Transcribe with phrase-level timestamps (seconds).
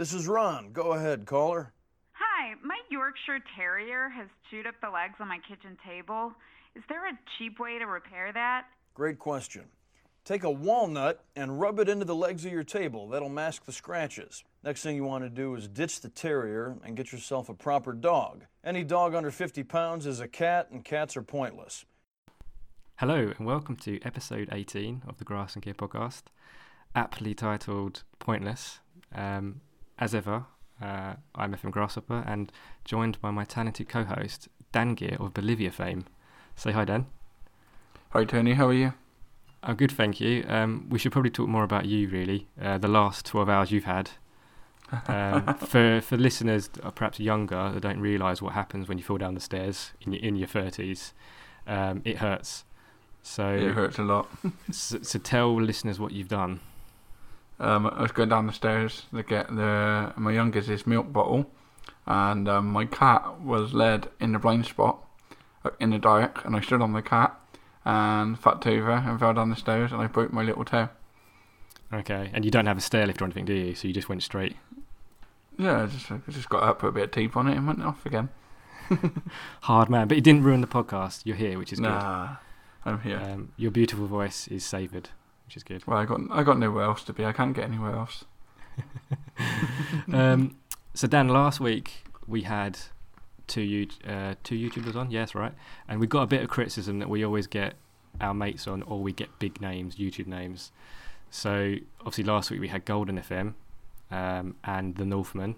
[0.00, 0.72] This is Ron.
[0.72, 1.74] Go ahead, caller.
[2.12, 6.32] Hi, my Yorkshire Terrier has chewed up the legs on my kitchen table.
[6.74, 8.64] Is there a cheap way to repair that?
[8.94, 9.66] Great question.
[10.24, 13.08] Take a walnut and rub it into the legs of your table.
[13.08, 14.42] That'll mask the scratches.
[14.64, 17.92] Next thing you want to do is ditch the terrier and get yourself a proper
[17.92, 18.46] dog.
[18.64, 21.84] Any dog under 50 pounds is a cat, and cats are pointless.
[22.96, 26.22] Hello, and welcome to episode 18 of the Grass and Gear podcast,
[26.94, 28.80] aptly titled Pointless.
[29.14, 29.60] Um,
[30.00, 30.46] as ever,
[30.82, 32.50] uh, I'm FM Grasshopper and
[32.84, 36.06] joined by my talented co host, Dan Gear of Bolivia fame.
[36.56, 37.06] Say hi, Dan.
[38.10, 38.54] Hi, Tony.
[38.54, 38.94] How are you?
[39.62, 40.44] I'm good, thank you.
[40.48, 42.48] Um, we should probably talk more about you, really.
[42.60, 44.10] Uh, the last 12 hours you've had.
[45.06, 49.34] Um, for for listeners perhaps younger that don't realise what happens when you fall down
[49.34, 51.12] the stairs in your in your 30s,
[51.66, 52.64] um, it hurts.
[53.22, 54.28] So It hurts a lot.
[54.72, 56.60] so, so tell listeners what you've done.
[57.60, 61.50] Um, I was going down the stairs to get the my youngest's milk bottle,
[62.06, 65.04] and um, my cat was led in the blind spot
[65.64, 67.38] uh, in the dark, and I stood on the cat
[67.84, 70.88] and fucked over and fell down the stairs, and I broke my little toe.
[71.92, 73.74] Okay, and you don't have a stair lift or anything, do you?
[73.74, 74.56] So you just went straight.
[75.58, 77.66] Yeah, I just I just got up, put a bit of tape on it, and
[77.66, 78.30] went off again.
[79.62, 81.22] Hard man, but it didn't ruin the podcast.
[81.24, 82.36] You're here, which is nah,
[82.86, 83.04] I'm good.
[83.04, 83.18] here.
[83.18, 85.10] Um, your beautiful voice is savoured,
[85.50, 85.84] which is good.
[85.84, 87.24] well, I got I got nowhere else to be.
[87.24, 88.24] I can't get anywhere else.
[90.12, 90.56] um,
[90.94, 92.78] so Dan, last week we had
[93.48, 95.10] two you uh, two YouTubers on.
[95.10, 95.52] Yes, right.
[95.88, 97.74] And we got a bit of criticism that we always get
[98.20, 100.70] our mates on, or we get big names, YouTube names.
[101.30, 103.54] So obviously last week we had Golden FM
[104.12, 105.56] um, and the Northman,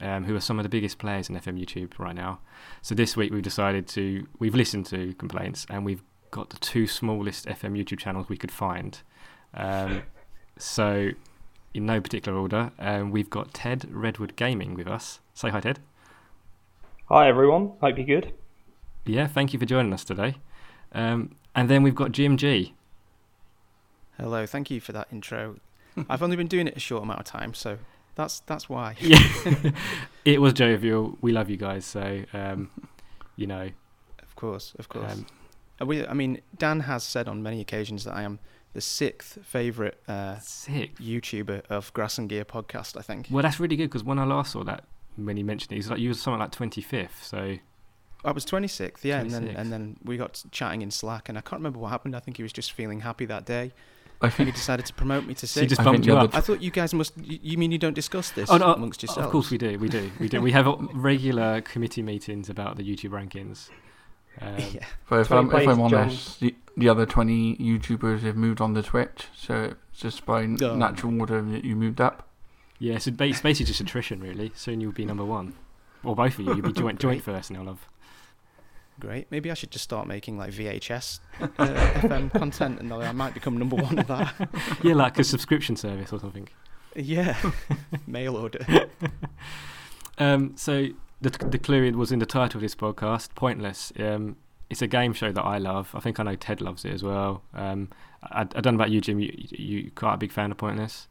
[0.00, 2.40] um, who are some of the biggest players in FM YouTube right now.
[2.80, 6.86] So this week we've decided to we've listened to complaints and we've got the two
[6.86, 9.00] smallest FM YouTube channels we could find.
[9.54, 10.02] Um,
[10.58, 11.10] so
[11.74, 15.20] in no particular order, um, we've got Ted Redwood Gaming with us.
[15.34, 15.80] Say hi, Ted.
[17.06, 18.34] Hi everyone, hope you're good.
[19.06, 20.36] Yeah, thank you for joining us today.
[20.92, 22.74] Um, and then we've got Jim G.
[24.18, 25.56] Hello, thank you for that intro.
[26.08, 27.78] I've only been doing it a short amount of time, so
[28.14, 28.96] that's that's why.
[29.00, 29.18] Yeah,
[30.24, 31.16] it was jovial.
[31.20, 32.70] We love you guys, so um,
[33.36, 33.70] you know.
[34.22, 35.24] Of course, of course.
[35.80, 38.38] Uh, we, I mean, Dan has said on many occasions that I am
[38.74, 40.96] the sixth favorite uh, Sick.
[40.98, 42.96] YouTuber of Grass and Gear podcast.
[42.96, 44.84] I think Well, that's really good because when I last saw that,
[45.16, 47.24] when he mentioned it, he was like you were something like twenty fifth.
[47.24, 47.56] So
[48.24, 49.58] I was 26th, yeah, and then 26th.
[49.58, 52.14] and then we got chatting in Slack, and I can't remember what happened.
[52.16, 53.72] I think he was just feeling happy that day,
[54.20, 55.70] I and he think decided to promote me to So six.
[55.70, 56.34] just I bumped think you the up.
[56.34, 57.16] I thought you guys must.
[57.16, 59.26] You, you mean you don't discuss this Oh, no, amongst yourselves?
[59.26, 59.78] Of course we do.
[59.78, 60.10] We do.
[60.20, 60.40] We do.
[60.42, 63.70] We have regular committee meetings about the YouTube rankings.
[64.40, 64.84] Um, yeah.
[65.08, 68.74] But if I'm, if plays, I'm honest, the, the other 20 YouTubers have moved on
[68.74, 70.76] to Twitch, so it's just by Oh.
[70.76, 72.28] natural order that you moved up.
[72.78, 72.98] yeah.
[72.98, 74.52] So it's basically just attrition, really.
[74.54, 75.54] Soon you'll be number one,
[76.04, 76.54] or both of you.
[76.54, 77.86] You'll be joint joint first now, love.
[79.00, 79.28] Great.
[79.30, 83.56] Maybe I should just start making like VHS uh, FM content, and I might become
[83.56, 84.34] number one of that.
[84.82, 86.48] Yeah, like a subscription service or something.
[86.96, 87.36] Yeah,
[88.08, 88.88] mail order.
[90.18, 90.88] Um, so
[91.20, 93.92] the the clue was in the title of this podcast, Pointless.
[93.98, 94.36] Um,
[94.70, 95.90] it's a game show that I love.
[95.94, 97.42] I think I know Ted loves it as well.
[97.54, 97.88] Um,
[98.22, 99.18] I, I don't know about you, Jim.
[99.18, 101.08] You, you quite a big fan of Pointless.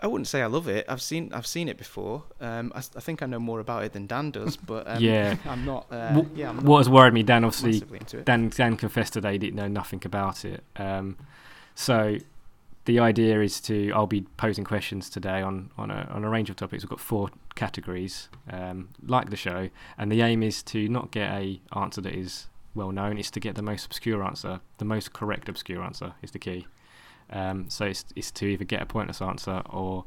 [0.00, 0.84] I wouldn't say I love it.
[0.88, 2.24] I've seen I've seen it before.
[2.40, 5.36] Um, I, I think I know more about it than Dan does, but um, Yeah.
[5.44, 5.86] I'm not.
[5.90, 7.80] Uh, Wh- yeah, I'm not what has worried me, Dan, obviously.
[8.24, 10.64] Dan, Dan confessed today he didn't know nothing about it.
[10.76, 11.16] Um,
[11.74, 12.16] so
[12.84, 16.50] the idea is to I'll be posing questions today on on a on a range
[16.50, 16.82] of topics.
[16.82, 21.30] We've got four categories, um, like the show, and the aim is to not get
[21.30, 23.18] a answer that is well known.
[23.18, 26.66] It's to get the most obscure answer, the most correct obscure answer is the key.
[27.30, 30.04] Um, so it's it's to either get a pointless answer or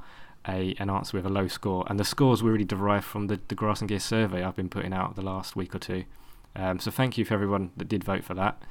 [0.48, 3.40] a an answer with a low score, and the scores were really derived from the
[3.48, 6.04] the Grass and Gear survey I've been putting out the last week or two.
[6.56, 8.62] Um, so thank you for everyone that did vote for that.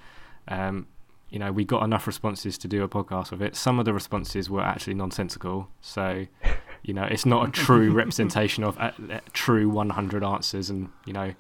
[0.48, 0.86] Um,
[1.34, 3.56] you know, we got enough responses to do a podcast with it.
[3.56, 5.66] Some of the responses were actually nonsensical.
[5.80, 6.28] So,
[6.84, 11.12] you know, it's not a true representation of uh, uh, true 100 answers and, you
[11.12, 11.34] know,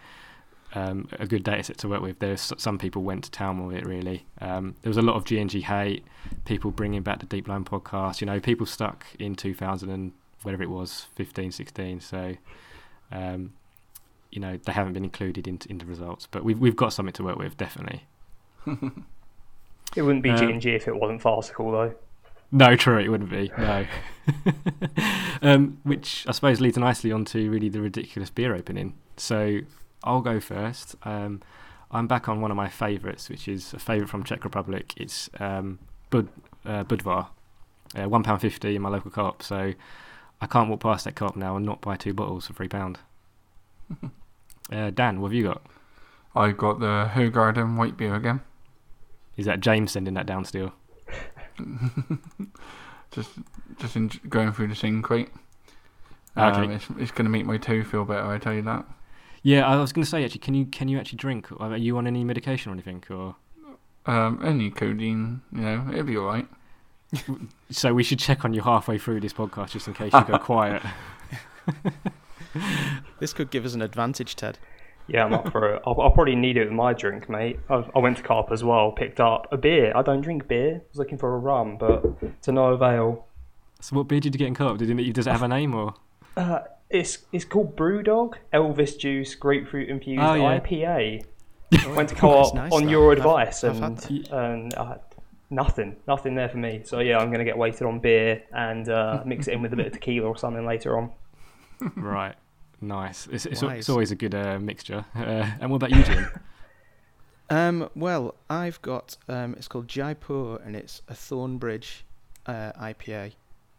[0.74, 2.18] um, a good data set to work with.
[2.18, 4.26] There's some people went to town with it, really.
[4.40, 6.04] Um, there was a lot of GNG hate,
[6.44, 10.10] people bringing back the Deep Line podcast, you know, people stuck in 2000 and
[10.42, 12.00] whatever it was, 15, 16.
[12.00, 12.34] So,
[13.12, 13.52] um,
[14.32, 16.26] you know, they haven't been included in, in the results.
[16.28, 18.08] But we've, we've got something to work with, definitely.
[19.96, 21.94] It wouldn't be Um, G&G if it wasn't farcical, though.
[22.50, 23.50] No, true, it wouldn't be.
[23.58, 23.86] No.
[25.42, 28.94] um, which I suppose leads nicely onto really the ridiculous beer opening.
[29.16, 29.60] So
[30.04, 30.94] I'll go first.
[31.02, 31.42] Um,
[31.90, 34.94] I'm back on one of my favourites, which is a favourite from Czech Republic.
[34.96, 35.78] It's um,
[36.10, 36.28] Bud
[36.64, 37.28] uh, Budvar,
[37.96, 39.42] uh, one pound fifty in my local co-op.
[39.42, 39.74] So I
[40.44, 42.98] I can't walk past that co-op now and not buy two bottles for three pound.
[44.72, 45.62] uh, Dan, what have you got?
[46.36, 48.42] I got the Hoegaarden white beer again.
[49.36, 50.72] Is that James sending that down still?
[53.10, 53.30] Just
[53.78, 55.28] just in, going through the same crate.
[56.36, 56.62] Okay.
[56.62, 58.26] Um, it's it's going to make my toe feel better.
[58.26, 58.84] I tell you that.
[59.42, 61.48] Yeah, I was going to say actually, can you can you actually drink?
[61.60, 63.04] Are you on any medication or anything?
[63.10, 63.36] Or
[64.06, 66.48] Um, only codeine, you know, it'll be alright.
[67.70, 70.38] so we should check on you halfway through this podcast just in case you go
[70.50, 70.82] quiet.
[73.20, 74.58] This could give us an advantage, Ted.
[75.06, 75.82] Yeah, I'm up for it.
[75.86, 77.60] I'll, I'll probably need it with my drink, mate.
[77.68, 79.92] I, I went to Carp as well, picked up a beer.
[79.94, 80.76] I don't drink beer.
[80.76, 83.26] I was looking for a rum, but to no avail.
[83.80, 84.78] So what beer did you get in co-op?
[84.78, 85.94] Did it, does it have a name or?
[86.36, 90.58] Uh, it's it's called Brewdog Elvis Juice Grapefruit Infused Oh, yeah.
[90.60, 91.24] IPA.
[91.86, 92.90] Oh, Went to that's co-op nice, on that.
[92.90, 94.30] your I've- advice, I've had and that.
[94.32, 94.94] and uh,
[95.50, 96.82] nothing, nothing there for me.
[96.84, 99.76] So yeah, I'm gonna get weighted on beer and uh, mix it in with a
[99.76, 101.12] bit of tequila or something later on.
[101.96, 102.36] right,
[102.86, 103.26] nice.
[103.26, 105.04] It's it's, it's always a good uh, mixture.
[105.14, 106.28] Uh, and what about you, Jim?
[107.50, 112.02] Um, well, I've got um, it's called Jaipur and it's a Thornbridge
[112.46, 113.32] uh, IPA,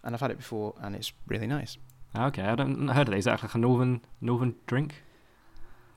[0.04, 1.78] and I've had it before and it's really nice.
[2.16, 3.18] okay, I don't not heard of that.
[3.18, 5.02] Is that like a northern northern drink?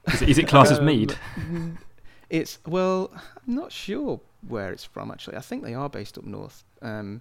[0.06, 1.18] Is it, is it classed as Um, mead?
[1.36, 1.76] mm,
[2.30, 5.36] It's well, I'm not sure where it's from actually.
[5.36, 6.64] I think they are based up north.
[6.80, 7.20] Um,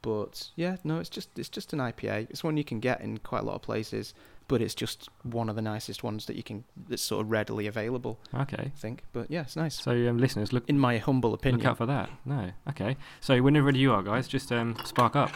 [0.00, 2.28] but yeah, no, it's just it's just an IPA.
[2.30, 4.14] It's one you can get in quite a lot of places,
[4.48, 7.66] but it's just one of the nicest ones that you can that's sort of readily
[7.66, 8.18] available.
[8.34, 8.64] Okay.
[8.64, 9.80] I think, but yeah, it's nice.
[9.80, 11.60] So um, listeners, look In my humble opinion.
[11.60, 12.10] look out for that.
[12.24, 12.96] No, okay.
[13.20, 15.30] So whenever ready you are, guys, just um, spark up.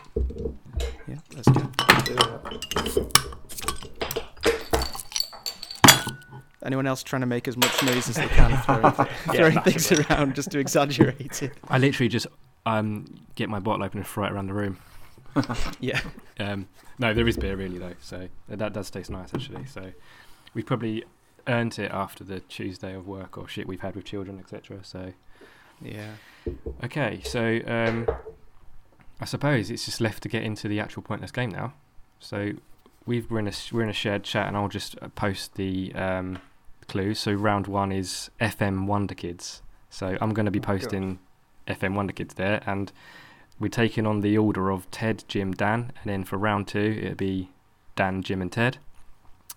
[1.06, 1.70] Yeah, let's go.
[6.64, 9.90] Anyone else trying to make as much noise as they can, throwing, th- throwing things
[9.92, 11.52] around just to exaggerate it?
[11.68, 12.28] I literally just
[12.66, 13.04] um,
[13.34, 14.78] get my bottle open and throw it around the room.
[15.80, 16.00] Yeah.
[16.38, 16.68] Um,
[16.98, 19.66] no, there is beer really though, so that does taste nice actually.
[19.66, 19.92] So
[20.54, 21.04] we've probably
[21.46, 24.78] earned it after the Tuesday of work or shit we've had with children, etc.
[24.82, 25.12] So
[25.80, 26.12] Yeah.
[26.84, 28.06] okay, so um,
[29.20, 31.74] I suppose it's just left to get into the actual pointless game now.
[32.20, 32.52] So
[33.06, 35.92] we've we're in a we're in a shared chat, and I'll just uh, post the
[35.94, 36.38] um,
[36.88, 37.18] clues.
[37.18, 39.62] So round one is FM Wonder Kids.
[39.90, 41.18] So I'm going to be Oh, posting
[41.66, 42.92] FM Wonder Kids there, and
[43.62, 47.14] we're taking on the order of Ted, Jim, Dan, and then for round two it'll
[47.14, 47.50] be
[47.94, 48.78] Dan, Jim, and Ted.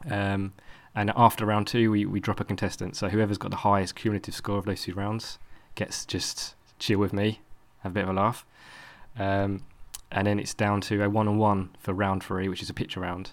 [0.09, 0.53] Um,
[0.93, 2.95] and after round two, we, we drop a contestant.
[2.95, 5.39] So whoever's got the highest cumulative score of those two rounds
[5.73, 7.41] gets just chill with me,
[7.79, 8.45] have a bit of a laugh.
[9.17, 9.63] Um,
[10.11, 12.73] and then it's down to a one on one for round three, which is a
[12.73, 13.31] picture round.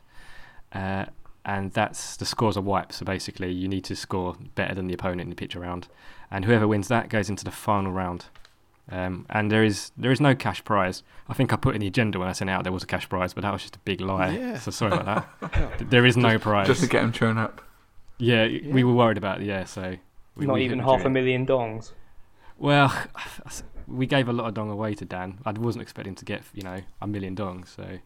[0.73, 1.05] Uh,
[1.45, 2.95] and that's the scores are wiped.
[2.95, 5.89] So basically, you need to score better than the opponent in the picture round,
[6.31, 8.27] and whoever wins that goes into the final round.
[8.91, 11.03] Um, and there is there is no cash prize.
[11.29, 13.09] I think I put in the agenda when I sent out there was a cash
[13.09, 14.31] prize, but that was just a big lie.
[14.31, 14.59] Yeah.
[14.59, 15.79] So sorry about that.
[15.91, 16.67] there is no prize.
[16.67, 17.63] Just to get him churn up.
[18.19, 19.65] yeah, we were worried about it, yeah.
[19.65, 19.97] So
[20.37, 21.93] we, Not we even half a million dongs.
[22.59, 22.93] Well,
[23.87, 25.39] we gave a lot of dong away to Dan.
[25.47, 27.99] I wasn't expecting to get you know a million dongs, so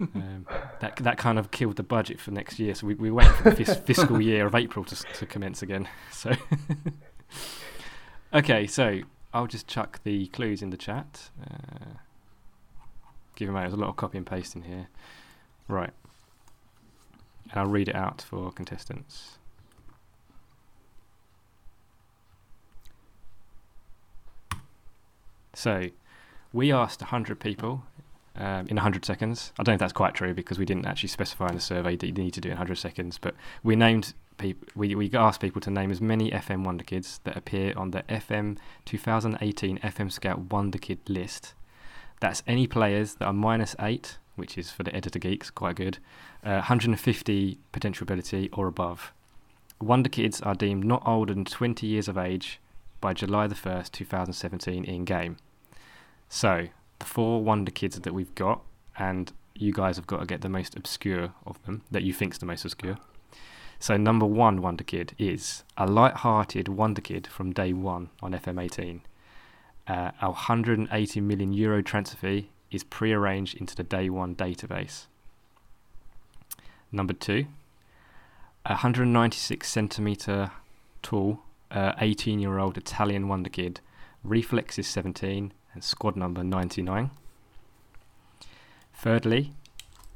[0.00, 0.46] um,
[0.80, 2.74] that that kind of killed the budget for next year.
[2.74, 5.88] So we we waiting for the fis- fiscal year of April to to commence again.
[6.10, 6.32] So
[8.32, 9.00] okay, so
[9.32, 11.30] I'll just chuck the clues in the chat.
[11.40, 11.98] Uh,
[13.36, 14.88] give him a There's a lot of copy and paste in here.
[15.68, 15.92] Right,
[17.50, 19.38] and I'll read it out for contestants.
[25.54, 25.90] So,
[26.52, 27.82] we asked 100 people
[28.36, 29.52] um, in 100 seconds.
[29.58, 32.06] I don't if that's quite true because we didn't actually specify in the survey that
[32.06, 35.40] you need to do it in 100 seconds, but we named people, we, we asked
[35.40, 40.10] people to name as many FM Wonder Kids that appear on the FM 2018 FM
[40.10, 41.54] Scout Wonder Kid list.
[42.20, 45.98] That's any players that are minus 8, which is for the editor geeks, quite good,
[46.42, 49.12] uh, 150 potential ability or above.
[49.80, 52.60] Wonder Kids are deemed not older than 20 years of age
[53.00, 55.36] by July the 1st, 2017 in game.
[56.28, 56.68] So,
[56.98, 58.62] the four Wonder Kids that we've got,
[58.98, 62.38] and you guys have got to get the most obscure of them that you think's
[62.38, 62.96] the most obscure.
[63.82, 69.00] So, number one Wonder Kid is a light-hearted Wonder Kid from day one on FM18.
[69.88, 75.06] Uh, our 180 million euro transfer fee is pre-arranged into the day one database.
[76.92, 77.46] Number two,
[78.66, 80.50] a 196 centimeter
[81.02, 81.40] tall
[81.72, 83.80] 18 year old Italian wonder kid,
[84.22, 87.10] reflex is 17 and squad number 99.
[88.92, 89.52] Thirdly,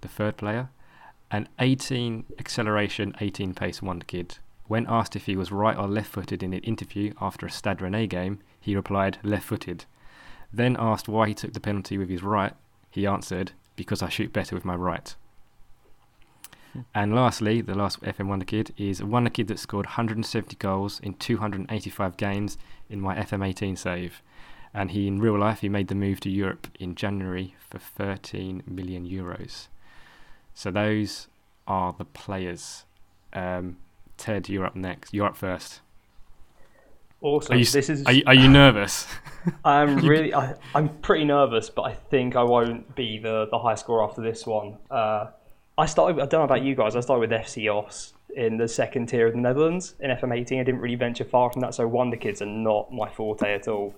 [0.02, 0.68] the third player,
[1.34, 4.38] an 18 acceleration, 18 pace wonder kid.
[4.68, 7.78] When asked if he was right or left footed in an interview after a Stade
[7.78, 9.84] Rennais game, he replied left footed.
[10.52, 12.52] Then asked why he took the penalty with his right,
[12.88, 15.12] he answered, because I shoot better with my right.
[16.72, 16.80] Hmm.
[16.94, 21.00] and lastly, the last FM Wonder Kid is a Wonder Kid that scored 170 goals
[21.00, 22.56] in 285 games
[22.88, 24.22] in my FM18 save.
[24.72, 28.62] And he, in real life, he made the move to Europe in January for 13
[28.68, 29.66] million euros.
[30.54, 31.28] So those
[31.66, 32.84] are the players.
[33.32, 33.76] Um,
[34.16, 35.12] Ted, you're up next.
[35.12, 35.80] You're up first.
[37.20, 37.54] Awesome.
[37.54, 38.04] Are you, this is.
[38.04, 39.06] are you, are you nervous?
[39.64, 40.34] I'm really.
[40.34, 44.20] I, I'm pretty nervous, but I think I won't be the the high score after
[44.20, 44.76] this one.
[44.90, 45.28] Uh,
[45.78, 46.20] I started.
[46.20, 46.96] I don't know about you guys.
[46.96, 50.60] I started with FC Oss in the second tier of the Netherlands in FM18.
[50.60, 53.68] I didn't really venture far from that, so Wonder Kids are not my forte at
[53.68, 53.94] all.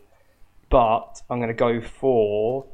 [0.71, 2.67] But I'm going to go for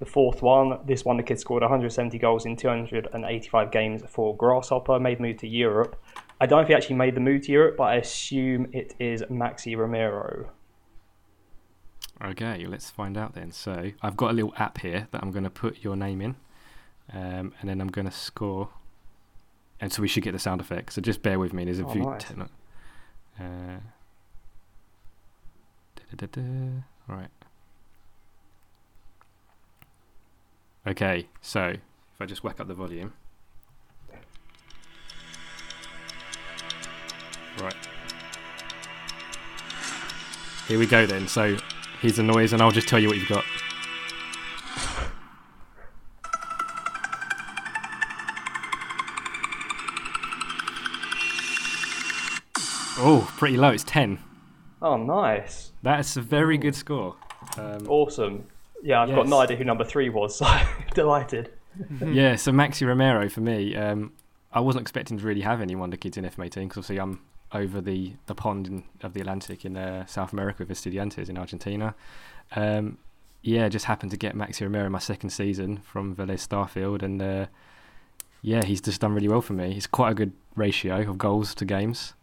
[0.00, 0.80] the fourth one.
[0.86, 4.98] This one the Kid scored 170 goals in 285 games for Grasshopper.
[4.98, 6.02] Made move to Europe.
[6.40, 8.94] I don't know if he actually made the move to Europe, but I assume it
[8.98, 10.50] is Maxi Romero.
[12.22, 13.52] Okay, let's find out then.
[13.52, 16.36] So I've got a little app here that I'm going to put your name in,
[17.12, 18.70] um, and then I'm going to score.
[19.80, 20.92] And so we should get the sound effect.
[20.94, 21.64] So just bear with me.
[21.64, 22.02] There's a Oh, few.
[22.02, 22.24] nice.
[22.24, 22.34] te-
[23.38, 23.78] uh,
[25.96, 26.82] da-da-da-da.
[27.08, 27.30] Right.
[30.86, 33.12] Okay, so if I just whack up the volume.
[37.60, 37.74] Right.
[40.66, 41.28] Here we go then.
[41.28, 41.56] So
[42.00, 43.44] here's the noise, and I'll just tell you what you've got.
[53.02, 53.70] Oh, pretty low.
[53.70, 54.18] It's 10.
[54.82, 55.72] Oh, nice.
[55.82, 57.16] That's a very good score.
[57.56, 58.46] Um, Awesome.
[58.82, 61.52] Yeah, I've got no idea who number three was, so I'm delighted.
[62.04, 64.12] yeah, so Maxi Romero for me, um,
[64.52, 67.20] I wasn't expecting to really have any Wonder Kids in FM18 because obviously I'm
[67.52, 71.38] over the, the pond in, of the Atlantic in uh, South America with Estudiantes in
[71.38, 71.94] Argentina.
[72.56, 72.98] Um,
[73.42, 77.22] yeah, just happened to get Maxi Romero in my second season from Vélez Sarsfield, and
[77.22, 77.46] uh,
[78.42, 79.72] yeah, he's just done really well for me.
[79.72, 82.14] He's quite a good ratio of goals to games,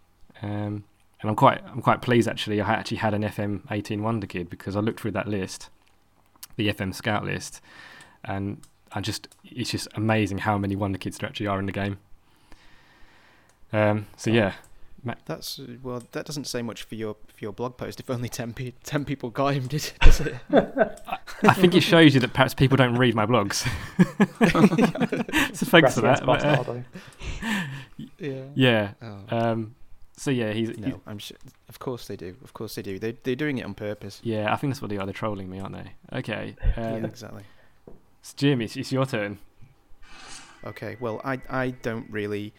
[0.41, 0.83] um,
[1.21, 2.61] and I'm quite I'm quite pleased actually.
[2.61, 5.69] I actually had an FM18 Wonder Kid because I looked through that list,
[6.57, 7.61] the FM Scout list,
[8.25, 8.61] and
[8.91, 11.97] I just it's just amazing how many Wonder Kids there actually are in the game.
[13.73, 14.53] Um, so yeah,
[15.25, 16.03] That's uh, well.
[16.11, 17.99] That doesn't say much for your for your blog post.
[17.99, 20.35] If only 10, pe- 10 people got him, did does it?
[21.43, 23.67] I think it shows you that perhaps people don't read my blogs.
[25.55, 26.25] so thanks for that.
[26.25, 26.81] but, uh,
[28.17, 28.43] yeah.
[28.55, 28.91] yeah.
[29.01, 29.19] Oh.
[29.29, 29.75] Um,
[30.17, 31.37] so yeah, he's, he's no, I'm sure.
[31.69, 32.35] Of course they do.
[32.43, 32.99] Of course they do.
[32.99, 34.19] They they're doing it on purpose.
[34.23, 34.51] yeah.
[34.51, 35.05] I think that's what they are.
[35.05, 36.17] They're trolling me, aren't they?
[36.19, 36.55] Okay.
[36.75, 37.43] Um, yeah, exactly.
[38.21, 39.37] so Jim, it's, it's your turn.
[40.65, 40.97] Okay.
[40.99, 42.53] Well, I I don't really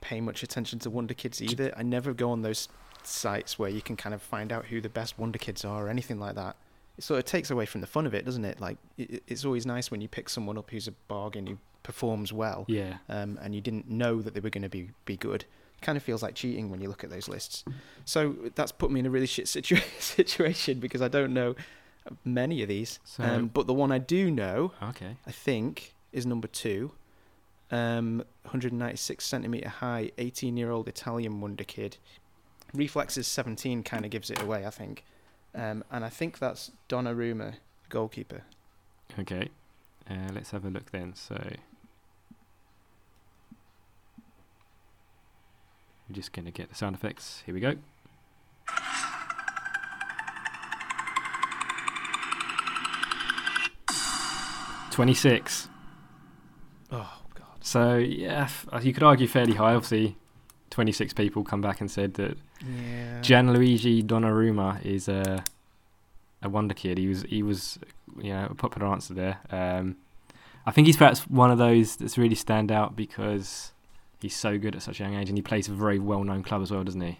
[0.00, 1.74] pay much attention to Wonder Kids either.
[1.76, 2.68] I never go on those
[3.02, 5.88] sites where you can kind of find out who the best Wonder Kids are or
[5.88, 6.56] anything like that.
[6.96, 8.60] It sort of takes away from the fun of it, doesn't it?
[8.60, 12.32] Like it, it's always nice when you pick someone up who's a bargain who performs
[12.32, 12.98] well, Yeah.
[13.08, 15.44] um, and you didn't know that they were going to be be good.
[15.82, 17.64] Kind of feels like cheating when you look at those lists.
[18.04, 21.54] So that's put me in a really shit situa- situation because I don't know
[22.24, 22.98] many of these.
[23.04, 25.16] So Um, but the one I do know okay.
[25.26, 26.92] I think, is number two.
[27.72, 31.96] Um, 196 centimeter high, 18 year old Italian wonder kid.
[32.74, 35.04] Reflexes 17 kind of gives it away, I think.
[35.54, 37.54] Um, and I think that's Donnarumma,
[37.88, 38.42] goalkeeper.
[39.18, 39.48] Okay.
[40.08, 41.14] Uh, let's have a look then.
[41.14, 41.40] So
[46.10, 47.42] we're just gonna get the sound effects.
[47.46, 47.76] Here we go.
[54.90, 55.68] Twenty-six.
[56.90, 57.46] Oh God.
[57.60, 59.74] So yeah, uh, you could argue fairly high.
[59.74, 60.16] Obviously,
[60.70, 63.20] twenty-six people come back and said that Yeah.
[63.20, 65.44] Gianluigi Donnarumma is a
[66.42, 66.98] a wonder kid.
[66.98, 67.78] He was he was
[68.20, 69.38] you know a popular answer there.
[69.50, 69.96] Um,
[70.66, 73.72] I think he's perhaps one of those that's really stand out because
[74.20, 76.22] he's so good at such a young age and he plays for a very well
[76.24, 77.18] known club as well, doesn't he?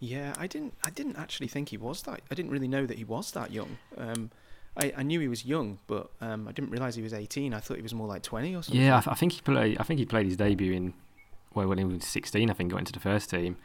[0.00, 0.74] Yeah, I didn't.
[0.84, 2.20] I didn't actually think he was that.
[2.30, 3.78] I didn't really know that he was that young.
[3.96, 4.30] Um,
[4.76, 7.52] I, I knew he was young, but um, I didn't realize he was 18.
[7.52, 8.80] I thought he was more like 20 or something.
[8.80, 9.76] Yeah, I, th- I think he played.
[9.78, 10.94] I think he played his debut in
[11.52, 12.48] well when he was sixteen.
[12.48, 13.56] I think got into the first team.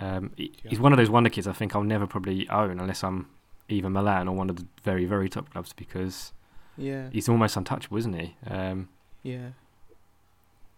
[0.00, 0.70] Um, he- Yeah.
[0.70, 1.46] He's one of those wonder kids.
[1.46, 3.28] I think I'll never probably own unless I'm
[3.68, 6.32] either Milan or one of the very very top clubs because
[6.76, 8.34] yeah, he's almost untouchable, isn't he?
[8.48, 8.88] Um,
[9.22, 9.50] yeah.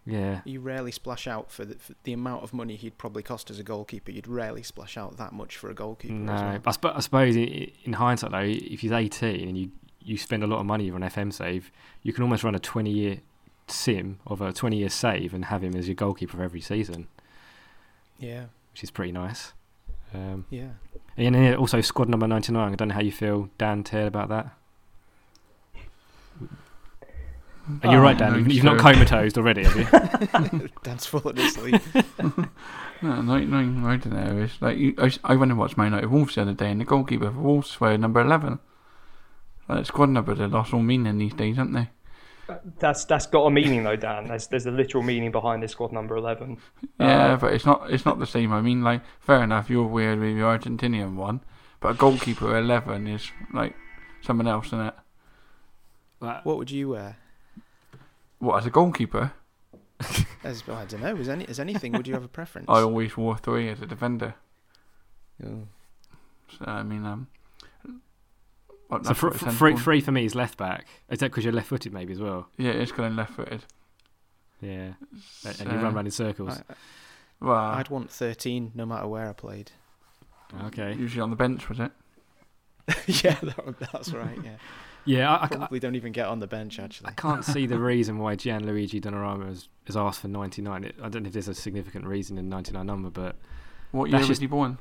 [0.06, 0.40] Yeah.
[0.44, 3.58] You rarely splash out for the, for the amount of money he'd probably cost as
[3.58, 4.10] a goalkeeper.
[4.10, 6.14] You'd rarely splash out that much for a goalkeeper.
[6.14, 6.60] No, as well.
[6.66, 9.70] I, sp- I suppose in, in hindsight though, if he's 18 and you
[10.02, 11.70] you spend a lot of money on FM save,
[12.02, 13.18] you can almost run a 20 year
[13.68, 17.06] sim of a 20 year save and have him as your goalkeeper for every season,
[18.18, 19.52] Yeah, which is pretty nice.
[20.14, 20.70] Um, yeah.
[21.18, 22.72] and also squad number 99.
[22.72, 24.56] I don't know how you feel, Dan, Ted, about that.
[27.82, 28.32] Are you Oh, right, Dan?
[28.32, 30.68] no, You've, you've not comatosed already, have you?
[30.82, 31.80] Dan's falling asleep.
[33.02, 34.42] No, no, no, I don't know.
[34.42, 36.70] It's like you, I, s- I went and watched Man of Wolves the other day,
[36.70, 38.58] and the goalkeeper for Wolves were number eleven.
[39.70, 41.88] Like squad numbers have lost all meaning these days, haven't they?
[42.78, 44.26] That's that's got a meaning though, Dan.
[44.26, 46.58] There's there's a literal meaning behind this squad number eleven.
[46.98, 47.90] Yeah, Uh, but it's not.
[47.90, 48.52] It's not the same.
[48.52, 49.70] I mean, like, fair enough.
[49.70, 51.40] You're weird with your Argentinian one,
[51.80, 53.74] but a goalkeeper eleven is like
[54.20, 54.94] someone else, isn't it?
[56.18, 57.16] What would you wear?
[58.40, 59.32] What as a goalkeeper?
[60.44, 61.14] As I don't know.
[61.16, 61.92] Is any as anything?
[61.92, 62.66] Would you have a preference?
[62.70, 64.34] I always wore three as a defender.
[65.46, 65.68] Oh.
[66.58, 67.26] So I mean, um,
[68.88, 69.78] well, so that's fr- what it fr- stands free, for.
[69.82, 70.86] free for me is left back.
[71.10, 72.48] Is that because you're left footed, maybe as well?
[72.56, 73.62] Yeah, it's going left-footed.
[74.62, 74.92] Yeah.
[75.46, 76.58] And you run around in circles.
[76.58, 76.74] I,
[77.40, 79.70] Well, I'd want 13 no matter where I played.
[80.64, 80.94] Okay.
[80.94, 81.92] usually on the bench, was it?
[83.24, 84.38] yeah, that, that's right.
[84.42, 84.56] Yeah,
[85.04, 87.08] Yeah, I, I, I, probably don't even get on the bench actually.
[87.08, 90.84] I can't see the reason why Gianluigi Donnarumma has, has asked for 99.
[90.84, 93.36] It, I don't know if there's a significant reason in 99 number, but
[93.92, 94.78] What year That's was he born?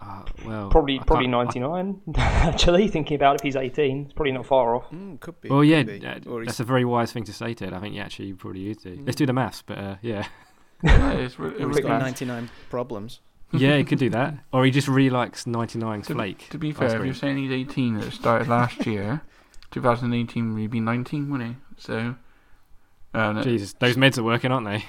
[0.00, 2.00] uh, well, Probably I probably can't- I- ninety nine.
[2.16, 4.88] Actually, thinking about it, if he's eighteen, it's probably not far off.
[4.92, 5.48] Mm, could be.
[5.48, 6.04] Well, yeah, be.
[6.06, 7.72] uh, that's a very wise thing to say, Ted.
[7.72, 8.96] I think yeah, actually you probably used to.
[9.04, 10.26] Let's do the maths, but uh, yeah,
[10.84, 13.18] yeah, it's, re- it or was he's got 99 problems.
[13.52, 16.48] Yeah, he could do that, or he just really likes 99 To, flake.
[16.50, 19.22] to be fair, if you're saying he's 18 at started last year,
[19.70, 21.56] 2018 would be 19, wouldn't he?
[21.78, 22.14] So,
[23.14, 24.84] uh, Jesus, those meds are working, aren't they?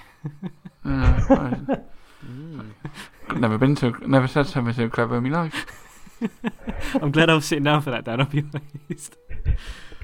[0.86, 1.76] uh.
[3.30, 5.66] I've never been so, never said something so clever in my life.
[7.02, 8.20] I'm glad I was sitting down for that, Dan.
[8.22, 8.44] I'll be
[8.90, 9.16] honest.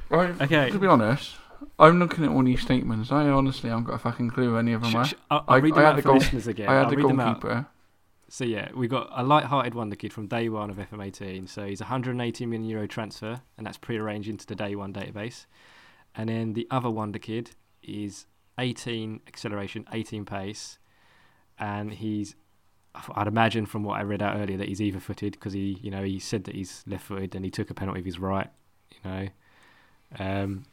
[0.09, 0.69] Right, Okay.
[0.69, 1.35] To be honest,
[1.77, 3.11] I'm looking at all these statements.
[3.11, 5.05] I honestly haven't got a fucking clue any of them Sh- are.
[5.05, 6.69] sh- I'll, I'll I- read I them had out the for goal- listeners again.
[6.69, 7.41] I had I'll the read them out.
[7.41, 7.65] goalkeeper.
[8.27, 11.47] So yeah, we've got a light-hearted wonder kid from day one of FM18.
[11.47, 15.45] So he's 180 million euro transfer, and that's pre-arranged into the day one database.
[16.15, 17.51] And then the other wonder kid
[17.83, 18.25] is
[18.57, 20.77] 18 acceleration, 18 pace,
[21.59, 22.35] and he's.
[23.13, 25.91] I'd imagine from what I read out earlier that he's either footed because he, you
[25.91, 28.49] know, he said that he's left footed and he took a penalty with his right.
[29.03, 29.27] You know,
[30.17, 30.65] um,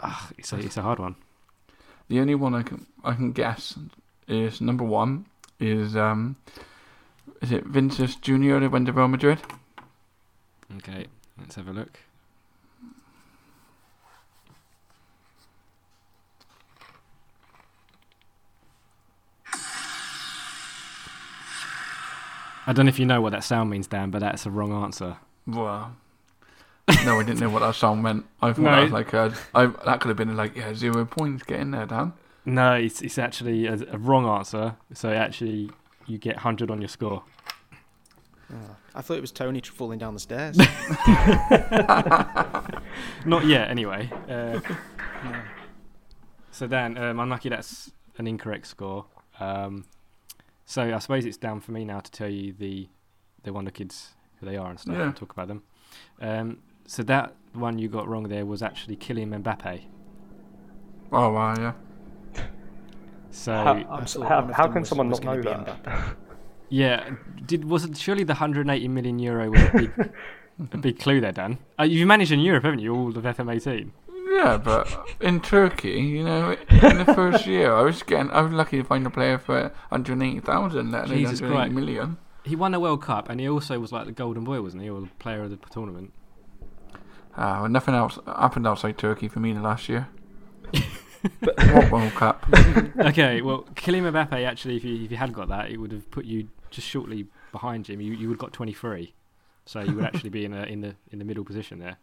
[0.00, 1.14] ah, it's a it's a hard one.
[2.08, 3.78] The only one I can I can guess
[4.26, 5.26] is number one
[5.62, 6.36] is um
[7.40, 9.38] is it Vinicius Junior that went to Real Madrid?
[10.78, 11.06] Okay,
[11.38, 11.98] let's have a look.
[22.66, 24.72] I don't know if you know what that sound means, Dan, but that's a wrong
[24.72, 25.16] answer.
[25.46, 25.96] Well,
[27.04, 28.24] no, I didn't know what that sound meant.
[28.40, 28.70] I thought No.
[28.70, 31.42] that was like a, I, that could have been like yeah zero points.
[31.42, 32.12] Get in there, Dan.
[32.44, 34.76] No, it's it's actually a, a wrong answer.
[34.94, 35.70] So actually,
[36.06, 37.22] you get hundred on your score.
[38.52, 40.58] Oh, I thought it was Tony falling down the stairs.
[43.24, 44.10] Not yet, anyway.
[44.28, 44.60] Uh,
[45.24, 45.40] No.
[46.50, 49.06] So Dan, um, unlucky that's an incorrect score.
[49.40, 49.84] Um,
[50.66, 52.88] so I suppose it's down for me now to tell you the
[53.44, 55.04] the Wonder Kids who they are and stuff Yeah.
[55.04, 55.62] and talk about them.
[56.20, 59.82] Um, so that one you got wrong there was actually Kylian Mbappe.
[61.12, 61.72] Oh wow, yeah.
[63.32, 66.16] So How- I how- how can was- someone was not know that?
[66.68, 67.10] Yeah,
[67.44, 69.92] did was it surely the 180 million euro was a big
[70.72, 71.58] a big clue there, Dan?
[71.78, 72.94] Uh, you've managed in Europe, haven't you?
[72.94, 73.90] All of FM18.
[74.30, 74.88] Yeah, but
[75.20, 78.84] in Turkey, you know, in the first year, I was getting, I was lucky to
[78.84, 81.72] find a player for 180,000, let alone Jesus 180 Christ.
[81.74, 82.16] million.
[82.44, 84.88] He won the World Cup and he also was like the golden boy, wasn't he,
[84.88, 86.12] or the player of the tournament?
[87.36, 90.08] Ah, well, nothing else happened outside Turkey for me the last year.
[91.40, 92.46] what World Cup?
[92.98, 96.10] okay, well, Kylian Mbappe actually, if you if you had got that, it would have
[96.10, 98.00] put you just shortly behind him.
[98.00, 99.14] You you would have got 23,
[99.66, 101.96] so you would actually be in a, in the in the middle position there.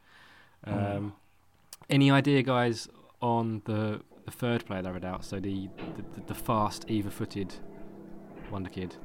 [0.65, 1.13] Um,
[1.89, 2.87] Any idea, guys,
[3.21, 5.25] on the the third player that I read out?
[5.25, 7.55] So the the, the, the fast, either-footed
[8.51, 8.95] wonder kid.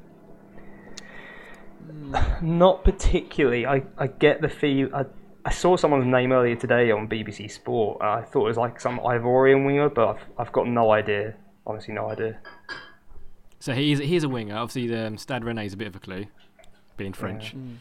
[2.41, 3.67] Not particularly.
[3.67, 4.95] I, I get the feel.
[4.95, 5.05] I,
[5.45, 7.99] I saw someone's name earlier today on BBC Sport.
[8.01, 11.35] And I thought it was like some Ivorian winger, but I've, I've got no idea.
[11.67, 12.39] Honestly, no idea.
[13.61, 14.57] So he's he's a winger.
[14.57, 16.27] Obviously, the um, Stade Rennais is a bit of a clue,
[16.99, 17.55] being French.
[17.57, 17.77] Mm.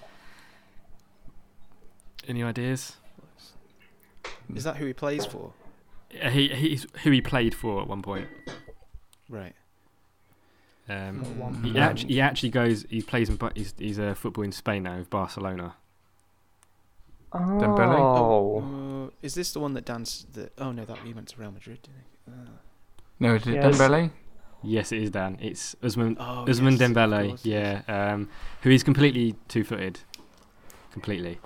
[2.28, 2.96] Any ideas?
[4.56, 5.52] Is that who he plays for?
[6.22, 8.28] Uh, He he's who he played for at one point.
[9.30, 9.56] Right.
[10.88, 11.88] Um, one He, Yeah.
[11.88, 12.86] actually, he actually goes.
[12.90, 13.36] He plays in.
[13.36, 15.76] Ba- He's, he's a football in Spain now with Barcelona.
[17.34, 17.98] Dembele?
[18.00, 20.34] Oh, Uh, is this the one that danced?
[20.34, 22.32] The, oh no, that he went to Real Madrid, didn't he?
[22.32, 22.58] Uh,
[23.20, 23.78] No, is it Yes.
[23.78, 24.12] Dembele?
[24.66, 25.38] Yes, it is Dan.
[25.42, 27.28] It's Ousmane oh, Ousmane yes, Dembele.
[27.30, 28.14] course, Yeah, yes.
[28.14, 28.30] um,
[28.62, 30.00] who is completely two-footed,
[30.92, 31.40] completely.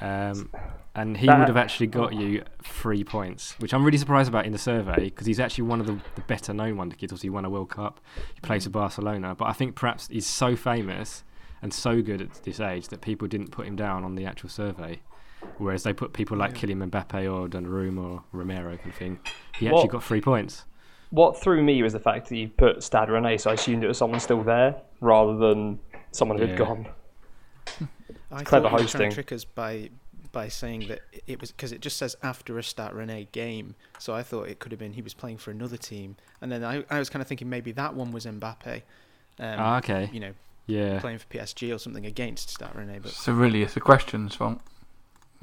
[0.00, 0.50] Um,
[0.94, 4.44] and he That- would have actually got you three points, which I'm really surprised about
[4.46, 7.12] in the survey because he's actually one of the, the better known wonder kids.
[7.12, 8.00] Obviously, he won a World Cup,
[8.34, 11.24] he plays for Barcelona, but I think perhaps he's so famous
[11.62, 14.48] and so good at this age that people didn't put him down on the actual
[14.48, 15.00] survey.
[15.58, 19.18] Whereas they put people like Kylian Mbappe or Donnarumma or Romero kind of thing.
[19.58, 20.64] He actually What- got three points.
[21.10, 23.88] What threw me was the fact that you put Stade Rennais, so I assumed it
[23.88, 25.78] was someone still there rather than
[26.10, 26.56] someone who'd Yeah.
[26.56, 26.86] gone.
[28.32, 29.10] I clever thought he trying hosting.
[29.10, 29.90] to trick us by
[30.32, 33.76] by saying that it was because it just says after a Stade Rennais game.
[34.00, 36.64] So I thought it could have been he was playing for another team, and then
[36.64, 38.82] I, I was kind of thinking maybe that one was Mbappe.
[39.38, 40.10] Um, Ah, okay.
[40.12, 40.32] You know,
[40.66, 40.98] Yeah.
[40.98, 44.60] playing for PSG or something against Stade Rennais, but So really, it's the questions' fault.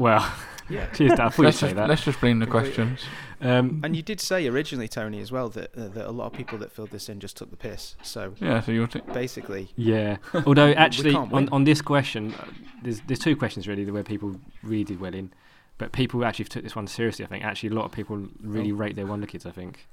[0.01, 0.25] Well,
[0.69, 0.85] yeah.
[0.95, 1.33] cheers, Dad.
[1.37, 1.89] I Let's say just, that.
[1.89, 3.01] let's just blame the questions.
[3.41, 6.33] Um, And you did say originally, Tony, as well that uh, that a lot of
[6.33, 7.95] people that filled this in just took the piss.
[8.03, 10.17] So Yeah, so you're t- basically, Yeah.
[10.45, 12.45] Although actually, on, on this question, uh,
[12.83, 15.31] there's there's two questions really where people really did well in,
[15.77, 17.25] but people actually took this one seriously.
[17.25, 18.75] I think actually a lot of people really Oh.
[18.83, 19.45] rate their Wonder Kids.
[19.45, 19.87] I think.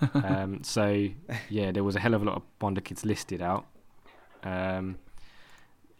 [0.14, 1.08] um, so
[1.48, 3.64] yeah, there was a hell of a lot of Wonder Kids listed out.
[4.42, 4.96] Um,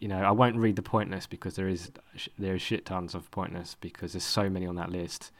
[0.01, 1.91] you know, I won't read the pointless because there is
[2.37, 5.31] there is shit tons of pointless because there's so many on that list.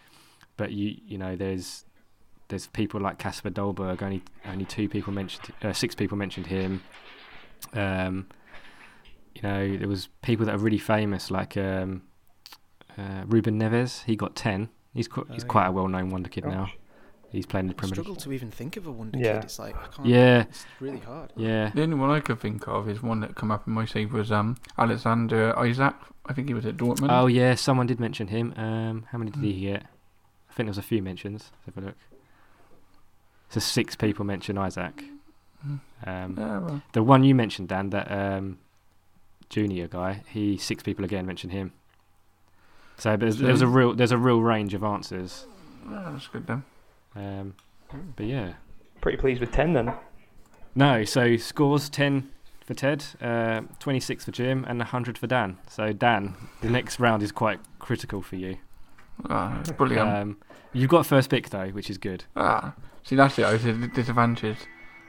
[0.56, 1.84] But you you know there's
[2.47, 4.02] there's people like Kasper Dolberg.
[4.02, 6.82] Only only two people mentioned, uh, six people mentioned him.
[7.74, 8.28] Um,
[9.36, 12.04] you know, there was people that are really famous, like um,
[12.97, 14.04] uh, Ruben Neves.
[14.04, 14.69] He got ten.
[14.93, 16.69] He's qu- he's Oh, quite a well-known wonder kid now.
[17.32, 19.36] He's playing in the I Premier struggle to even think of a wonder Yeah.
[19.36, 19.44] kid.
[19.46, 20.08] It's like I can't.
[20.08, 21.32] Yeah, It's really hard.
[21.36, 21.70] yeah.
[21.74, 24.12] the only one I could think of is one that come up in my save
[24.13, 25.96] was um Alexander Isak.
[26.26, 27.08] I think he was at Dortmund.
[27.10, 28.54] Oh yeah, someone did mention him.
[28.58, 29.84] Um, how many did he get?
[30.50, 31.52] I think there was a few mentions.
[31.65, 31.96] Let's have a look.
[33.50, 35.04] So six people mentioned Isaac.
[36.06, 38.58] Um, Yeah, well, The one you mentioned, Dan, that um,
[39.50, 41.74] junior guy, he six people again mentioned him.
[42.98, 45.46] So there's, there's a real there's a real range of answers.
[45.89, 46.63] yeah, that's good then.
[47.15, 47.56] Um,
[48.15, 48.54] but yeah,
[49.02, 49.93] Pretty pleased with 10 then.
[50.76, 51.04] no.
[51.04, 52.30] So scores ten
[52.65, 55.58] for Ted, uh, twenty six for Jim, and hundred for Dan.
[55.67, 58.58] So Dan, the next round is quite critical for you.
[59.30, 60.08] Ah, it's brilliant.
[60.10, 60.38] Um,
[60.71, 62.24] you've got first pick though, which is good.
[62.36, 63.43] ah, see, that's it.
[63.45, 64.58] I was at a disadvantage.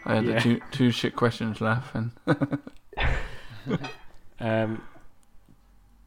[0.05, 0.39] I had the Yeah.
[0.41, 2.11] two, two shit questions left, and
[4.41, 4.83] Um,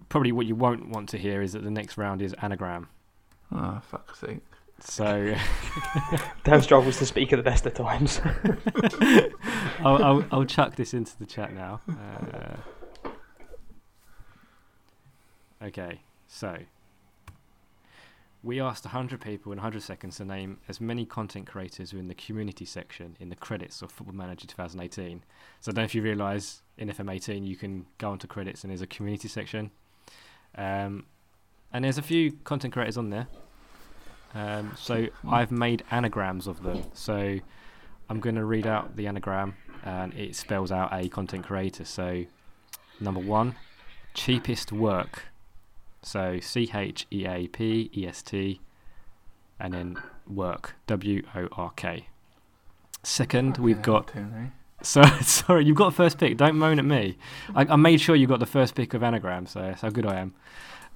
[0.09, 2.89] probably what you won't want to hear is that the next round is anagram.
[3.51, 4.41] oh fuck's sake.
[4.79, 5.35] So
[6.43, 8.21] Dan struggles to speak at the best of times.
[9.79, 11.79] I'll, I'll, I'll chuck this into the chat now.
[11.89, 13.09] Uh,
[15.63, 16.57] okay, so
[18.45, 21.99] we asked 100 people in 100 seconds to name as many content creators who are
[21.99, 25.23] in the community section in the credits of Football Manager 2018.
[25.61, 28.69] So I don't know if you realise in FM18 you can go onto credits and
[28.69, 29.71] there's a community section.
[30.55, 31.05] Um,
[31.73, 33.27] and there's a few content creators on there.
[34.35, 36.83] Um, so I've made anagrams of them.
[36.93, 37.39] So
[38.09, 41.85] I'm going to read out the anagram and it spells out a content creator.
[41.85, 42.25] So,
[42.99, 43.55] number one,
[44.13, 45.23] cheapest work.
[46.01, 48.59] So, C H E A P E S T
[49.59, 50.75] and then work.
[50.87, 52.07] W O R K.
[53.03, 54.11] Second, we've got.
[54.81, 56.37] So, sorry, you've got first pick.
[56.37, 57.17] Don't moan at me.
[57.55, 60.05] I, I made sure you got the first pick of anagram, so that's how good
[60.05, 60.33] I am.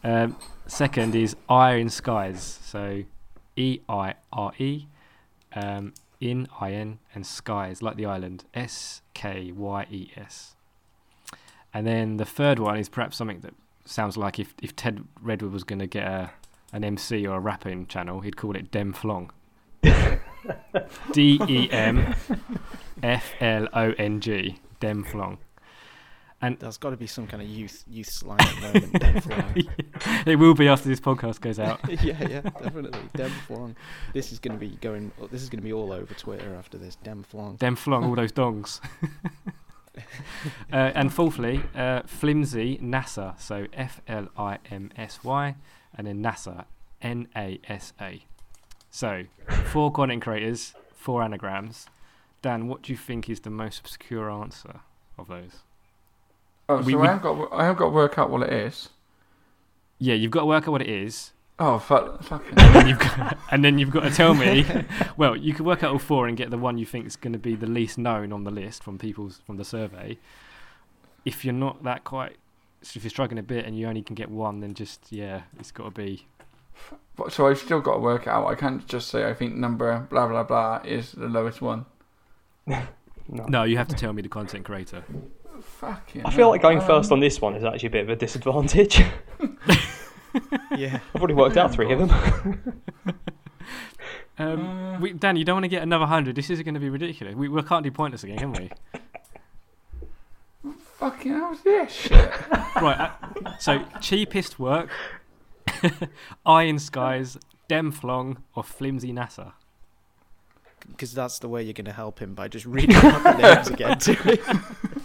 [0.04, 2.60] Um, second is Iron Skies.
[2.63, 3.04] So,
[3.60, 4.88] E I R E.
[5.54, 10.56] Um, in IN and skies like the island S K Y E S.
[11.74, 13.54] And then the third one is perhaps something that
[13.86, 16.32] sounds like if, if Ted Redwood was going to get a
[16.72, 19.32] an MC or a rapping channel, he'd call it Dem Flong.
[21.13, 22.15] D E M
[23.02, 24.60] F L O N G.
[24.80, 25.39] Dem Flong.
[26.41, 29.69] And There's got to be some kind of youth youth slang at the moment.
[30.10, 30.34] Dem Flong.
[30.34, 31.80] It will be after this podcast goes out.
[32.04, 33.00] yeah, yeah, definitely.
[33.15, 33.76] Dem Flong.
[34.13, 35.12] This is going to be going.
[35.32, 36.95] This is going to be all over Twitter after this.
[36.98, 37.56] Dem Flong.
[37.58, 38.80] Dem Flong, all those dongs.
[39.98, 40.02] uh,
[40.72, 43.39] and fourthly, uh, Flimsy NASA.
[43.39, 45.56] So F L I M S Y
[45.95, 46.65] and then NASA.
[47.02, 48.24] N A S A.
[48.91, 49.24] So,
[49.72, 51.86] four content creators, four anagrams.
[52.41, 54.82] Dan, what do you think is the most obscure answer
[55.17, 55.60] of those?
[56.67, 58.52] Oh, We- so we- I have got I have got to work out what it
[58.52, 58.89] is.
[59.99, 62.53] Yeah, you've got to work out what it is, Oh fuck, fucking.
[62.57, 64.65] and then you've got, and then you've got to tell me.
[65.17, 67.33] Well, you could work out all four and get the one you think is going
[67.33, 70.17] to be the least known on the list from people's from the survey.
[71.25, 72.38] If you're not that quite,
[72.81, 75.71] if you're struggling a bit and you only can get one, then just yeah, it's
[75.71, 76.27] got to be.
[77.17, 78.47] But- so I've still got to work out.
[78.47, 81.85] I can't just say I think number blah blah blah is the lowest one.
[83.31, 83.45] No.
[83.47, 85.03] No, you have to tell me the content creator.
[85.62, 86.26] Fucking.
[86.26, 86.88] I feel like going hell.
[86.88, 89.00] first on this one is actually a bit of a disadvantage.
[90.76, 91.00] yeah.
[91.13, 92.84] I've already worked out three of them.
[94.39, 96.38] Um, we, Dan, you don't want to get another hundred.
[96.38, 97.36] This is going to be ridiculous.
[97.36, 98.72] We, we can't do pointless again, can we?
[100.98, 102.32] Fucking hell's this shit?
[102.78, 103.12] right.
[103.45, 104.89] Uh, so cheapest work:
[106.45, 107.38] Iron Skies,
[107.69, 109.52] Demflong, or Flimsy NASA.
[110.88, 113.67] Because that's the way you're going to help him by just reading out the names
[113.67, 114.98] again to him.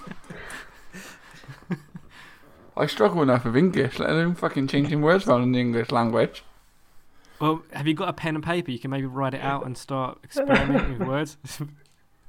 [2.76, 6.42] I struggle enough with English, let alone fucking changing words around in the English language.
[7.40, 8.70] Well, have you got a pen and paper?
[8.70, 11.36] You can maybe write it out and start experimenting with words.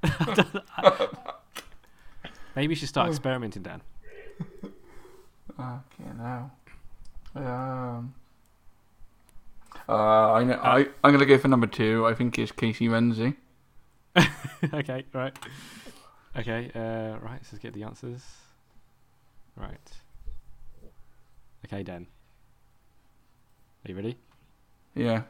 [2.55, 3.81] maybe you should start experimenting, Dan.
[5.59, 6.51] Okay, now.
[7.35, 8.13] Um.
[9.87, 12.05] Uh, I, know, I I'm gonna go for number two.
[12.07, 13.35] I think it's Casey Renzi.
[14.73, 15.37] okay, right.
[16.37, 17.33] Okay, uh, right.
[17.33, 18.23] Let's just get the answers.
[19.55, 19.91] Right.
[21.65, 22.05] Okay, Dan.
[23.85, 24.17] Are you ready?
[24.93, 25.23] Yeah.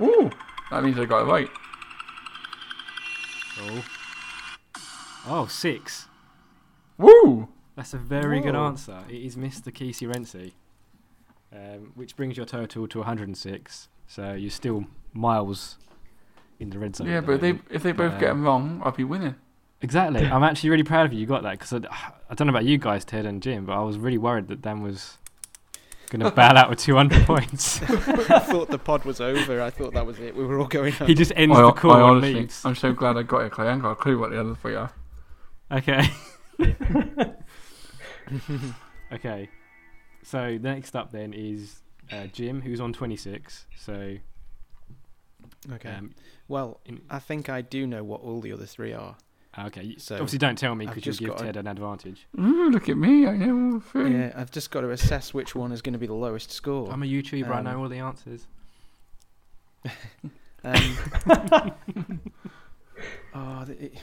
[0.00, 0.30] Ooh,
[0.70, 1.48] that means I got it right.
[3.60, 3.84] Oh.
[5.28, 6.06] Oh, six.
[6.98, 7.48] Woo!
[7.76, 9.00] That's a very good answer.
[9.08, 9.72] It is Mr.
[9.72, 10.52] Kesey Renzi,
[11.52, 13.88] um, which brings your total to 106.
[14.08, 15.78] So you're still miles
[16.58, 17.06] in the red zone.
[17.08, 19.36] Yeah, but if they if they both get Um, them wrong, I'll be winning.
[19.82, 20.24] Exactly.
[20.24, 21.18] I'm actually really proud of you.
[21.20, 21.78] You got that because I,
[22.30, 24.62] I don't know about you guys, Ted and Jim, but I was really worried that
[24.62, 25.18] Dan was
[26.10, 27.82] going to bail out with 200 points.
[27.82, 29.60] I thought the pod was over.
[29.60, 30.36] I thought that was it.
[30.36, 31.08] We were all going home.
[31.08, 32.64] he just ends I, the call I and honestly, leaves.
[32.64, 33.50] I'm so glad I got it.
[33.52, 34.92] 'cause I ain't got a clue what the other three are.
[35.72, 36.08] Okay.
[39.12, 39.48] okay.
[40.22, 43.66] So next up then is uh, Jim, who's on 26.
[43.76, 44.16] So
[45.72, 45.88] Okay.
[45.90, 46.10] um,
[46.48, 49.16] well, in, I think I do know what all the other three are.
[49.58, 49.94] Okay.
[49.98, 52.26] So, obviously, don't tell me because you'll give got a- Ted an advantage.
[52.40, 53.26] Ooh, look at me!
[53.26, 54.12] I know all three.
[54.12, 56.90] Yeah, I've just got to assess which one is going to be the lowest score.
[56.90, 57.48] I'm a YouTuber.
[57.50, 58.46] I Um, know all the answers.
[60.64, 60.96] Um,
[63.34, 63.94] oh, th- it,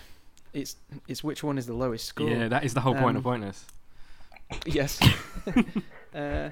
[0.54, 0.76] it's
[1.08, 2.28] it's which one is the lowest score?
[2.30, 3.66] Yeah, that is the whole point of Um, pointless.
[4.66, 5.00] Yes.
[6.14, 6.50] uh,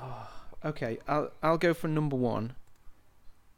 [0.00, 0.28] oh,
[0.64, 2.54] okay, I'll I'll go for number one,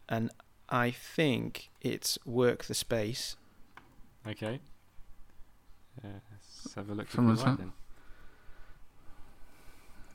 [0.09, 0.31] and
[0.71, 3.37] I think it's work the space.
[4.27, 4.61] Okay.
[6.05, 7.07] Uh, let's have a look.
[7.07, 7.73] if Someone you're right then.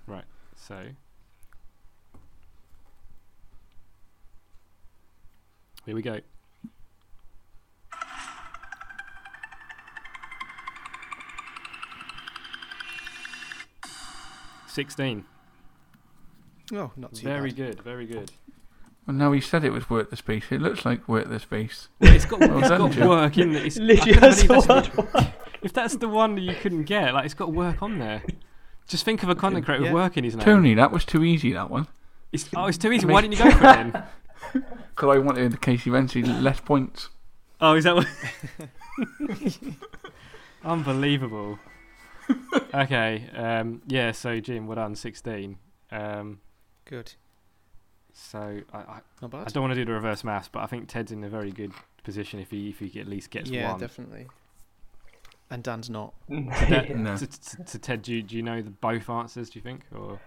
[0.08, 0.26] Right.
[0.56, 0.86] So.
[5.86, 6.20] Here we go.
[14.68, 15.26] Sixteen.
[16.74, 17.58] Oh, not too Very bad.
[17.58, 17.84] good.
[17.84, 18.32] Very good.
[19.06, 20.46] Well, now he said it was worth the space.
[20.50, 21.90] It looks like worth the space.
[22.00, 23.08] It's got, Well it's done, got Jim.
[23.10, 23.66] work in it.
[23.66, 25.28] It's, Literally, couldn't that's believe all that's I'd want.
[25.62, 28.24] if that's the one that you couldn't get, like it's got work on there.
[28.88, 29.90] Just think of a content creator Yeah.
[29.94, 30.46] with work in his name.
[30.46, 31.52] Tony, that was too easy.
[31.54, 31.88] That one.
[32.32, 33.06] It's, oh, it's too easy.
[33.06, 34.04] Why didn't you go for it then?
[34.96, 37.10] Because I wanted the Casey Renzi less points.
[37.62, 38.08] Oh, is that what?
[40.64, 41.60] Unbelievable.
[42.74, 43.30] okay.
[43.36, 44.12] Um, yeah.
[44.12, 44.96] So Jim, well done.
[44.96, 45.58] Sixteen.
[45.92, 46.40] Um,
[46.86, 47.14] Good.
[48.14, 50.88] So I, I, Not I don't want to do the reverse maths, but I think
[50.88, 51.72] Ted's in a very good
[52.04, 53.80] position if he if he at least gets yeah, one.
[53.80, 54.28] definitely.
[55.50, 56.14] And Dan's not.
[56.30, 57.16] That- No.
[57.18, 59.50] to, to, to Ted, do you, do you know the both answers?
[59.50, 60.20] Do you think or?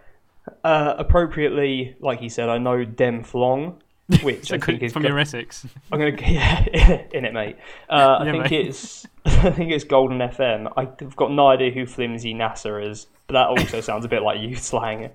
[0.62, 3.82] Uh, appropriately, like he said, I know Dem Flong,
[4.22, 5.66] which I think is from go- your Essex.
[5.92, 7.56] I'm gonna yeah in it, mate.
[7.90, 8.66] Uh, I Yeah, think mate.
[8.68, 10.72] it's I think it's Golden FM.
[10.76, 14.40] I've got no idea who Flimsy NASA is, but that also sounds a bit like
[14.40, 15.10] youth slang.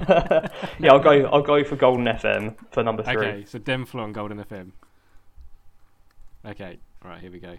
[0.08, 1.24] yeah, I'll go.
[1.26, 3.16] I'll go for Golden FM for number three.
[3.16, 4.72] Okay, so Demflo on Golden FM.
[6.46, 7.56] Okay, right here we go.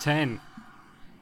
[0.00, 0.40] Ten.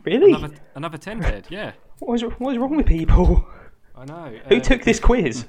[0.05, 0.33] Really?
[0.33, 1.47] Another another ten, Ted.
[1.51, 3.47] Yeah, What is, what is wrong with people?
[3.95, 4.39] I know.
[4.49, 5.45] Who uh, took this quiz?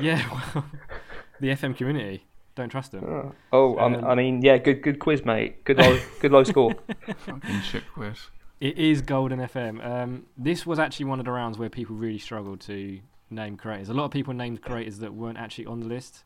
[0.00, 0.22] Yeah,
[0.54, 0.64] well,
[1.44, 2.24] the FM community.
[2.54, 3.32] Don't trust them.
[3.52, 5.64] Oh, um, Um, I mean, yeah, good, good quiz, mate.
[5.64, 6.74] Good low, good low score.
[7.18, 8.28] Fucking shit quiz.
[8.60, 9.84] It is Golden FM.
[9.84, 13.88] Um, this was actually one of the rounds where people really struggled to name creators.
[13.88, 16.22] A lot of people named creators that weren't actually on the list.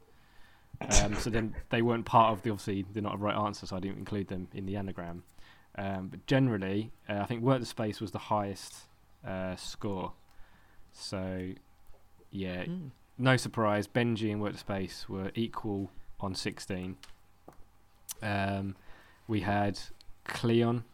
[1.02, 3.76] Um, so then they weren't part of the obviously they're not a right answer, so
[3.76, 5.24] I didn't include them in the anagram.
[5.76, 8.74] Um, but generally, uh, I think Work the Space was the highest
[9.26, 10.12] uh, score.
[10.92, 11.48] So
[12.31, 12.90] yeah, Mm.
[13.18, 16.96] No surprise, Benji and Workspace were equal on 16.
[18.22, 18.76] Um,
[19.26, 19.78] we had
[20.24, 20.85] Cleon,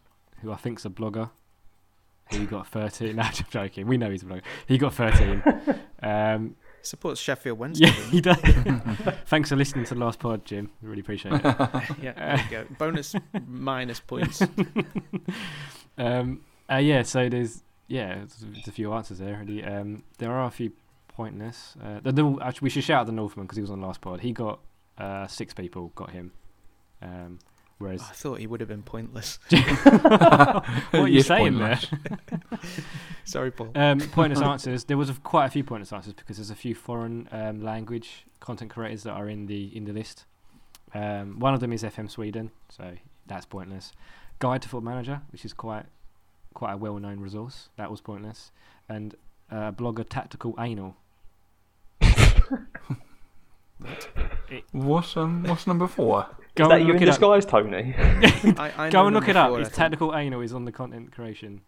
[0.40, 1.30] who I think's a blogger.
[2.30, 3.16] He got 13.
[3.16, 3.87] No, I'm joking.
[3.87, 4.42] We know he's a blogger.
[4.66, 5.42] He got 13.
[6.02, 7.87] Um, Supports Sheffield Wednesday.
[7.87, 8.37] yeah, he does.
[9.24, 10.70] Thanks for listening to the last pod, Jim.
[10.82, 11.42] Really appreciate it.
[12.02, 12.64] yeah, there you go.
[12.78, 13.14] Bonus
[13.46, 14.42] minus points.
[15.96, 19.42] Um, uh, yeah, so there's yeah, there's, there's a few answers there.
[19.42, 19.64] Really.
[19.64, 20.72] Um, there are a few
[21.14, 21.77] pointless.
[21.83, 23.87] Uh, the, Nor- actually, we should shout out the Northman because he was on the
[23.87, 24.20] last pod.
[24.20, 24.61] He got
[24.98, 26.33] uh, six people got him.
[27.03, 27.38] Um,
[27.79, 29.38] whereas I thought he would have been pointless.
[29.50, 31.81] what are you saying there?
[33.24, 33.70] Sorry, Paul.
[33.74, 34.85] Um, pointless answers.
[34.85, 38.27] There was a, quite a few pointless answers because there's a few foreign um, language
[38.40, 40.24] content creators that are in the in the list.
[40.94, 42.94] Um, one of them is FM Sweden, so
[43.27, 43.92] that's pointless.
[44.38, 45.87] Guide to Foot Manager, which is quite
[46.55, 48.53] quite a well-known resource, that was pointless.
[48.88, 49.14] And
[49.50, 50.96] uh, blogger Tactical Anal.
[54.72, 56.26] What's um what's number four?
[56.54, 57.14] Go Is that and you look in it up.
[57.14, 57.94] disguise, Tony?
[57.98, 59.48] I, I Go know and look number it up.
[59.50, 59.76] four, I It's think.
[59.76, 61.60] Tactical Anal is on the content creation.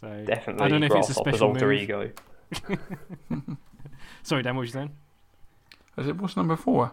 [0.00, 0.64] So Definitely.
[0.64, 1.80] I don't know if it's a Grasshopper's special alter move.
[1.80, 2.10] ego.
[4.24, 4.90] Sorry, Dan, what were you saying?
[5.96, 6.92] Is it what's number four?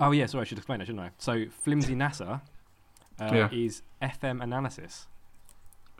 [0.00, 1.10] Oh yeah, sorry, I should explain that, shouldn't I?
[1.18, 2.40] So flimsy NASA
[3.20, 3.48] uh, Yeah.
[3.52, 5.06] is FM analysis,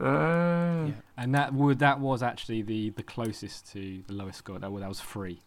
[0.00, 0.92] Uh, Yeah.
[1.16, 4.58] and that would that was actually the the closest to the lowest score.
[4.58, 5.40] That was that was free.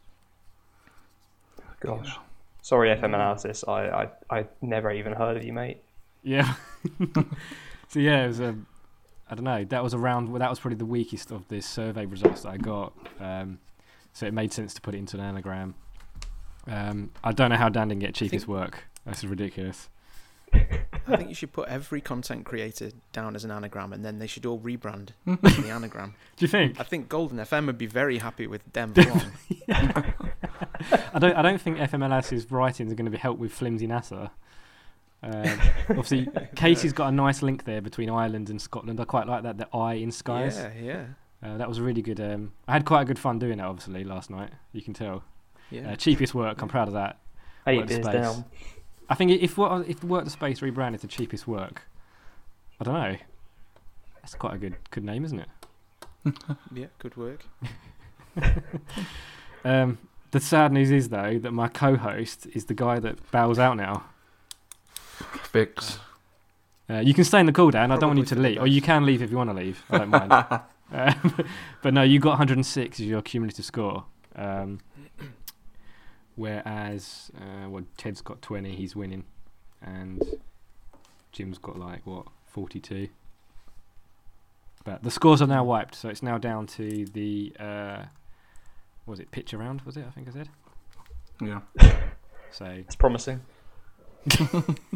[1.79, 2.17] Gosh.
[2.61, 3.63] Sorry, FM analysis.
[3.67, 4.09] I, I
[4.39, 5.81] I never even heard of you, mate.
[6.23, 6.55] Yeah.
[7.87, 8.55] so yeah, it was a.
[9.29, 9.63] I don't know.
[9.65, 10.33] That was around.
[10.39, 12.93] That was probably the weakest of the survey results that I got.
[13.19, 13.59] Um,
[14.13, 15.75] so it made sense to put it into an anagram.
[16.65, 18.83] Um, I don't know how Dan didn't get cheapest think- work.
[19.05, 19.89] That's ridiculous.
[20.53, 24.27] I think you should put every content creator down as an anagram, and then they
[24.27, 26.15] should all rebrand the anagram.
[26.37, 26.79] Do you think?
[26.79, 29.31] I think Golden FM would be very happy with Dem Vlon.
[31.13, 31.35] I don't.
[31.35, 34.29] I don't think FMLS's writings are going to be helped with flimsy NASA.
[35.23, 35.59] Um,
[35.89, 38.99] obviously, Casey's got a nice link there between Ireland and Scotland.
[38.99, 39.57] I quite like that.
[39.57, 40.57] The I in skies.
[40.57, 41.05] Yeah, yeah,
[41.43, 42.19] Uh, that was really good.
[42.19, 43.65] Um, I had quite a good fun doing that.
[43.65, 44.51] Obviously, last night.
[44.73, 45.23] You can tell.
[45.71, 45.91] yeah.
[45.91, 46.61] Uh, cheapest work.
[46.61, 47.17] I'm proud of that.
[47.65, 48.13] Eight Work beers space.
[48.21, 48.45] down.
[49.09, 51.81] I think if what if work the space rebranded to cheapest work,
[52.79, 53.17] I don't know.
[54.21, 55.47] That's quite a good good name, isn't it?
[56.73, 57.45] yeah, good work.
[59.65, 59.97] Um,
[60.31, 64.05] the sad news is though that my co-host is the guy that bows out now.
[65.43, 65.99] fix.
[66.89, 67.91] Uh, you can stay in the call, Dan.
[67.91, 69.83] I don't want you to leave, or you can leave if you want to leave.
[69.89, 70.31] I don't mind.
[70.91, 71.45] um,
[71.81, 74.05] but no, you got 106 as your cumulative score.
[74.35, 74.79] Um,
[76.35, 78.73] whereas, uh, well, Ted's got 20.
[78.73, 79.25] He's winning,
[79.81, 80.23] and
[81.33, 83.09] Jim's got like what 42.
[84.85, 88.05] But the scores are now wiped, so it's now down to the uh, what
[89.07, 89.81] was it pitch around?
[89.81, 90.05] Was it?
[90.07, 90.49] I think I said.
[91.41, 91.61] Yeah.
[92.51, 93.41] So It's promising.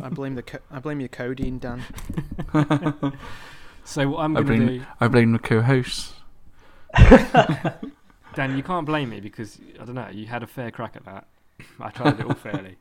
[0.02, 1.84] I blame the co- I blame your codeine, Dan.
[3.86, 4.86] so what I'm I going to blame- do.
[5.00, 6.14] I blame the co-hosts.
[8.34, 10.08] Dan, you can't blame me because I don't know.
[10.12, 11.28] You had a fair crack at that.
[11.80, 12.78] I tried it all fairly.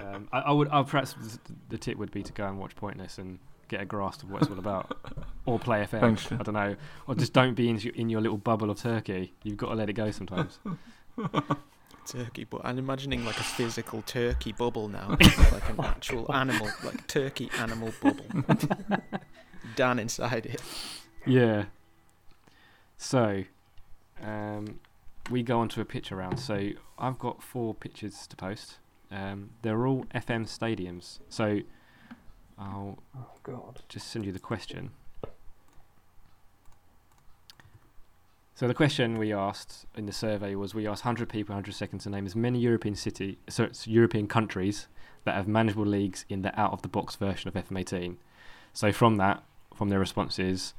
[0.00, 0.68] Um, I, I would.
[0.68, 3.84] I perhaps th- the tip would be to go and watch Pointless and get a
[3.84, 4.98] grasp of what it's all about,
[5.46, 6.00] or play FM.
[6.00, 6.32] Thanks.
[6.32, 6.76] I don't know,
[7.06, 9.34] or just don't be in, your- in your little bubble of Turkey.
[9.42, 10.58] You've got to let it go sometimes.
[12.06, 15.10] Turkey, but I'm imagining like a physical turkey bubble now,
[15.52, 18.24] like an actual animal, like turkey animal bubble.
[19.76, 20.62] Dan inside it.
[21.26, 21.64] yeah.
[22.96, 23.44] So,
[24.22, 24.80] um,
[25.30, 26.40] we go on to a picture round.
[26.40, 28.78] So I've got four pictures to post.
[29.10, 31.18] Um, they're all FM stadiums.
[31.28, 31.60] So
[32.58, 33.82] I'll Oh God.
[33.88, 34.90] just send you the question.
[38.54, 42.04] So the question we asked in the survey was: we asked 100 people, 100 seconds
[42.04, 44.88] to name as many European city, so it's European countries
[45.24, 48.16] that have manageable leagues in the out-of-the-box version of FM18.
[48.72, 49.42] So from that,
[49.74, 50.74] from their responses,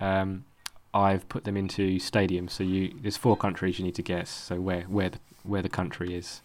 [0.00, 0.44] um,
[0.92, 2.50] I've put them into stadiums.
[2.52, 4.30] So you, there's four countries you need to guess.
[4.30, 6.40] So where where the where the country is.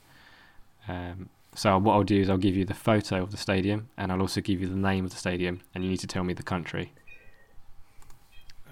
[0.88, 4.12] Um, so what I'll do is I'll give you the photo of the stadium, and
[4.12, 6.34] I'll also give you the name of the stadium, and you need to tell me
[6.34, 6.94] the country.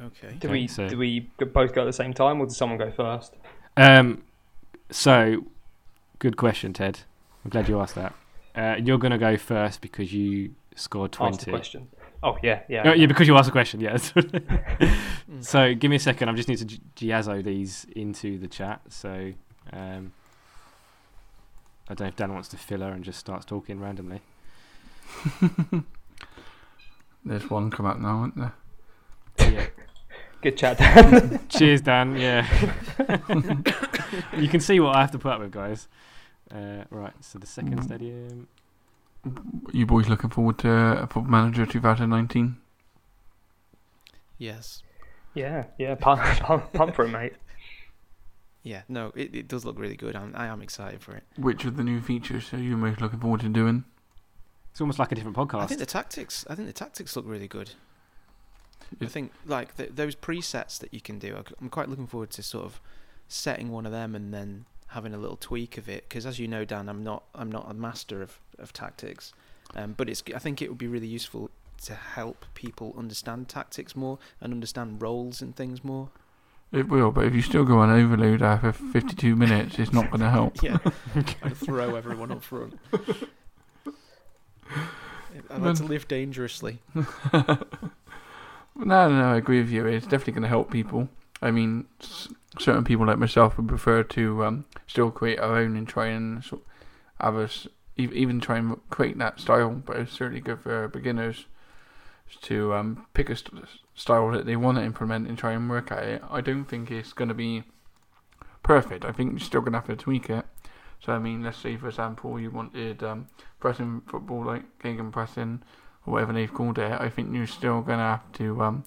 [0.02, 0.36] Okay.
[0.40, 2.78] Do Okay, we so- do we both go at the same time, or does someone
[2.78, 3.34] go first?
[3.76, 4.24] Um,
[4.92, 5.46] so,
[6.20, 7.00] good question, Ted.
[7.44, 8.14] I'm glad you asked that.
[8.56, 11.52] Uh, you're going to go first because you scored Ask the 20.
[11.52, 11.88] question.
[12.24, 12.82] Oh yeah, yeah.
[12.86, 14.12] Oh, yeah, because you asked a question, yes.
[15.42, 16.30] so, give me a second.
[16.30, 18.82] I just need to gi- giazzo these into the chat.
[18.90, 19.34] So,
[19.72, 20.14] um,
[21.90, 24.22] I don't know if Dan wants to fill her and just starts talking randomly.
[27.26, 28.54] There's one come out now, isn't there?
[29.52, 29.68] Yeah.
[30.42, 31.40] Good chat, Dan.
[31.50, 32.16] Cheers, Dan.
[32.16, 32.48] Yeah.
[34.38, 35.88] you can see what I have to put up with, guys.
[36.54, 38.48] Uh, right, so the second stadium.
[39.74, 42.58] You boys looking forward to uh, Football Manager 2019?
[44.38, 44.84] Yes.
[45.34, 47.34] Yeah, yeah, pump, pump, pump for it, mate.
[48.64, 48.82] Yeah.
[48.90, 50.16] No, it, it does look really good.
[50.16, 51.24] I'm, I am excited for it.
[51.38, 53.86] Which of the new features are you most looking forward to doing?
[54.72, 55.62] It's almost like a different podcast.
[55.62, 56.46] I think the tactics.
[56.50, 57.72] I think the tactics look really good.
[59.02, 61.36] I think like th those presets that you can do.
[61.36, 62.80] I- I'm quite looking forward to sort of
[63.28, 66.08] setting one of them and then having a little tweak of it.
[66.08, 69.34] Because as you know, Dan, I'm not I'm not a master of of tactics,
[69.76, 71.50] um, but it's I think it would be really useful
[71.84, 76.10] to help people understand tactics more and understand roles and things more.
[76.72, 80.20] It will, but if you still go on overload after 52 minutes, it's not going
[80.22, 80.62] to help.
[80.64, 80.78] Yeah,
[81.44, 82.78] I'd throw everyone up front.
[85.50, 86.80] I like to live dangerously.
[87.34, 89.86] No, no, I agree with you.
[89.88, 91.10] It's definitely going to help people.
[91.42, 92.28] I mean, s-
[92.60, 96.44] certain people like myself would prefer to um, still create our own and try and
[96.44, 96.62] sort
[97.20, 99.72] have us ev- even try and create that style.
[99.72, 101.46] But it's certainly good for beginners
[102.42, 103.66] to um, pick a st-
[103.96, 106.24] style that they want to implement and try and work at it.
[106.30, 107.64] I don't think it's going to be
[108.64, 109.06] perfect.
[109.06, 110.46] I think you're still going to have to tweak it.
[111.00, 113.28] So I mean, let's say for example you wanted um,
[113.60, 115.62] pressing football like Gegen pressing
[116.06, 116.92] or whatever they've called it.
[116.92, 118.84] I think you're still going to have to um,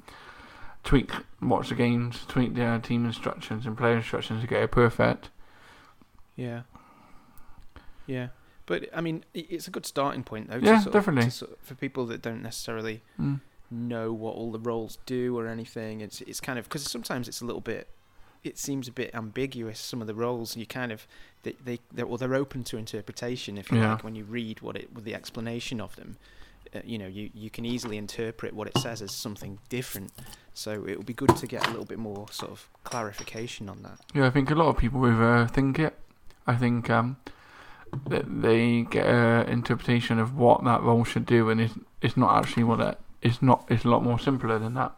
[0.85, 5.31] tweak watch the games, tweak the team instructions and player instructions to get it perfect.
[6.37, 6.63] Yeah.
[8.07, 8.29] Yeah.
[8.71, 10.59] But I mean, it's a good starting point though.
[10.63, 11.25] Yeah, of- definitely.
[11.25, 13.41] to sort of- for people that don't necessarily Mm.
[13.69, 17.41] know what all the roles do or anything, it's it's kind of because sometimes it's
[17.41, 17.89] a little bit.
[18.45, 19.81] It seems a bit ambiguous.
[19.81, 21.07] Some of the roles you kind of
[21.43, 23.93] they they they're, well they're open to interpretation if you Yeah.
[23.95, 26.17] like when you read what it with the explanation of them.
[26.73, 30.13] Uh, you know, you, you can easily interpret what it says as something different.
[30.55, 33.83] So it would be good to get a little bit more sort of clarification on
[33.83, 33.99] that.
[34.15, 35.95] Yeah, I think a lot of people overthink it.
[36.47, 37.17] I think um,
[38.09, 42.65] they get an interpretation of what that role should do, and it's it's not actually
[42.65, 42.99] what it.
[43.23, 43.67] It's not.
[43.69, 44.93] It's a lot more simpler than that.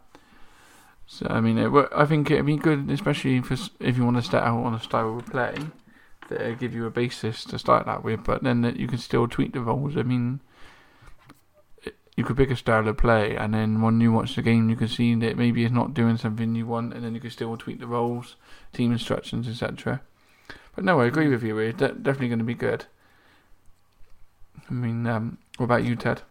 [1.07, 4.23] So I mean, it, I think it'd be good, especially if if you want to
[4.23, 5.55] start out on a style of play,
[6.29, 8.23] that give you a basis to start that with.
[8.23, 9.97] But then that you can still tweak the roles.
[9.97, 10.39] I mean,
[11.83, 14.69] it- you could pick a style of play, and then when you watch the game,
[14.69, 17.31] you can see that maybe it's not doing something you want, and then you can
[17.31, 18.35] still tweak the roles
[18.71, 20.01] team instructions, etc.
[20.75, 21.57] But no, I agree with you.
[21.59, 22.85] It's de- definitely going to be good.
[24.69, 26.21] I mean, um, what about you, Ted?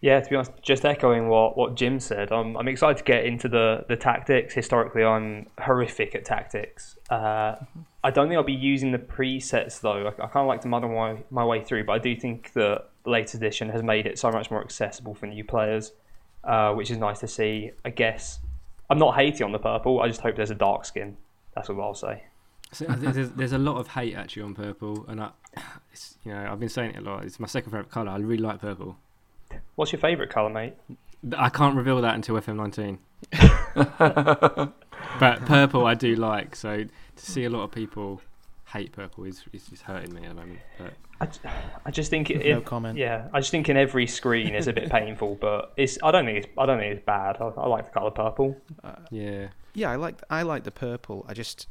[0.00, 3.26] Yeah, to be honest, just echoing what, what Jim said, I'm, I'm excited to get
[3.26, 4.54] into the, the tactics.
[4.54, 6.96] Historically, I'm horrific at tactics.
[7.10, 7.56] Uh,
[8.02, 10.06] I don't think I'll be using the presets though.
[10.06, 12.54] I, I kind of like to muddle my, my way through, but I do think
[12.54, 15.92] that the latest edition has made it so much more accessible for new players,
[16.44, 17.72] uh, which is nice to see.
[17.84, 18.40] I guess
[18.88, 20.00] I'm not hating on the purple.
[20.00, 21.18] I just hope there's a dark skin.
[21.54, 22.24] That's what I'll say.
[22.72, 25.30] So, uh, there's, there's a lot of hate actually on purple, and I,
[25.92, 27.24] it's, you know, I've been saying it a lot.
[27.24, 28.10] It's my second favorite color.
[28.10, 28.96] I really like purple.
[29.74, 30.74] What's your favourite colour, mate?
[31.36, 32.98] I can't reveal that until FM19.
[35.18, 36.56] but purple, I do like.
[36.56, 38.22] So to see a lot of people
[38.72, 40.60] hate purple is is just hurting me at the moment.
[40.78, 40.94] But
[41.84, 42.96] I just think it, No comment.
[42.96, 45.98] Yeah, I just think in every screen is a bit painful, but it's.
[46.02, 46.46] I don't think it's.
[46.56, 47.36] I don't think it's bad.
[47.40, 48.56] I, I like the color purple.
[49.10, 51.26] yeah, Yeah, I like I like the purple.
[51.28, 51.66] I just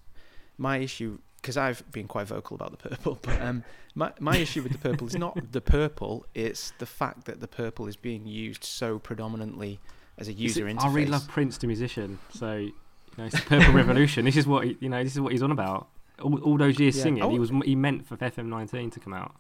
[0.60, 3.64] my issue because I've been quite vocal about the purple, but um,
[3.95, 7.47] my my issue with the purple is not the purple; it's the fact that the
[7.47, 9.80] purple is being used so predominantly
[10.18, 10.89] as a user It's- interface.
[10.89, 12.20] I really love Prince, the musician.
[12.34, 12.74] So you
[13.18, 14.26] know, it's the Purple Revolution.
[14.26, 15.03] This is what he, you know.
[15.03, 15.88] This is what he's on about.
[16.22, 17.03] All, all those years Yeah.
[17.03, 17.30] singing, Oh.
[17.30, 19.36] he was he meant for FM19 to come out.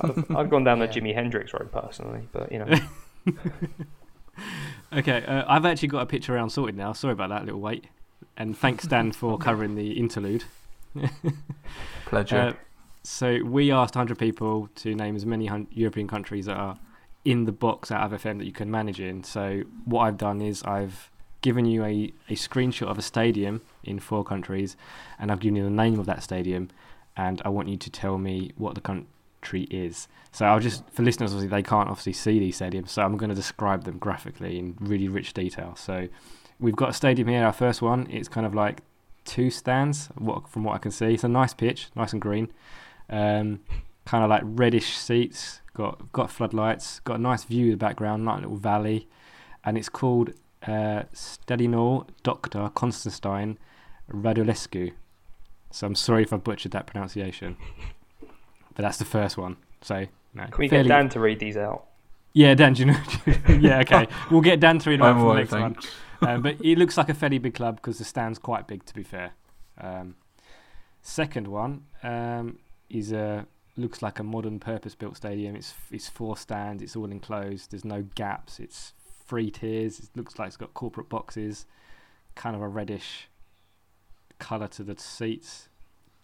[0.00, 2.74] I've, I've gone down the Jimi Hendrix road personally, but you know,
[4.92, 6.92] Okay, uh, I've actually got a picture around sorted now.
[6.92, 7.86] Sorry about that little wait.
[8.36, 10.44] And thanks Dan for covering the interlude.
[12.06, 12.36] Pleasure.
[12.36, 12.52] Uh,
[13.02, 16.78] so we asked 100 people to name as many European countries that are
[17.24, 19.24] in the box out of FM that you can manage in.
[19.24, 21.10] So what I've done is I've
[21.40, 24.76] given you a, a screenshot of a stadium in four countries,
[25.18, 26.70] and I've given you the name of that stadium,
[27.16, 30.08] and I want you to tell me what the country is.
[30.30, 33.30] So I'll just for listeners, obviously they can't obviously see these stadiums, so I'm going
[33.30, 35.74] to describe them graphically in really rich detail.
[35.76, 36.08] So
[36.62, 37.44] we've got a stadium here.
[37.44, 38.80] Our first one, it's kind of like
[39.24, 40.06] two stands.
[40.16, 42.50] What from what I can see, it's a nice pitch, nice and green.
[43.10, 43.60] Um,
[44.06, 45.60] kind of like reddish seats.
[45.74, 47.00] Got got floodlights.
[47.00, 49.08] Got a nice view of the background, nice little valley,
[49.64, 50.30] and it's called
[50.66, 52.70] uh, Stadino Dr.
[52.74, 53.58] Constantin
[54.10, 54.92] Radulescu.
[55.70, 57.56] So I'm sorry if I butchered that pronunciation,
[58.74, 59.56] but that's the first one.
[59.80, 61.86] So no, can we fairly- get Dan to read these out?
[62.32, 62.72] Yeah, Dan.
[62.72, 63.00] Do you know?
[63.48, 64.08] yeah, okay.
[64.30, 65.76] We'll get Dan to read it out I'm for the next one
[66.22, 68.94] um, but it looks like a fairly big club because the stand's quite big, to
[68.94, 69.32] be fair.
[69.78, 70.14] Um,
[71.02, 72.58] second one um,
[72.88, 75.56] is a looks like a modern purpose-built stadium.
[75.56, 76.82] It's it's four stands.
[76.82, 77.70] It's all enclosed.
[77.70, 78.60] There's no gaps.
[78.60, 78.92] It's
[79.26, 79.98] three tiers.
[79.98, 81.66] It looks like it's got corporate boxes,
[82.34, 83.28] kind of a reddish
[84.38, 85.68] colour to the seats.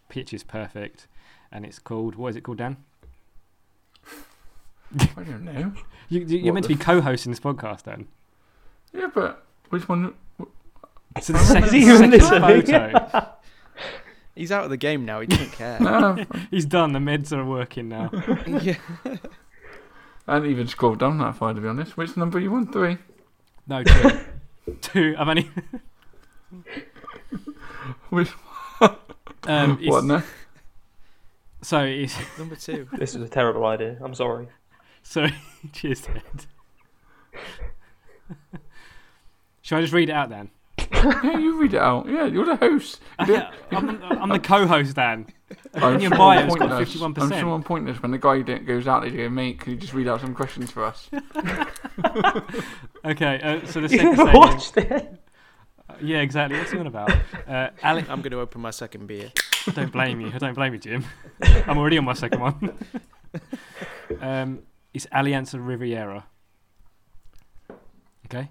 [0.09, 1.07] Pitch is perfect,
[1.51, 2.77] and it's called what is it called, Dan?
[5.17, 5.73] I don't know.
[6.11, 8.09] You, you, you're What meant to the be co-hosting this podcast, then.
[8.95, 10.15] Yeah, but which one?
[11.21, 12.41] So the second, he even second listening?
[12.95, 13.29] photo,
[14.35, 15.21] He's out of the game now.
[15.21, 15.79] He doesn't care.
[15.83, 16.95] No, he's done.
[16.95, 18.09] The meds are working now.
[18.63, 18.77] yeah.
[20.27, 21.99] I hadn't even scrolled down that far to be honest.
[21.99, 22.73] Which number you want?
[22.73, 22.97] Three.
[23.67, 24.21] No, two.
[24.81, 25.15] two.
[25.19, 25.51] I've only.
[28.09, 28.31] Which
[28.81, 30.05] Um, what?
[30.05, 30.23] it's- No.
[31.61, 32.89] so it's Number two.
[32.95, 33.99] This is a terrible idea.
[34.03, 34.49] I'm sorry.
[35.09, 35.35] Sorry,
[35.73, 36.23] cheers, Ted.
[39.63, 40.51] Shall I just read it out then?
[40.93, 42.07] Yeah, you read it out.
[42.09, 43.01] Yeah, you're the host.
[43.21, 45.27] You don't- Yeah, I'm, I'm the co-host, Dan.
[45.75, 46.95] I'm your sure bio, I'm it's got pointless.
[46.97, 47.23] 51%.
[47.23, 49.73] I'm sure I'm pointless when the guy that goes out there to go, mate, can
[49.73, 51.09] you just read out some questions for us?
[53.05, 54.35] Okay, uh, so the You second never stadium.
[54.35, 55.15] watched it.
[56.03, 56.59] Yeah, exactly.
[56.59, 57.11] What's he on about?
[57.47, 59.31] Uh, Alex, I'm going to open my second beer.
[59.73, 60.31] don't blame you.
[60.35, 61.05] I don't blame you, Jim.
[61.41, 62.79] I'm already on my second one.
[64.21, 64.59] um,
[64.99, 66.27] it's Allianz Riviera.
[68.27, 68.49] Okay.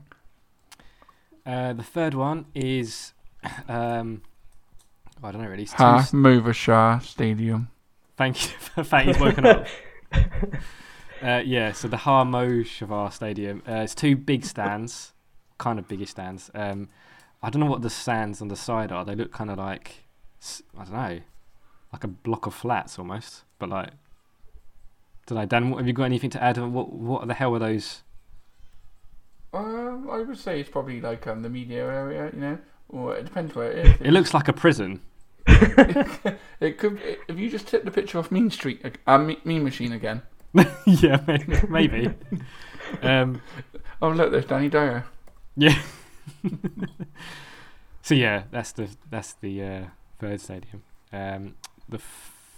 [1.45, 3.13] Uh, the third one is,
[3.67, 4.21] um,
[5.21, 5.63] I don't know really.
[5.63, 7.69] It's two Ha, s- Mover Shah Stadium.
[8.15, 9.67] Thank you for fact he's woken up.
[11.21, 13.61] Uh, yeah, so the HaMoshava Stadium.
[13.67, 15.13] Uh, it's two big stands,
[15.57, 16.49] kind of biggish stands.
[16.53, 16.87] Um,
[17.43, 19.03] I don't know what the stands on the side are.
[19.03, 20.05] They look kind of like,
[20.79, 21.19] I don't know,
[21.91, 23.43] like a block of flats almost.
[23.59, 23.89] But like,
[25.27, 25.45] don't know.
[25.45, 26.57] Dan, what- have you got anything to add?
[26.57, 28.01] What What the hell were those?
[29.53, 32.57] Um, I would say it's probably like um, the media area, you know,
[32.89, 34.01] or it depends where it is.
[34.01, 35.01] It looks like a prison.
[36.59, 36.99] It could.
[37.27, 40.23] If you just took the picture off Mean Street, uh, Mean Machine again.
[40.85, 42.09] yeah, may- maybe.
[43.03, 43.41] um,
[44.01, 45.05] Oh look, there's Danny Dyer.
[45.55, 45.77] Yeah.
[48.01, 49.83] so yeah, that's the that's the uh,
[50.19, 50.83] third stadium.
[51.13, 51.55] Um,
[51.89, 51.99] the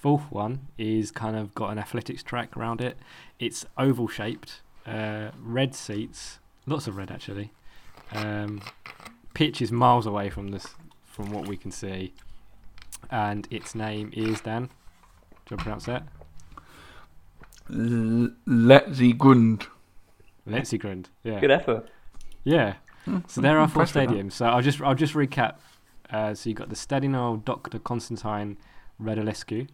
[0.02, 2.98] fourth one is kind of got an athletics track around it.
[3.40, 7.52] It's oval shaped, uh, red seats, lots of red actually.
[8.12, 8.62] Um,
[9.34, 10.68] pitch is miles away from this,
[11.04, 12.14] from what we can see,
[13.12, 14.70] and its name is Dan.
[15.46, 16.04] Do you pronounce that?
[17.70, 19.68] L- Letzy Gund.
[20.48, 21.06] Letzigrund.
[21.24, 21.40] Yeah.
[21.40, 21.90] Good effort.
[22.44, 22.76] Yeah.
[23.28, 24.16] So there are four impressed with that.
[24.16, 24.32] stadiums.
[24.34, 25.56] So I'll just I'll just recap.
[26.10, 27.78] Uh, so you've got the Stadionul Dr.
[27.80, 28.58] Constantine
[29.02, 29.68] Radulescu.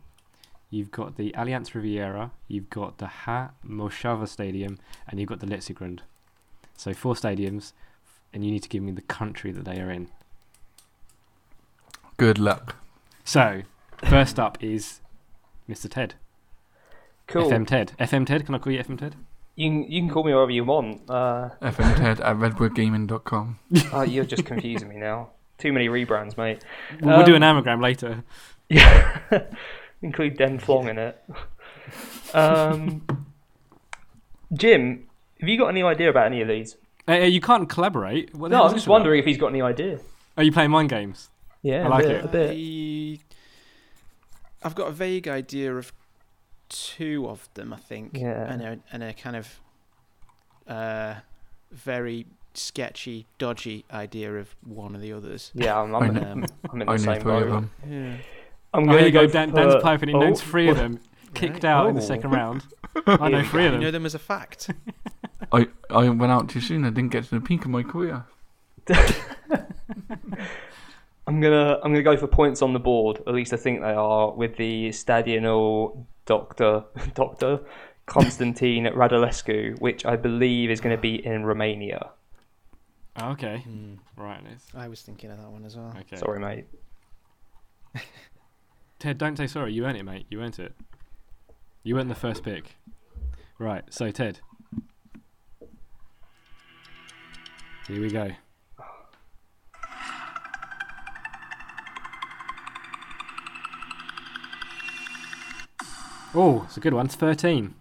[0.70, 2.32] You've got the Allianz Riviera.
[2.48, 6.00] You've got the Ha Moshava Stadium, and you've got the Letzigrund.
[6.76, 7.72] So four stadiums,
[8.34, 10.10] and you need to give me the country that they are in.
[12.18, 12.76] Good luck.
[13.24, 13.62] So
[14.04, 15.02] first up is
[15.70, 15.90] Mr.
[15.90, 16.16] Ted.
[17.28, 17.50] Cool.
[17.50, 17.94] FM Ted.
[18.00, 18.46] FM Ted.
[18.46, 19.16] Can I call you FM Ted?
[19.56, 21.10] You can, you can call me whatever you want.
[21.10, 23.60] Uh, FM Ted at redwoodgaming.com.
[23.94, 25.30] oh, you're just confusing me now.
[25.58, 26.64] Too many rebrands, mate.
[27.02, 28.24] We'll, we'll do Um, an anagram later.
[28.70, 29.20] Yeah.
[30.06, 31.20] Include Den Flong in it.
[32.34, 33.06] Um,
[34.54, 35.08] Jim,
[35.40, 36.78] have you got any idea about any of these?
[37.10, 38.34] Uh, you can't collaborate.
[38.36, 38.94] What No, I'm just about?
[38.94, 40.00] wondering if he's got any idea.
[40.38, 41.30] Are you playing mind games?
[41.64, 42.26] Yeah, I like a bit, it.
[42.26, 42.52] a bit.
[42.58, 43.20] I-
[44.68, 45.92] I've got a vague idea of
[46.70, 48.52] two of them, I think, Yeah.
[48.52, 49.60] and a and a kind of
[50.68, 51.16] uh,
[51.72, 55.52] very sketchy, dodgy idea of one of the others.
[55.56, 56.46] Yeah, I'm, I'm, I in, know.
[56.72, 57.50] I'm in the know same three of boat.
[57.52, 57.72] them.
[57.88, 58.18] Yeah.
[58.76, 59.26] I'm Oh, gonna here you go.
[59.28, 60.10] go Dan, for- Dan's piping.
[60.10, 61.00] He oh, knows three of them.
[61.34, 62.06] Kicked out in the Oh.
[62.06, 62.66] second round.
[63.08, 63.82] I know three of them.
[63.82, 64.70] You know them as a fact.
[65.52, 66.86] I, I went out too soon.
[66.86, 68.24] I didn't get to the peak of my career.
[71.28, 73.22] I'm gonna I'm gonna go for points on the board.
[73.28, 76.84] At least I think they are with the Stadional Doctor
[77.16, 77.60] Doctor
[78.06, 82.12] Constantine Radulescu, which I believe is going to be in Romania.
[83.18, 83.58] Oh, okay.
[83.60, 83.96] Hmm.
[84.16, 84.44] Right.
[84.44, 84.64] Liz.
[84.76, 85.92] I was thinking of that one as well.
[86.02, 86.18] Okay.
[86.18, 86.66] Sorry, mate.
[89.00, 89.74] Ted, don't say sorry.
[89.74, 90.26] You earned it, mate.
[90.30, 90.74] You earned it.
[91.84, 92.78] You earned the first pick.
[93.60, 93.84] Right.
[93.90, 94.40] So, Ted.
[97.88, 98.32] Here we go.
[106.34, 107.06] Oh, it's a good one.
[107.06, 107.74] It's 13.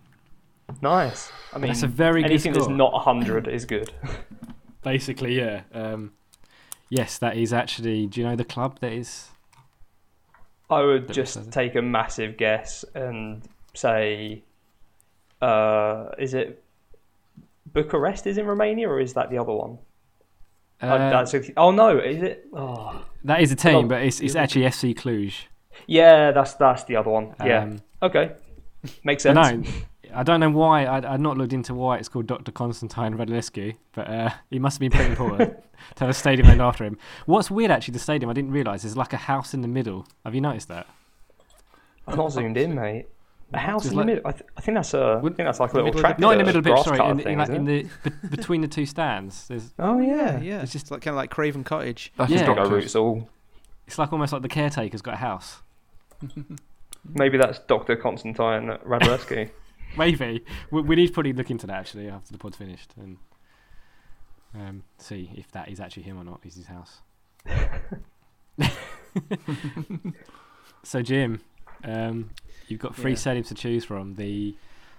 [0.81, 1.33] Nice.
[1.53, 2.77] I mean, That's a very good anything that's score.
[2.77, 3.93] not 100 is good.
[4.83, 5.63] Basically, yeah.
[5.73, 6.13] Um,
[6.89, 8.07] yes, that is actually.
[8.07, 9.31] Do you know the club that is?
[10.71, 13.43] I would just take a massive guess and
[13.75, 14.43] say,
[15.43, 16.63] uh, is it
[17.73, 19.79] Bucharest is in Romania or is that the other one?
[20.83, 22.47] Oh, Uh, that's a- oh no, is it?
[22.53, 23.05] Oh.
[23.25, 25.35] that is a team, but it's it's actually FC Cluj.
[25.87, 27.35] Yeah, that's that's the other one.
[27.45, 27.63] Yeah.
[27.65, 28.33] Um, Okay.
[29.03, 29.35] Makes sense.
[29.35, 29.63] no,
[30.15, 30.85] I don't know why.
[30.85, 32.53] I, I'd not looked into why it's called Dr.
[32.53, 35.57] Constantin Radulescu, but uh, he must have been pretty important
[35.97, 36.97] to have a stadium named after him.
[37.27, 40.07] What's weird, actually, the stadium, I didn't realise, is like a house in the middle.
[40.25, 40.87] Have you noticed that?
[42.07, 43.07] I'm not zoomed in, mate.
[43.53, 44.27] A house in like- the middle.
[44.29, 45.19] I, th- I think that's a.
[45.19, 46.21] I think that's like a little middle of the- tractor.
[46.21, 47.11] Not in the middle of the pitch, grass sorry.
[47.11, 49.47] In, the, in, like, in the be- between the two stands.
[49.49, 50.41] There's, Oh yeah.
[50.41, 50.63] yeah.
[50.63, 52.13] It's just like kind of like Craven Cottage.
[52.17, 52.47] That's Yeah.
[52.47, 53.29] the Go roots all.
[53.87, 55.63] it's like almost like the caretaker's got a house.
[57.15, 57.97] Maybe that's Dr.
[57.97, 59.51] Constantine Radulescu.
[59.97, 63.17] Maybe we, we need to probably look into that actually after the pod's finished and
[64.55, 66.41] um, see if that is actually him or not.
[66.45, 67.01] Is his house?
[70.83, 71.41] so Jim,
[71.85, 72.31] um,
[72.69, 73.17] you've got three Yeah.
[73.17, 74.57] stadiums to choose from: the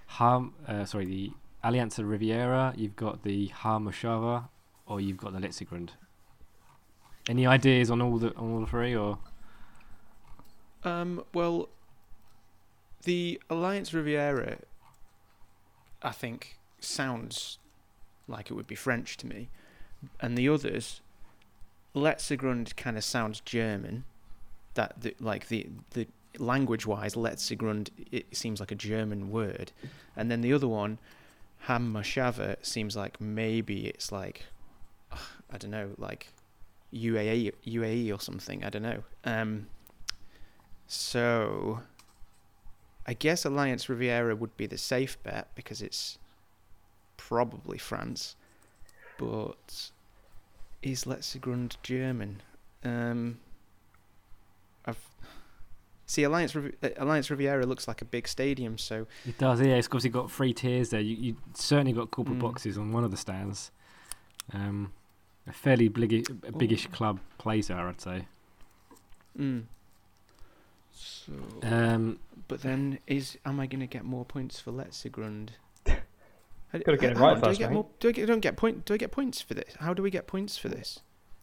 [0.08, 1.32] Ham, uh, sorry, the
[1.64, 2.74] Allianz Riviera.
[2.76, 4.48] You've got the HaMoshava,
[4.86, 5.90] or you've got the Letzigrund.
[7.28, 9.18] Any ideas on all the on all three, or
[10.84, 11.70] Um, well,
[13.04, 14.60] the Alliance Riviera,
[16.06, 17.58] I think, sounds
[18.28, 19.50] like it would be French to me,
[20.22, 21.02] and the others,
[21.96, 24.06] Letzigrund kind of sounds German.
[24.76, 29.72] That the, like the the language-wise, Letzigrund it seems like a German word,
[30.16, 31.00] and then the other one,
[31.68, 34.46] HaMoshava, seems like maybe it's like,
[35.12, 36.28] I don't know, like
[36.94, 38.64] UAE UAE or something.
[38.64, 39.04] I don't know.
[39.24, 39.68] Um,
[40.88, 41.82] so,
[43.08, 46.18] I guess Alliance Riviera would be the safe bet because it's
[47.18, 48.36] probably France.
[49.18, 49.92] But
[50.82, 52.42] is Letzigrund German?
[52.84, 53.40] Um,
[54.86, 54.98] I've
[56.08, 59.60] see Alliance Riv- uh, Alliance Riviera looks like a big stadium, so it does?
[59.62, 61.02] Yeah, it's obviously got three tiers there.
[61.02, 62.42] You you certainly got corporate Mm.
[62.42, 63.72] boxes on one of the stands.
[64.54, 64.94] Um,
[65.48, 68.28] a fairly big, a biggish club plays there, I'd say.
[69.38, 69.64] mm.
[70.96, 71.34] So.
[71.64, 75.50] Um, but then is am I going to get more points for Letzigrund?
[75.86, 77.76] Gotta get it right on, do I first, get mate.
[77.76, 77.86] more?
[78.00, 78.28] Do I get?
[78.28, 78.86] Don't get point?
[78.86, 79.76] Do I get points for this?
[79.80, 81.00] How do we get points for this?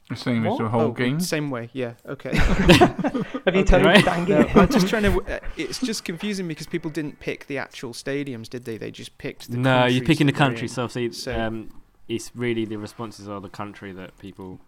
[0.08, 0.58] The same as What?
[0.62, 1.20] the whole oh, game.
[1.20, 1.94] Same way, yeah.
[2.06, 2.34] Okay.
[2.36, 3.14] Have
[3.54, 3.64] you Okay.
[3.64, 4.28] turned Right.
[4.28, 4.46] No.
[4.54, 5.22] I'm just trying to.
[5.22, 8.76] Uh, it's just confusing because people didn't pick the actual stadiums, did they?
[8.76, 9.56] They just picked the.
[9.56, 10.68] no, you're picking the country, in.
[10.68, 11.70] so obviously So- um,
[12.08, 14.60] it's really the responses are the country that people.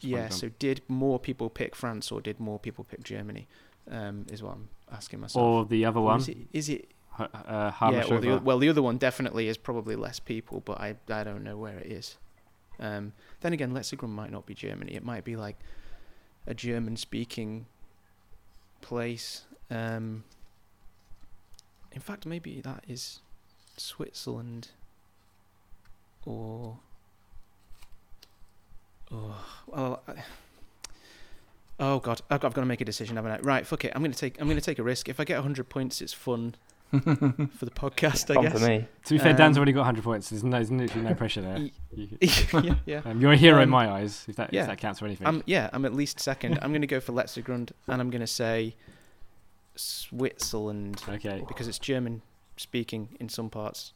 [0.00, 0.28] Yeah.
[0.28, 3.48] So did more people pick France or did more people pick Germany?
[3.90, 5.42] Um, is what I'm asking myself.
[5.44, 6.36] Or the other Or one, Is it?
[6.52, 8.04] Is it H- uh, yeah.
[8.10, 11.44] Or the, well, the other one definitely is probably less people, but I I don't
[11.44, 12.18] know where it is.
[12.78, 14.94] Um, then again, Letzigrund might not be Germany.
[14.94, 15.56] It might be like
[16.46, 17.66] a German-speaking
[18.82, 19.44] place.
[19.70, 20.24] Um,
[21.90, 23.20] in fact, maybe that is
[23.76, 24.68] Switzerland
[26.26, 26.78] or.
[29.10, 30.14] Oh, well, I,
[31.80, 33.38] oh god, I've got, I've got to make a decision, haven't I?
[33.40, 33.92] Right, fuck it.
[33.94, 34.40] I'm gonna take.
[34.40, 35.08] I'm gonna take a risk.
[35.08, 36.54] If I get 100 points, it's fun
[36.90, 38.30] for the podcast.
[38.30, 38.52] I Fun guess.
[38.60, 38.86] for me.
[39.06, 40.30] to be fair, Dan's um, already got 100 points.
[40.30, 41.58] There's, no, there's literally no pressure there.
[41.58, 42.18] Y- You-
[42.62, 43.02] yeah, yeah.
[43.04, 44.62] um, you're a hero in Um, my eyes, if that, yeah.
[44.62, 45.26] if that counts for anything.
[45.26, 46.58] I'm yeah, I'm at least second.
[46.62, 48.76] I'm gonna go for Letzigrund, and I'm gonna say
[49.74, 51.44] Switzerland okay.
[51.48, 52.22] because it's German
[52.56, 53.92] speaking in some parts.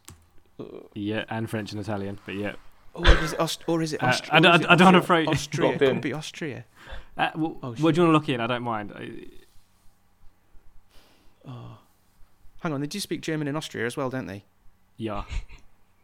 [0.59, 0.64] Uh,
[0.95, 2.53] Yeah, and French and Italian, but yeah.
[2.93, 4.35] Or is it Aust- or is it Uh, Austria?
[4.35, 5.68] I don't- I don't wanna throw- Austria.
[5.70, 5.95] Locked It in.
[5.97, 6.64] could be Austria.
[7.20, 8.40] Uh, well, Oh, what do you want to look in?
[8.40, 8.92] I don't mind.
[8.94, 9.26] I-
[11.48, 11.78] Oh.
[12.60, 14.44] Hang on, they do speak German in Austria as well, don't they?
[14.96, 15.24] Yeah.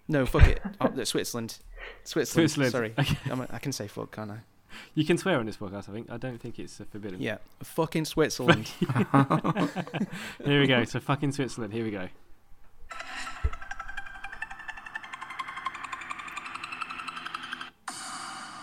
[0.08, 0.62] No, fuck it.
[0.80, 1.58] Oh, Switzerland.
[2.04, 2.48] Switzerland.
[2.52, 2.70] Switzerland.
[2.72, 3.18] Sorry, Okay.
[3.28, 4.38] I'm a, I can say fuck, can't I?
[4.94, 6.08] You can swear on this podcast, I think.
[6.12, 7.20] I don't think it's forbidden.
[7.20, 8.68] Yeah, fucking Switzerland.
[10.44, 10.84] Here we go.
[10.84, 11.72] So fucking Switzerland.
[11.72, 12.08] Here we go.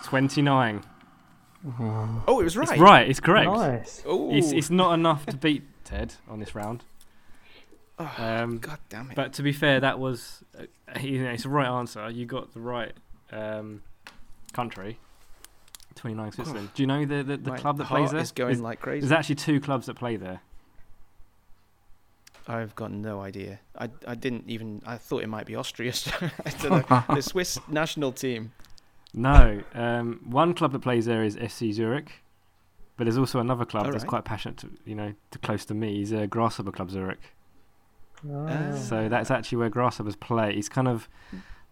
[0.04, 0.82] Twenty-nine.
[1.80, 2.68] Oh, it was right.
[2.70, 3.08] It's right.
[3.08, 3.50] It's correct.
[3.50, 4.02] Nice.
[4.06, 6.84] Oh, It's it's not enough to beat Ted on this round.
[7.96, 9.14] Oh, Um, God damn it.
[9.14, 12.10] but to be fair, that was uh, you know, it's the right answer.
[12.10, 12.92] You got the right
[13.30, 13.82] um,
[14.52, 14.98] country.
[15.94, 16.70] Twenty-nine Switzerland.
[16.74, 18.20] Do you know the the, the My club that heart plays there?
[18.20, 19.06] is going There's- like crazy.
[19.06, 20.40] There's actually two clubs that play there.
[22.46, 23.60] I've got no idea.
[23.78, 24.82] I, I didn't even.
[24.84, 25.92] I thought it might be Austria.
[25.92, 26.10] So
[26.44, 27.04] I don't know.
[27.14, 28.52] the Swiss national team.
[29.14, 32.10] No, um, one club that plays there is FC Zurich,
[32.96, 35.94] but there's also another club that's quite passionate, to, you know, to close to me.
[35.98, 37.20] He's a Grasshopper Club Zurich,
[38.28, 38.72] Ah.
[38.74, 40.54] so that's actually where Grasshoppers play.
[40.54, 41.08] He's kind of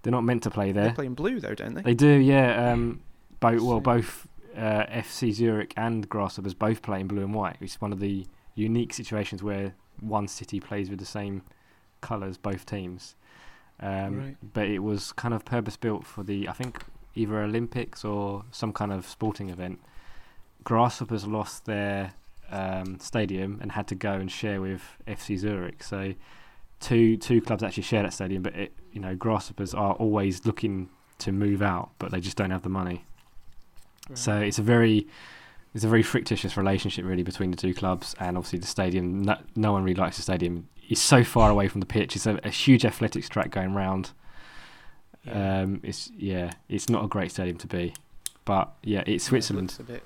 [0.02, 0.88] they're not meant to play there.
[0.88, 1.82] They play in blue though, don't they?
[1.82, 2.72] They do, yeah.
[2.72, 3.00] Um,
[3.40, 4.26] both well, both
[4.56, 8.26] uh, FC Zurich and Grasshoppers both play in blue and white, It's one of the
[8.54, 11.42] unique situations where one city plays with the same
[12.02, 13.16] colours, both teams.
[13.80, 14.36] Um, Right.
[14.52, 16.84] But it was kind of purpose built for the, I think,
[17.14, 19.80] either Olympics or some kind of sporting event.
[20.64, 22.14] Grasshoppers lost their
[22.50, 25.82] um, stadium and had to go and share with FC Zurich.
[25.82, 26.14] So
[26.80, 30.88] two two clubs actually share that stadium, but it, you know, Grasshoppers are always looking
[31.18, 33.04] to move out, but they just don't have the money.
[34.14, 35.06] So it's a very
[35.74, 39.22] it's a very fictitious relationship really between the two clubs, and obviously the stadium.
[39.22, 40.68] No, no one really likes the stadium.
[40.88, 42.16] It's so far away from the pitch.
[42.16, 44.10] It's a, a huge athletics track going round.
[45.24, 45.60] Yeah.
[45.60, 47.94] Um, it's yeah, it's not a great stadium to be,
[48.44, 49.74] but yeah, it's Yeah, it Switzerland.
[49.78, 50.02] looks bit.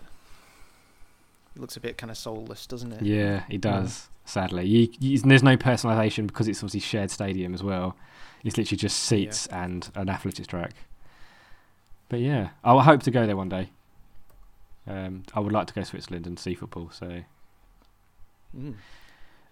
[1.56, 3.02] It looks a bit kind of soulless, doesn't it?
[3.02, 4.08] Yeah, it does.
[4.26, 7.96] Sadly, you, you, there's no personalisation because it's obviously shared stadium as well.
[8.44, 10.72] It's literally just seats and an athletics track.
[12.10, 13.70] But yeah, I hope to go there one day.
[14.86, 16.90] Um, I would like to go to Switzerland and see football.
[16.92, 17.22] So,
[18.56, 18.74] Mm.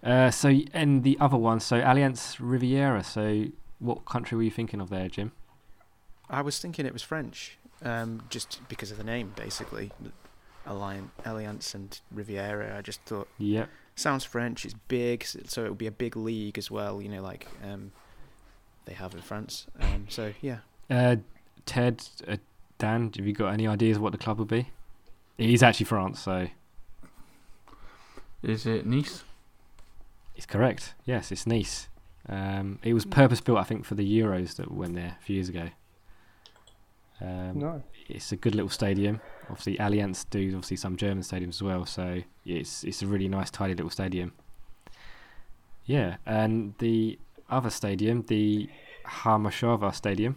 [0.03, 3.03] uh, so and the other one, so Allianz Riviera.
[3.03, 3.47] So,
[3.79, 5.33] what country were you thinking of there, Jim?
[6.31, 9.93] I was thinking it was French, um, just because of the name, basically.
[10.67, 12.77] Alliance, Alliance and Riviera.
[12.79, 13.67] I just thought yeah,
[13.97, 14.65] sounds French.
[14.65, 17.03] It's big, so it would be a big league as well.
[17.03, 17.93] You know, like um,
[18.87, 19.67] they have in France.
[19.79, 20.59] Um, so yeah,
[20.89, 21.17] Uh,
[21.67, 22.39] Ted, uh,
[22.79, 24.71] Dan, have you got any ideas what the club would be?
[25.37, 26.49] It is actually France, so
[28.43, 29.25] Is it Nice?
[30.37, 30.95] It's correct.
[31.05, 31.89] Yes, it's Nice.
[32.29, 35.35] Um, it was purpose built, I think, for the Euros that went there a few
[35.35, 35.69] years ago.
[37.21, 37.83] Um, No.
[38.09, 39.21] It's a good little stadium.
[39.49, 43.51] Obviously, Allianz do obviously some German stadiums as well, so it's it's a really nice,
[43.51, 44.33] tidy little stadium.
[45.87, 48.69] Yeah, and the other stadium, the
[49.07, 50.37] HaMoshava Stadium.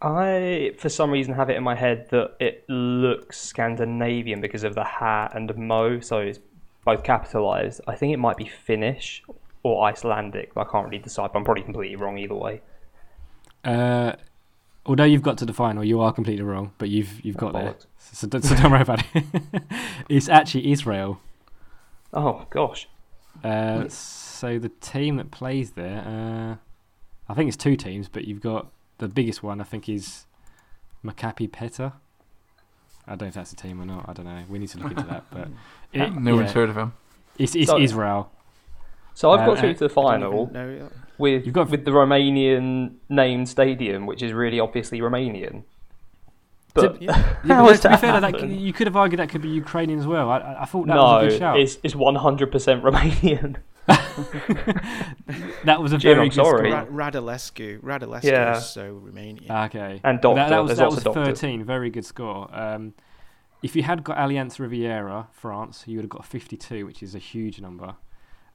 [0.00, 4.74] I, for some reason, have it in my head that it looks Scandinavian because of
[4.74, 6.38] the hat and mo, so it's
[6.84, 7.80] both capitalized.
[7.86, 9.22] I think it might be Finnish
[9.62, 11.32] or Icelandic, but I can't really decide.
[11.32, 12.60] But I'm probably completely wrong either way.
[13.64, 14.12] Uh,
[14.86, 17.72] although you've got to the final, you are completely wrong, but you've you've got there,
[17.74, 17.86] Bollocks.
[17.98, 19.24] so, don't- so don't worry about it.
[20.08, 21.20] it's actually Israel.
[22.12, 22.88] Oh gosh,
[23.44, 28.40] Uh, so the team that plays there, uh, I think it's two teams, but you've
[28.40, 28.68] got
[28.98, 29.60] the biggest one.
[29.60, 30.24] I think is
[31.04, 31.92] Maccabi Petah.
[33.06, 34.06] I don't know if that's a team or not.
[34.08, 34.42] I don't know.
[34.48, 35.24] We need to look into that.
[35.30, 35.48] But
[35.92, 36.92] it, no one's heard of him.
[37.38, 38.30] it's, it's So- Israel.
[39.18, 40.32] So I've Uh, got through uh, to the final
[41.18, 45.54] with You've got- with the Romanian named stadium, which is really obviously Romanian.
[46.76, 47.12] To- But Yeah,
[47.48, 48.60] how but to be that fair, that, happened?
[48.60, 50.30] you could have argued that could be Ukrainian as well.
[50.30, 51.58] I, I- I thought that no, was a good shout.
[51.58, 53.56] it's it's 100% Romanian.
[55.64, 56.70] that was a Jim, very I'm good sorry.
[56.70, 56.84] score.
[56.84, 57.80] Ra- Radulescu.
[57.80, 58.56] Radulescu Yeah.
[58.58, 59.50] is so Romanian.
[59.66, 60.00] Okay.
[60.04, 61.64] And That- doctor, That, was, that was 13.
[61.64, 62.48] Very good score.
[62.52, 62.94] Um,
[63.62, 67.18] if you had got Allianz Riviera, France, you would have got 52, which is a
[67.18, 67.94] huge number.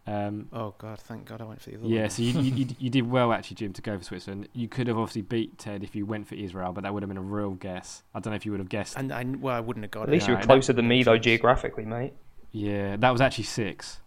[0.06, 2.10] Um, oh God, thank God I went for the other yeah, one.
[2.10, 4.50] so you, you, you, you did well actually, Jim, to go for Switzerland.
[4.52, 7.08] You could have obviously beat Ted if you went for Israel, but that would have
[7.10, 8.04] been a real guess.
[8.14, 8.98] I don't know if you would have guessed.
[8.98, 10.12] And I well, I wouldn't have got At it.
[10.12, 12.14] At least you were that- closer than me though geographically, mate.
[12.52, 14.02] Yeah, that was actually six.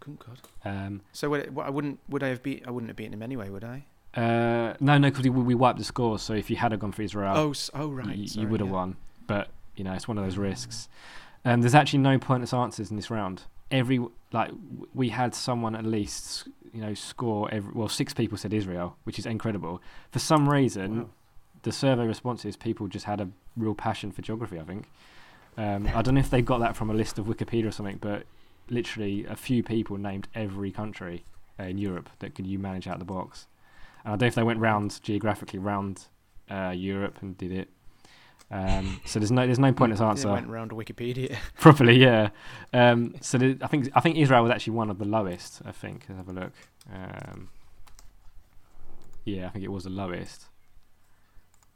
[0.00, 0.40] Good God.
[0.64, 3.14] Um, So would it, what, I wouldn't would I have beat I wouldn't have beaten
[3.14, 3.84] him anyway, would I?
[4.14, 6.20] uh, no, no, because we, we wiped the scores.
[6.22, 8.06] So if you had have gone for Israel, Oh, s- oh right.
[8.08, 8.74] y- you, would have yeah.
[8.74, 8.96] won.
[9.26, 10.88] But you know, it's one of those risks.
[11.46, 13.44] Um, there's actually no pointless answers in this round.
[13.72, 13.98] Every
[14.32, 14.50] like
[14.94, 19.18] we had someone at least you know score every well six people said Israel, which
[19.18, 19.82] is incredible.
[20.10, 21.06] For some reason, Wow.
[21.62, 24.58] the survey responses people just had a real passion for geography.
[24.60, 24.88] I think.
[25.56, 27.98] Um, I don't know if they got that from a list of Wikipedia or something,
[28.00, 28.24] but
[28.70, 31.24] literally a few people named every country
[31.60, 33.46] uh, in Europe that could you manage out of the box.
[34.04, 36.06] And I don't know if they went round geographically round
[36.50, 37.68] uh, Europe and did it.
[38.52, 41.36] Um, so there's no there's no pointless They answer went round Wikipedia.
[41.58, 41.96] properly.
[41.98, 42.28] Yeah.
[42.74, 45.62] Um, so the, I think I think Israel was actually one of the lowest.
[45.64, 46.04] I think.
[46.08, 46.52] Let's have a look.
[46.92, 47.48] Um,
[49.24, 50.46] yeah, I think it was the lowest.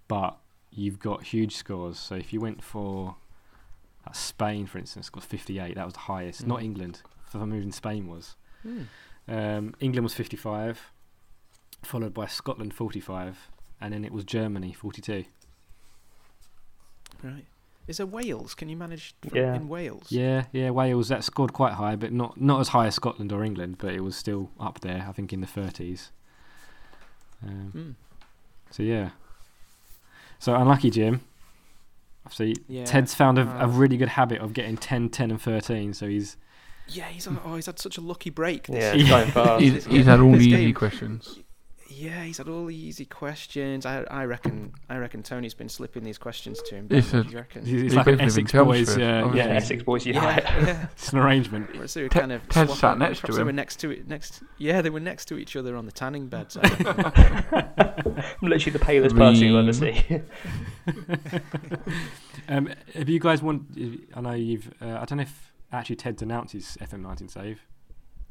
[0.09, 0.37] But
[0.70, 1.99] you've got huge scores.
[1.99, 3.16] So if you went for
[4.07, 5.74] uh, Spain, for instance, got 58.
[5.77, 6.47] That was the highest.
[6.47, 6.64] Not Mm.
[6.64, 7.03] England.
[7.24, 8.37] For some reason, Spain was.
[9.29, 10.93] Um, England was 55,
[11.83, 13.49] followed by Scotland 45,
[13.81, 15.24] and then it was Germany 42.
[17.23, 17.45] Right.
[17.87, 18.55] Is there Wales?
[18.55, 19.55] Can you manage from, Yeah.
[19.55, 20.07] in Wales?
[20.11, 23.45] Yeah, yeah, Wales that scored quite high, but not not as high as Scotland or
[23.45, 25.07] England, but it was still up there.
[25.09, 26.11] I think in the 30s.
[27.47, 27.91] Um, Hmm.
[28.73, 29.11] so yeah.
[30.39, 31.21] So unlucky, Jim.
[32.31, 32.85] See, Yeah.
[32.85, 36.09] Ted's found a, a Uh, really good habit of getting 10, 10 and 13, so
[36.09, 36.37] he's
[36.89, 38.67] Yeah, he's on, oh he's had such a lucky break.
[38.67, 39.25] This Yeah, year.
[39.25, 39.61] it's going.
[39.62, 41.39] He's, he's had all the easy questions.
[41.89, 43.87] Yeah, he's had all the easy questions.
[43.87, 46.89] I I reckon I reckon Tony's been slipping these questions to him.
[46.91, 47.64] It's a- you reckon?
[47.64, 48.87] he's, he's like an both live in Essex boys.
[48.87, 50.37] Chelmsford, Yeah, Yeah, Essex boys, yeah, yeah.
[50.66, 50.87] yeah.
[50.93, 51.70] It's an arrangement.
[51.76, 53.91] Right, So we Ted- kind of Ted sat next to Perhaps they were next to
[53.91, 54.09] it.
[54.09, 56.51] Next, yeah, they were next to each other on the tanning bed.
[56.53, 56.61] So.
[56.62, 60.03] I'm literally the palest person you'll ever see.
[62.49, 63.62] Um, have you guys want?
[64.14, 64.72] I know you've.
[64.80, 67.61] Uh, I don't know if actually Ted's announced his FM19 save.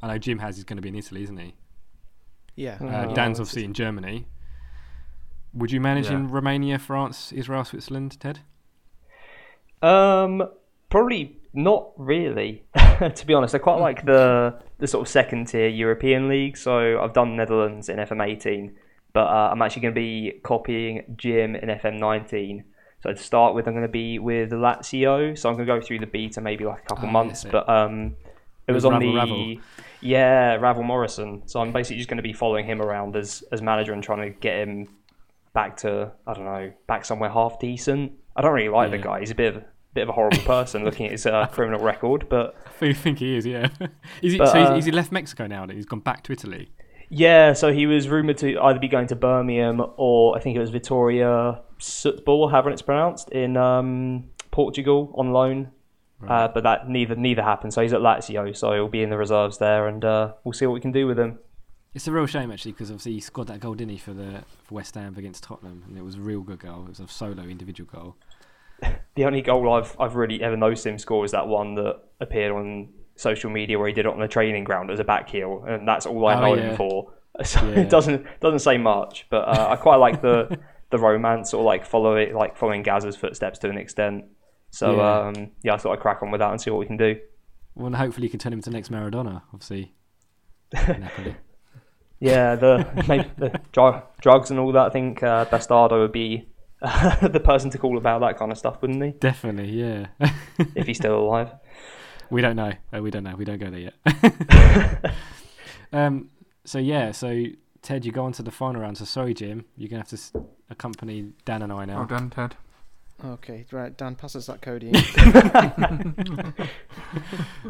[0.01, 1.53] I know Jim has He's going to be in Italy, isn't he?
[2.55, 2.77] Yeah.
[2.81, 4.27] Uh, Oh, Dan's obviously in Germany.
[5.53, 8.39] Would you manage in Romania, France, Israel, Switzerland, Ted?
[9.81, 10.43] Um,
[10.89, 12.63] probably not really.
[12.99, 16.57] to be honest, I quite like the the sort of second tier European league.
[16.57, 18.73] So I've done Netherlands in FM18,
[19.13, 22.63] but uh, I'm actually going to be copying Jim in FM19.
[23.01, 25.37] So to start with, I'm going to be with Lazio.
[25.37, 27.69] So I'm going to go through the beta maybe like a couple Ah, months, but
[27.69, 28.15] um,
[28.67, 29.55] it was on the Ravel.
[30.05, 31.43] Yeah Ravel Morrison.
[31.47, 34.21] So I'm basically just going to be following him around as as manager and trying
[34.21, 34.87] to get him
[35.53, 38.13] back to I don't know back somewhere half decent.
[38.35, 39.19] I don't really like the guy.
[39.19, 42.27] He's a bit of bit of a horrible person looking at his uh, criminal record,
[42.29, 43.69] but I think he is, yeah.
[44.21, 45.65] is he, But, so uh, he left Mexico now?
[45.67, 46.69] He's gone back to Italy.
[47.09, 47.53] yeah.
[47.53, 50.69] So he was rumored to either be going to Birmingham or I think it was
[50.69, 55.71] Vitoria Setúbal, however it's pronounced, in um, Portugal on loan.
[56.27, 57.73] Uh, but that neither neither happened.
[57.73, 60.65] So he's at Lazio, so he'll be in the reserves there, and uh, we'll see
[60.65, 61.39] what we can do with him.
[61.93, 64.43] It's a real shame actually because obviously he scored that goal, didn't he, for the
[64.63, 66.83] for West Ham against Tottenham, and it was a real good goal.
[66.85, 68.15] It was a solo individual goal.
[69.15, 72.51] The only goal I've I've really ever noticed him score is that one that appeared
[72.51, 75.63] on social media where he did it on the training ground as a back heel,
[75.67, 76.71] and that's all I Oh, know yeah.
[76.71, 77.11] him for.
[77.43, 77.79] So Yeah.
[77.81, 80.57] it doesn't doesn't say much, but uh, I quite like the
[80.89, 84.25] the romance or like follow it like following Gaz's footsteps to an extent.
[84.75, 85.19] So Yeah.
[85.29, 87.17] um, yeah, I thought I'd crack on with that and see what we can do.
[87.75, 89.93] Well, and hopefully you can turn him into next Maradona, obviously.
[92.19, 94.85] Yeah, the maybe the dr- drugs and all that.
[94.87, 96.47] I think uh, Bastardo would be
[96.81, 99.11] the person to call about that kind of stuff, wouldn't he?
[99.11, 100.07] Definitely, yeah.
[100.75, 101.51] If he's still alive.
[102.29, 102.71] we don't know.
[102.95, 103.35] Uh, we don't know.
[103.35, 105.15] We don't go there yet.
[105.91, 106.29] um.
[106.63, 107.11] So yeah.
[107.11, 107.43] So
[107.81, 108.97] Ted, you go on to the final round.
[108.97, 109.65] So sorry, Jim.
[109.77, 111.97] You're gonna have to accompany Dan and I now.
[111.97, 112.55] Well done, Ted.
[113.23, 113.95] Okay, right.
[113.95, 114.83] Dan, passes that code.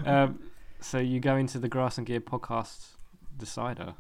[0.06, 0.40] um,
[0.82, 2.86] so you go into the Grass and Gear podcast
[3.38, 3.94] decider.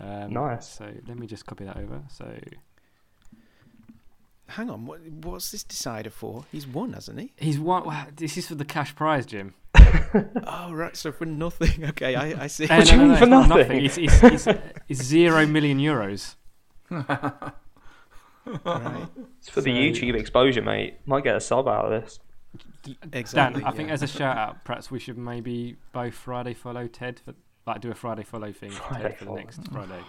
[0.00, 0.68] Um, Nice.
[0.68, 2.02] So let me just copy that over.
[2.08, 2.34] So
[4.48, 6.44] Hang on, what, what's this decider for?
[6.52, 7.32] He's won, hasn't he?
[7.38, 7.86] he's one.
[7.86, 9.54] Wow, this is for the cash prize, Jim.
[10.46, 10.94] Oh, right.
[10.94, 11.84] So for nothing.
[11.90, 12.68] Okay, I, I see.
[12.68, 13.84] Uh, What do you mean it's for not nothing?
[13.84, 14.46] It's, it's, it's,
[14.88, 16.34] it's zero million euros.
[18.64, 19.06] Right.
[19.38, 20.96] It's for the YouTube exposure, mate.
[21.06, 22.20] Might get a sub out of this.
[23.12, 23.60] Exactly.
[23.60, 27.20] Dan, I think as a shout out, perhaps we should maybe both Friday follow Ted
[27.24, 27.34] for
[27.66, 30.00] like do a Friday follow thing for Friday Ted for the next Friday.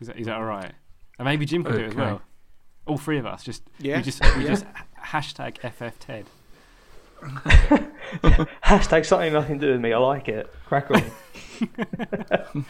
[0.00, 0.72] Is that is that all right?
[1.18, 2.22] And maybe Jim can do it as well.
[2.86, 3.96] All three of us just Yeah.
[3.98, 4.48] we just we yeah.
[4.48, 4.64] just
[5.04, 6.26] hashtag FF Ted.
[8.64, 9.92] Hashtag something nothing to do with me.
[9.92, 10.52] I like it.
[10.66, 11.02] Crack on.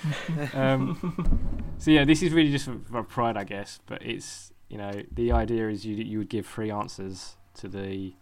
[0.55, 3.81] Um, so yeah, this is really just for, for pride, I guess.
[3.87, 8.13] But it's you know the idea is you you would give three answers to the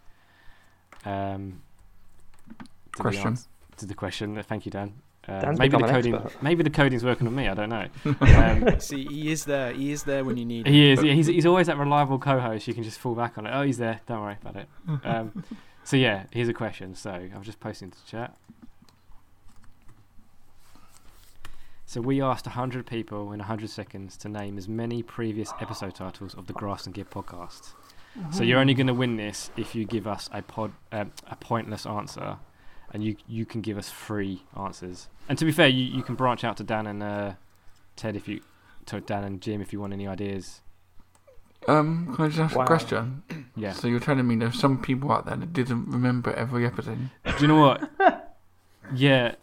[1.04, 1.60] um
[2.58, 2.64] to
[2.96, 3.26] the Question.
[3.28, 4.40] ans- to the question.
[4.44, 4.94] Thank you, Dan.
[5.26, 6.42] Uh, maybe the coding expert.
[6.42, 7.48] maybe the coding's working on me.
[7.48, 7.86] I don't know.
[8.20, 9.72] Um, See, he is there.
[9.72, 10.72] He is there when you need him.
[10.72, 11.02] he is.
[11.02, 12.68] Yeah, he's he's always that reliable co-host.
[12.68, 13.50] You can just fall back on it.
[13.52, 14.00] Oh, he's there.
[14.06, 14.68] Don't worry about it.
[15.04, 15.44] Um,
[15.82, 16.94] so yeah, here's a question.
[16.94, 18.36] So I'm just posting to chat.
[21.86, 26.34] So we asked 100 people in 100 seconds to name as many previous episode titles
[26.34, 27.74] of the Grass and Gear podcast.
[28.30, 31.34] So you're only going to win this if you give us a pod um, a
[31.34, 32.36] pointless answer,
[32.92, 35.08] and you you can give us three answers.
[35.28, 37.32] And to be fair, you, you can branch out to Dan and uh,
[37.96, 38.40] Ted if you
[38.86, 40.60] to Dan and Jim if you want any ideas.
[41.66, 42.62] Um, can I just ask Wow.
[42.64, 43.22] a question?
[43.56, 43.72] Yeah.
[43.72, 47.10] So you're telling me there's some people out there that didn't remember every episode?
[47.24, 47.88] Do you know what?
[48.94, 49.34] yeah,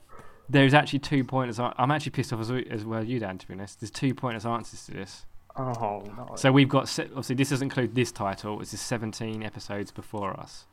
[0.51, 1.59] there's actually two pointers.
[1.59, 3.37] I'm actually pissed off as, we- as well, you Dan.
[3.37, 5.25] To be honest, there's two pointers answers to this.
[5.55, 6.33] Oh no.
[6.35, 8.61] So we've got obviously this doesn't include this title.
[8.61, 10.65] It's just 17 episodes before us.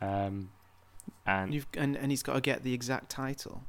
[0.00, 0.50] Um,
[1.26, 3.62] and You've and, and he's got to get the exact title,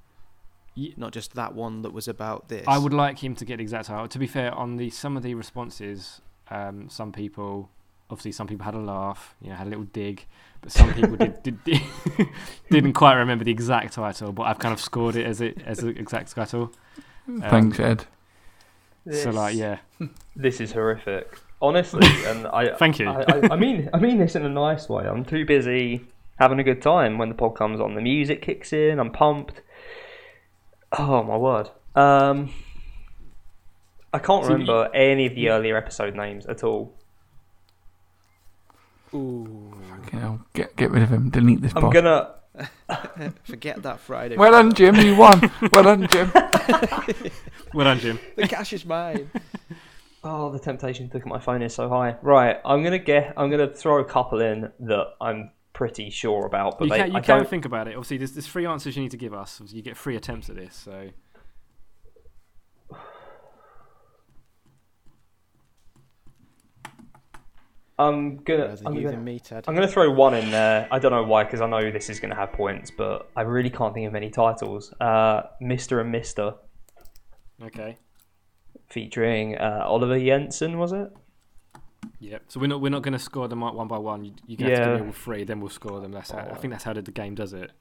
[0.76, 2.64] Ye- not just that one that was about this.
[2.68, 4.07] I would like him to get the exact title.
[4.07, 7.70] To be fair, on the some of the responses, um, some people
[8.14, 10.26] obviously some people had a laugh, you know, had a little dig,
[10.61, 11.82] but some people did, did, did
[12.72, 14.32] didn't quite remember the exact title.
[14.32, 16.72] But I've kind of scored it as it as the exact title.
[17.28, 18.05] Um, Thanks, Ed.
[19.11, 19.80] So like, yeah,
[20.36, 21.38] This is horrific.
[21.61, 23.09] Honestly, and I Thank you.
[23.09, 25.05] I, I, I mean I mean this in a nice way.
[25.05, 26.05] I'm too busy
[26.39, 27.95] having a good time when the pod comes on.
[27.95, 28.99] The music kicks in.
[28.99, 29.61] I'm pumped.
[30.97, 31.70] Oh my word.
[31.95, 32.51] Um,
[34.14, 36.93] I can't So you- remember any of the earlier episode names at all.
[39.14, 39.74] Ooh,
[40.11, 41.30] You know, get get rid of him.
[41.30, 41.93] Delete this I'm pod.
[41.93, 42.36] gonna.
[43.43, 44.38] forget that Friday.
[44.38, 44.95] Well done, Jim.
[44.95, 45.51] You won.
[45.72, 46.32] well done, Jim.
[47.74, 48.20] well done, Jim.
[48.36, 49.30] the cash is mine.
[50.26, 52.16] Oh, the temptation to look at my phone is so high.
[52.22, 53.34] Right, I'm gonna get.
[53.36, 56.80] I'm gonna throw a couple in that I'm pretty sure about.
[56.80, 57.49] But you they, can, you I can don't.
[57.49, 57.97] think about it.
[57.97, 59.61] Obviously, there's, there's three answers you need to give us.
[59.68, 60.78] You get three attempts at this.
[60.78, 61.09] So
[68.08, 68.78] I'm gonna.
[68.86, 69.66] I'm gonna, than me, Ted.
[69.68, 70.88] I'm gonna throw one in there.
[70.91, 73.70] I don't know why, because I know this is gonna have points, but I really
[73.70, 74.93] can't think of any titles.
[74.99, 76.56] Uh, Mister and Mister,
[77.64, 77.97] okay,
[78.89, 81.12] featuring uh, Oliver Jensen, was it?
[82.24, 82.38] yeah.
[82.47, 84.26] So we're not we're not going to score them one by one.
[84.26, 86.12] You, you get to give me all three, then we'll score them.
[86.12, 87.72] That's how, I think that's how the game does it.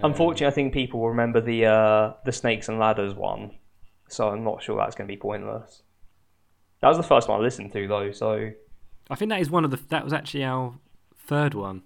[0.00, 3.52] Um, Unfortunately, I think people will remember the uh, the Snakes and Ladders one,
[4.08, 5.82] so I'm not sure that's going to be pointless.
[6.80, 8.10] That was the first one I listened to, though.
[8.10, 8.50] So,
[9.10, 9.78] I think that is one of the.
[9.88, 10.74] That was actually our
[11.16, 11.82] third one.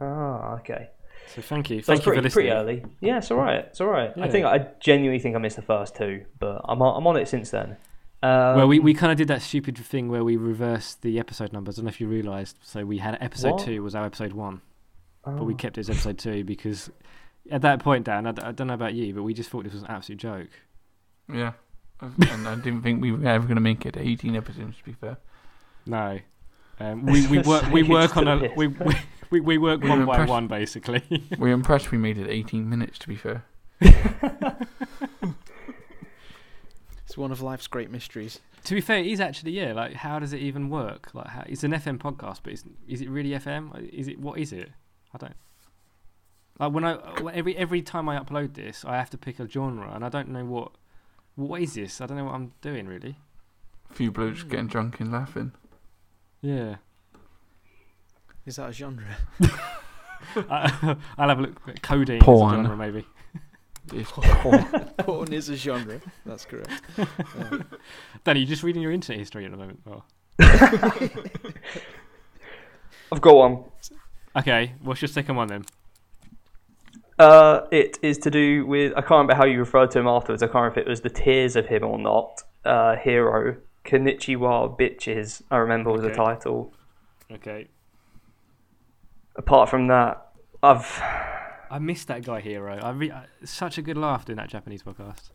[0.00, 0.88] ah, okay.
[1.28, 2.32] So thank you, So thank it's you pretty, for listening.
[2.32, 2.84] pretty early.
[3.00, 3.60] Yeah, it's all right.
[3.60, 4.12] It's all right.
[4.16, 7.16] I think I genuinely think I missed the first two, but I'm on, I'm on
[7.16, 7.76] it since then.
[8.22, 11.52] Um, Well, we, we kind of did that stupid thing where we reversed the episode
[11.52, 11.76] numbers.
[11.76, 12.58] I don't know if you realised.
[12.62, 13.64] So we had episode What?
[13.64, 14.60] two was our episode one,
[15.24, 15.56] but we oh.
[15.56, 16.90] kept it as episode two because
[17.50, 19.82] at that point, Dan, I don't know about you, but we just thought this was
[19.82, 20.50] an absolute joke.
[21.32, 21.52] Yeah.
[22.00, 24.84] and I didn't think we were ever going to make it to 18 episodes, to
[24.84, 25.16] be fair.
[25.86, 26.18] No,
[26.82, 28.96] um, we we work we work on a we, we
[29.30, 31.02] we we work We one were by one basically.
[31.38, 33.44] We're impressed we made it 18 minutes, to be fair.
[37.12, 38.40] It's one of life's great mysteries.
[38.64, 39.74] to be fair, it is actually yeah.
[39.74, 41.10] Like, how does it even work?
[41.12, 43.86] Like, how, it's an FM podcast, but is is it really FM?
[43.92, 44.70] Is it what is it?
[45.12, 45.36] I don't.
[46.58, 46.96] Like when I
[47.34, 50.28] every every time I upload this, I have to pick a genre, and I don't
[50.28, 50.72] know what
[51.34, 52.00] what is this.
[52.00, 53.18] I don't know what I'm doing really.
[53.90, 55.52] A few blokes getting drunk and laughing.
[56.42, 56.76] Yeah,
[58.44, 59.04] Is that a genre?
[60.36, 61.82] I, I'll have a look.
[61.82, 62.54] Coding Porn.
[62.54, 63.06] is a genre maybe.
[63.92, 64.10] It's
[64.98, 66.00] Porn is a genre.
[66.26, 66.70] That's correct.
[68.24, 69.80] Danny, you just reading your internet history at the moment.
[69.86, 70.02] Oh.
[73.12, 73.64] I've got one.
[74.36, 75.64] Okay, what's your second one then?
[77.18, 80.42] Uh, it is to do with I can't remember how you referred to him afterwards.
[80.42, 82.42] I can't remember if it was the tears of him or not.
[82.64, 85.42] Uh, hero Konnichiwa bitches.
[85.50, 86.72] I remember was the title.
[87.30, 87.68] Okay,
[89.36, 90.28] Apart from that,
[90.62, 91.00] I've
[91.70, 92.78] I missed that guy hero.
[92.78, 93.12] I re-
[93.44, 95.30] such a good laugh doing that Japanese podcast.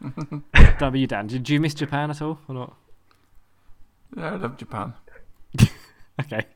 [0.78, 2.76] W Dan, did you miss Japan at all or not?
[4.16, 4.94] yeah, I love Japan.
[6.20, 6.46] Okay.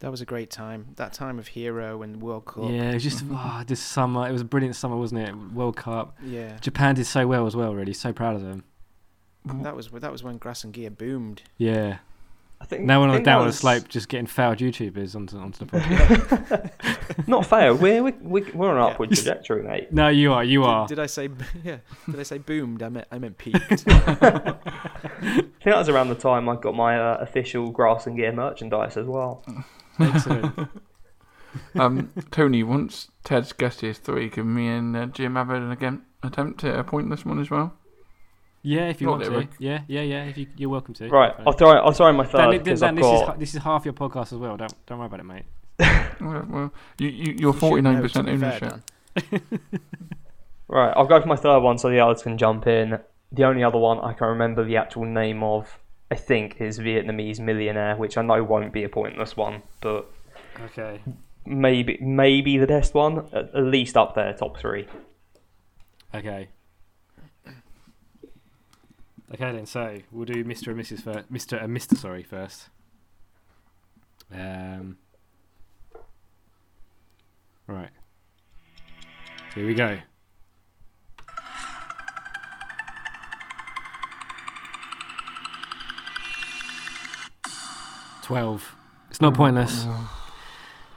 [0.00, 0.94] That was a great time.
[0.96, 2.64] That time of Hero and World Cup.
[2.70, 4.28] Yeah, it was just oh, this summer.
[4.28, 5.34] It was a brilliant summer, wasn't it?
[5.52, 6.16] World Cup.
[6.22, 6.56] Yeah.
[6.60, 7.74] Japan did so well as well.
[7.74, 8.62] Really, so proud of them.
[9.62, 11.42] That was that was when Grass and Gear boomed.
[11.56, 11.98] Yeah.
[12.60, 14.58] I think Now we're I on a think that downward was- slope, just getting failed
[14.58, 17.26] YouTubers onto onto the podcast.
[17.28, 17.72] Not fair.
[17.72, 18.88] We're we, we, we're on an Yeah.
[18.88, 19.92] upward trajectory, mate.
[19.92, 20.42] no, you are.
[20.42, 20.86] You Did, are.
[20.88, 21.28] did I say
[21.64, 21.78] yeah?
[22.10, 22.82] Did I say boomed?
[22.82, 23.84] I meant I meant peaked.
[23.88, 24.50] I
[25.30, 28.96] think that was around the time I got my uh, official grass and gear merchandise
[28.96, 29.44] as well.
[30.00, 30.68] Excellent.
[31.74, 36.02] Um, Tony, once Ted's guessed his three, can me and uh, Jim have an again
[36.22, 37.74] attempt at a pointless one as well?
[38.62, 39.30] Yeah, if you Not want to.
[39.30, 39.48] really.
[39.58, 40.24] Yeah, yeah, yeah.
[40.24, 41.08] If you, you're welcome to.
[41.08, 43.34] Right, I'll throw I'll throw in my third Dan, because Dan, this is got ha-
[43.38, 44.56] this is half your podcast as well.
[44.56, 45.44] Don't don't worry about it, mate.
[46.20, 49.60] Well, well you, you, you're You should know, 49% to ownership.
[50.68, 50.92] Right.
[50.94, 52.98] I'll go for my third one so the others can jump in.
[53.32, 55.78] The only other one I can remember the actual name of,
[56.10, 60.10] I think, is Vietnamese Millionaire, which I know won't be a pointless one, but
[60.60, 61.00] Okay.
[61.46, 64.86] maybe maybe the best one, at, at least up there, top three.
[66.14, 66.48] Okay.
[69.34, 70.68] Okay then, so we'll do Mr.
[70.68, 71.02] and Mrs.
[71.02, 71.30] first.
[71.32, 71.62] Mr.
[71.62, 71.96] and Mr.
[71.96, 72.68] Sorry first.
[74.32, 74.96] Um.
[77.66, 77.90] Right.
[79.54, 79.98] Here we go.
[88.22, 88.74] Twelve.
[89.10, 89.86] It's not pointless.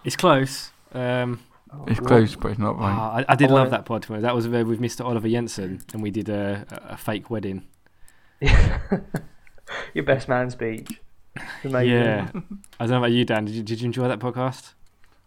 [0.03, 0.71] It's close.
[0.93, 1.39] Um,
[1.87, 2.93] It's close, but it's not right.
[2.97, 4.03] Ah, I, I did I love wanna- that pod.
[4.09, 5.05] That was uh, with Mr.
[5.05, 7.63] Oliver Jensen, and we did a, a a fake wedding.
[9.93, 10.89] Your best man speech.
[11.63, 11.89] Amazing.
[11.89, 12.29] Yeah,
[12.79, 13.45] I don't know about you, Dan.
[13.45, 14.73] Did you, did you enjoy that podcast?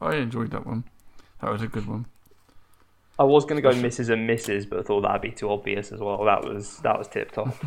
[0.00, 0.84] I enjoyed that one.
[1.40, 2.06] That was a good one.
[3.18, 4.10] I was going to go Mrs.
[4.10, 6.24] and Mrs., but I thought that'd be too obvious as well.
[6.24, 7.54] That was that was tip top.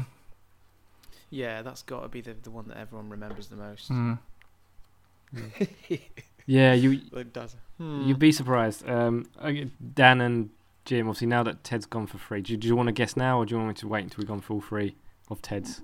[1.30, 3.92] Yeah, that's got to be the the one that everyone remembers the most.
[3.92, 4.18] Mm.
[6.46, 7.58] Yeah, you It does.
[7.78, 8.88] you'd be surprised.
[8.90, 9.26] Um,
[9.94, 10.50] Dan and
[10.86, 11.10] Jim.
[11.10, 13.40] Obviously, now that Ted's gone for free, do, you- do you want to guess now,
[13.40, 14.96] or do you want me to wait until we've gone for all three
[15.30, 15.82] of Ted's?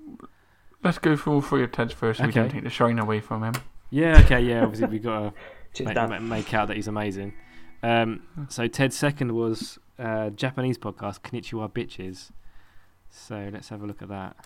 [0.82, 2.18] Let's go for all three of Ted's first.
[2.18, 2.28] So okay.
[2.28, 3.54] We don't take the shine away from him.
[3.90, 4.20] Yeah.
[4.24, 4.40] Okay.
[4.40, 4.62] Yeah.
[4.62, 5.34] Obviously, we've got
[5.74, 7.34] to make, make, out that he's amazing.
[7.82, 12.30] Um, so Ted's second was uh, Japanese podcast Konnichiwa Bitches.
[13.10, 14.36] So let's have a look at that.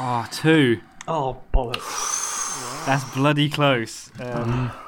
[0.00, 0.80] Ah, oh, two.
[1.08, 2.07] Oh, bollocks.
[2.88, 4.10] That's bloody close.
[4.18, 4.72] Um,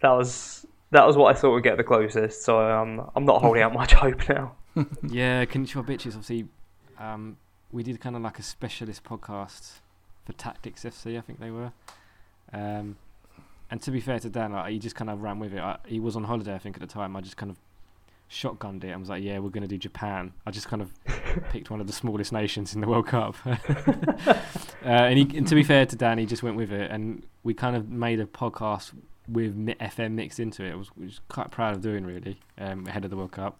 [0.00, 2.42] That was that was what I thought would get the closest.
[2.42, 4.54] So um, I'm not holding out much hope now.
[5.02, 6.46] yeah, Konnichiwa Bitches, obviously,
[7.00, 7.36] um,
[7.72, 9.80] we did kind of like a specialist podcast
[10.24, 11.72] for Tactics FC, I think they were.
[12.52, 12.96] Um,
[13.70, 15.58] and to be fair to Dan, like, he just kind of ran with it.
[15.58, 17.16] I, he was on holiday, I think, at the time.
[17.16, 17.58] I just kind of
[18.30, 20.32] shotgunned it and was like, yeah, we're going to do Japan.
[20.46, 20.92] I just kind of
[21.50, 23.36] picked one of the smallest nations in the World Cup.
[23.46, 24.34] uh,
[24.82, 26.90] and, he, and to be fair to Dan, he just went with it.
[26.90, 28.92] And we kind of made a podcast
[29.28, 30.72] with FM mixed into it.
[30.72, 33.56] I was, was quite proud of doing, really, um, ahead of the World Cup.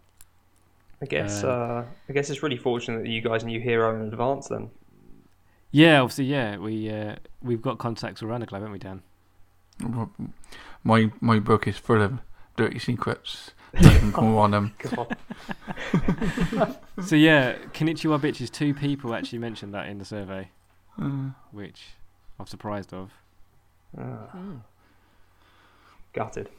[1.00, 4.08] I guess Uh, uh, I guess it's really fortunate that you guys knew Hero in
[4.08, 4.48] advance.
[4.48, 4.70] Then
[5.70, 6.56] Yeah, obviously, yeah.
[6.56, 9.02] We uh, we've got contacts around the globe, haven't we, Dan?
[10.82, 12.18] My my book is full of
[12.56, 13.52] dirty secrets.
[13.72, 14.74] That can go on them.
[17.04, 18.50] So yeah, Konnichiwa bitches.
[18.50, 20.48] Two people actually mentioned that in the survey,
[21.00, 21.90] Uh, which
[22.40, 23.12] I'm surprised of.
[23.96, 24.02] Uh,
[24.36, 24.60] Mm.
[26.12, 26.50] gutted.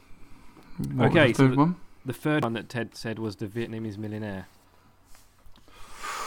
[0.94, 1.76] what Okay, so the third the- one?
[2.06, 4.46] The third one that Ted said was the Vietnamese millionaire.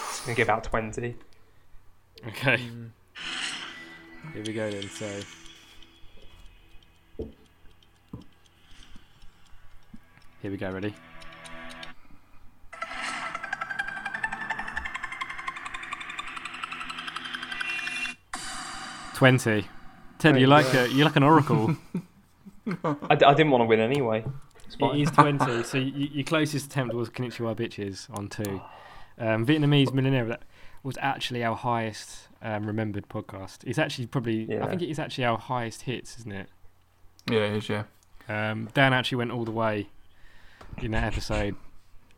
[0.09, 1.15] It's gonna give out twenty.
[2.27, 2.89] Okay, Mm.
[4.33, 4.87] here we go then.
[4.89, 5.21] So.
[10.43, 10.93] Here we go, ready?
[19.13, 19.65] Twenty.
[20.19, 21.75] Ted, you like a, you like an oracle.
[23.09, 24.23] I, d- I didn't want to win anyway.
[24.65, 24.99] It's It fine.
[24.99, 25.63] is 20.
[25.63, 28.61] so y- your closest attempt was Konnichiwa Bitches on two.
[29.17, 30.43] Um, Vietnamese Millionaire that
[30.81, 33.59] was actually our highest um, remembered podcast.
[33.65, 36.47] It's actually probably, I think it is actually our highest hits, isn't it?
[37.29, 37.69] Yeah, it is.
[37.69, 37.83] Yeah,
[38.29, 39.89] Um, Dan actually went all the way
[40.81, 41.55] in that episode.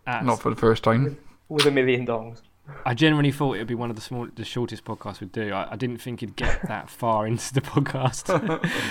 [0.08, 1.18] At, not for the first time.
[1.50, 2.42] With a million dongs.
[2.86, 5.54] I generally thought it would be one of the small, the shortest podcasts we'd do.
[5.54, 8.30] I, I didn't think it'd get that far into the podcast.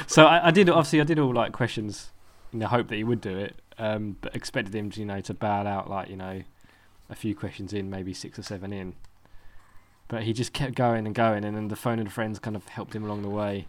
[0.08, 2.10] so I, I did obviously I did all like questions
[2.52, 5.20] in the hope that he would do it, um, but expected him to you know
[5.20, 6.42] to bow out like you know
[7.10, 8.94] a few questions in, maybe six or seven in.
[10.08, 12.68] But he just kept going and going, and then the phone and friends kind of
[12.68, 13.66] helped him along the way.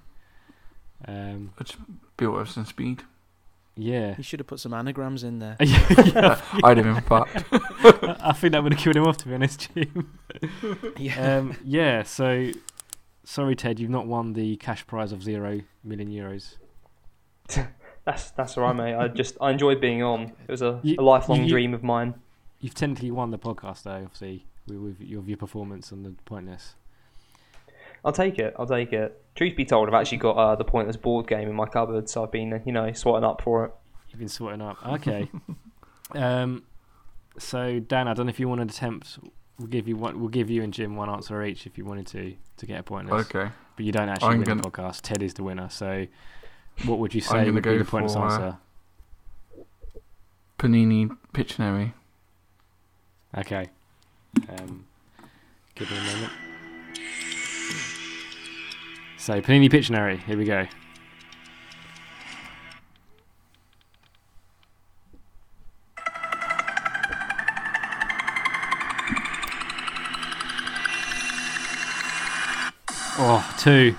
[1.07, 1.75] Um, It's
[2.17, 3.03] built up some speed.
[3.76, 5.57] Yeah, You should have put some anagrams in there.
[5.61, 7.45] yeah, I'd have in fact.
[8.23, 10.17] I think that would have killed him off, to be honest, Jim.
[10.97, 11.38] Yeah.
[11.38, 12.51] um, yeah, so
[13.23, 16.55] sorry, Ted, you've not won the cash prize of zero million euros.
[18.05, 18.95] That's that's all right, mate.
[18.95, 20.34] I just I enjoyed being on.
[20.47, 22.15] It was a, You- a lifelong you- dream of mine.
[22.59, 26.76] You've technically won the podcast, though, obviously, with, with your, your performance on the pointless.
[28.05, 28.53] I'll take it.
[28.57, 29.19] I'll take it.
[29.33, 32.23] Truth be told, I've actually got uh, the pointless board game in my cupboard, so
[32.23, 33.71] I've been uh, you know swatting up for it.
[34.09, 34.77] You've been sorting up.
[34.87, 35.27] Okay.
[36.15, 36.63] um,
[37.37, 39.17] so Dan, I don't know if you want to attempt.
[39.57, 40.19] We'll give you one.
[40.19, 42.83] We'll give you and Jim one answer each if you wanted to to get a
[42.83, 43.25] pointless.
[43.25, 43.49] Okay.
[43.75, 45.01] But you don't actually I'm win gonna- the podcast.
[45.01, 45.69] Ted is the winner.
[45.69, 46.05] So,
[46.86, 48.57] what would you I'm say gonna would be go the pointless for, uh, answer?
[50.59, 51.93] Panini Pictionary.
[53.37, 53.67] Okay.
[54.49, 54.86] Um,
[55.75, 56.32] give me a moment.
[59.25, 60.19] So Panini Pictionary.
[60.19, 60.67] Here we go.
[73.17, 73.95] Oh, two.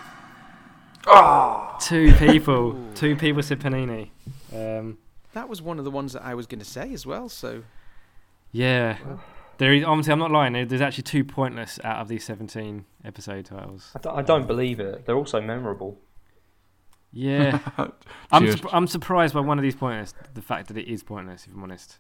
[1.81, 2.79] Two people.
[2.95, 4.11] Two people said Panini.
[4.55, 4.99] Um,
[5.33, 7.29] That was one of the ones that I was going to say as well.
[7.29, 7.65] So
[8.53, 8.99] yeah.
[9.59, 10.53] There is, honestly, I'm not lying.
[10.69, 13.91] There's actually two pointless out of these 17 episode titles.
[14.09, 15.07] I don't believe it.
[15.07, 15.99] They're also memorable.
[17.13, 17.59] Yeah.
[18.31, 18.57] I'm, Cheers.
[18.57, 20.13] surp- I'm surprised by one of these pointless.
[20.35, 21.99] The fact that it is pointless, if I'm honest.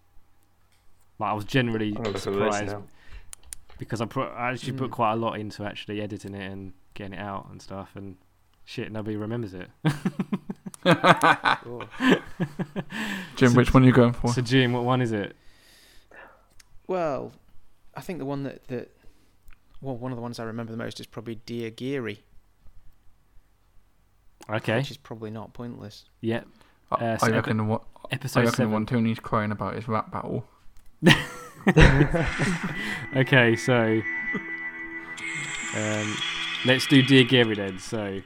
[1.18, 2.76] Like I was generally I'm gonna look at the list surprised
[3.78, 4.94] because I put I actually put Mm.
[4.94, 7.92] quite a lot into actually editing it and getting it out and stuff.
[7.94, 8.16] And
[8.66, 9.70] shit, nobody remembers it.
[13.36, 14.32] Jim, which one are you going for?
[14.32, 15.36] so Jim, what one is it?
[16.86, 17.32] well,
[17.96, 18.90] I think the one that that
[19.80, 22.22] well, one of the ones I remember the most is probably Dear Geary,
[24.48, 24.76] Okay.
[24.76, 26.04] which is probably not pointless.
[26.20, 26.42] Yeah.
[26.92, 27.80] I, Uh, so I reckon the one.
[28.10, 28.72] I Episode reckon the seven.
[28.72, 30.44] one Tony's crying about is rap battle.
[33.16, 34.00] Okay, so
[35.76, 36.16] um,
[36.64, 37.78] let's do Dear Geary then.
[37.80, 38.20] So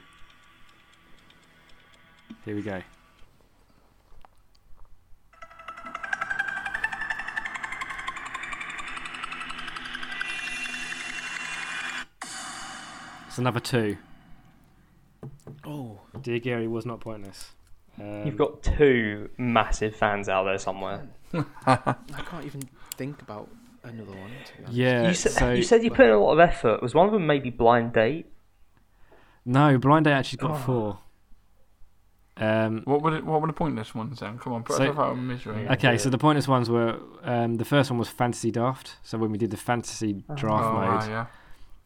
[2.45, 2.81] here we go.
[13.41, 13.97] Another two.
[15.65, 17.51] Oh, Dear Gary was not pointless.
[17.99, 21.07] Um, You've got two massive fans out there somewhere.
[21.65, 21.95] I
[22.25, 22.61] can't even
[22.95, 23.49] think about
[23.83, 24.31] another one.
[24.45, 24.73] To be honest.
[24.73, 25.07] yeah.
[25.07, 26.81] you, said, so you said you put in a lot of effort.
[26.81, 28.27] Was one of them maybe blind date?
[29.43, 30.55] No, Blind Date actually got Oh.
[30.55, 30.99] four.
[32.37, 34.37] Um, What would it, what were the pointless ones then?
[34.37, 35.63] Come on, put So- out of misery.
[35.63, 35.73] Yeah.
[35.73, 38.97] okay, so the pointless ones were um, the first one was Fantasy Draft.
[39.03, 40.35] So when we did the Fantasy Oh.
[40.35, 41.27] Draft oh, mode, ah,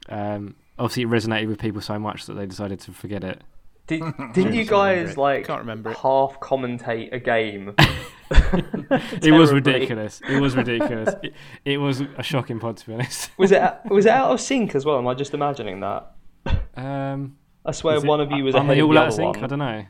[0.10, 0.34] yeah.
[0.36, 3.42] um, obviously it resonated with people so much that they decided to forget it.
[3.88, 4.02] Did,
[4.34, 5.98] didn't you guys like Can't remember it.
[5.98, 7.76] half commentate a game?
[8.32, 10.20] It was ridiculous.
[10.28, 11.14] It was ridiculous.
[11.22, 11.34] it,
[11.64, 13.30] it was a shocking pod, to be honest.
[13.38, 14.98] Was it was it out of sync as well?
[14.98, 16.12] Am I just imagining that?
[16.76, 19.00] Um, I swear is it- one of you was are ahead they of all the
[19.00, 19.36] out of other sync?
[19.36, 19.44] one.
[19.44, 19.86] I don't know.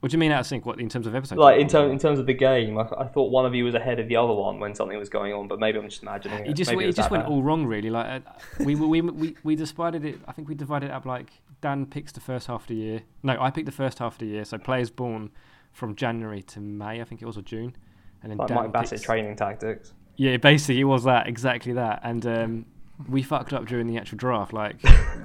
[0.00, 0.66] What do you mean out of sync?
[0.66, 1.38] What in terms of episodes?
[1.38, 3.74] Like in, ter- in terms of the game, I, I thought one of you was
[3.74, 6.40] ahead of the other one when something was going on, but maybe I'm just imagining
[6.40, 6.50] it.
[6.50, 7.30] It just maybe it was just went bad.
[7.30, 7.88] all wrong, really.
[7.90, 8.32] Like uh,
[8.64, 10.18] we we we we divided it.
[10.28, 11.30] I think we divided it up like
[11.62, 13.02] Dan picks the first half of the year.
[13.22, 14.44] No, I picked the first half of the year.
[14.44, 15.30] So players born
[15.72, 17.74] from January to May, I think it was, or June,
[18.22, 19.92] and then like Dan Mike Bassett picks- training tactics.
[20.16, 22.66] Yeah, basically it was that exactly that, and um,
[23.08, 24.52] we fucked up during the actual draft.
[24.52, 24.76] Like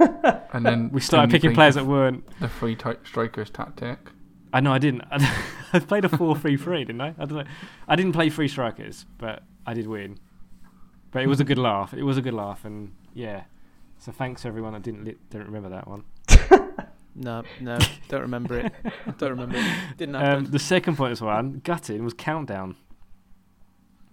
[0.53, 2.23] And then we started picking players that weren't.
[2.39, 3.99] the free ti- strikers tactic.
[4.53, 5.03] I know I didn't.
[5.73, 7.09] I played a four-three-three, didn't I?
[7.17, 7.43] I don't know.
[7.87, 10.19] I didn't play three strikers, but I did win.
[11.11, 11.93] But it was a good laugh.
[11.93, 13.43] It was a good laugh, and yeah.
[13.99, 16.03] So thanks to everyone that didn't li- didn't remember that one.
[17.15, 18.73] No, no, don't remember it.
[19.17, 19.97] Don't remember it.
[19.97, 20.45] Didn't happen.
[20.45, 22.77] Um, the second point as one, gutted, was countdown.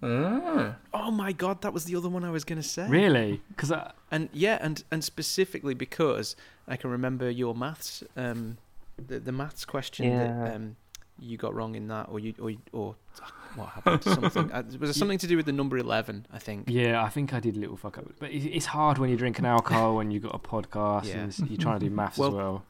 [0.01, 0.77] Ah.
[0.94, 2.86] oh my god, that was the other one I was going to say.
[2.89, 3.43] Really?
[3.48, 3.73] Because
[4.12, 6.36] And yeah, and and specifically because
[6.69, 8.59] I can remember your maths, um,
[9.06, 10.18] the the maths question Yeah.
[10.44, 10.76] that um
[11.20, 12.94] you got wrong in that, or you or or
[13.56, 14.04] what happened?
[14.04, 16.26] Something uh, was it something to do with the number eleven?
[16.32, 16.66] I think.
[16.68, 18.04] yeah, I think I did a little fuck up.
[18.20, 21.18] But it's hard when you're drinking alcohol and you've got a podcast Yeah.
[21.24, 22.64] and you're trying to do maths Well, as well.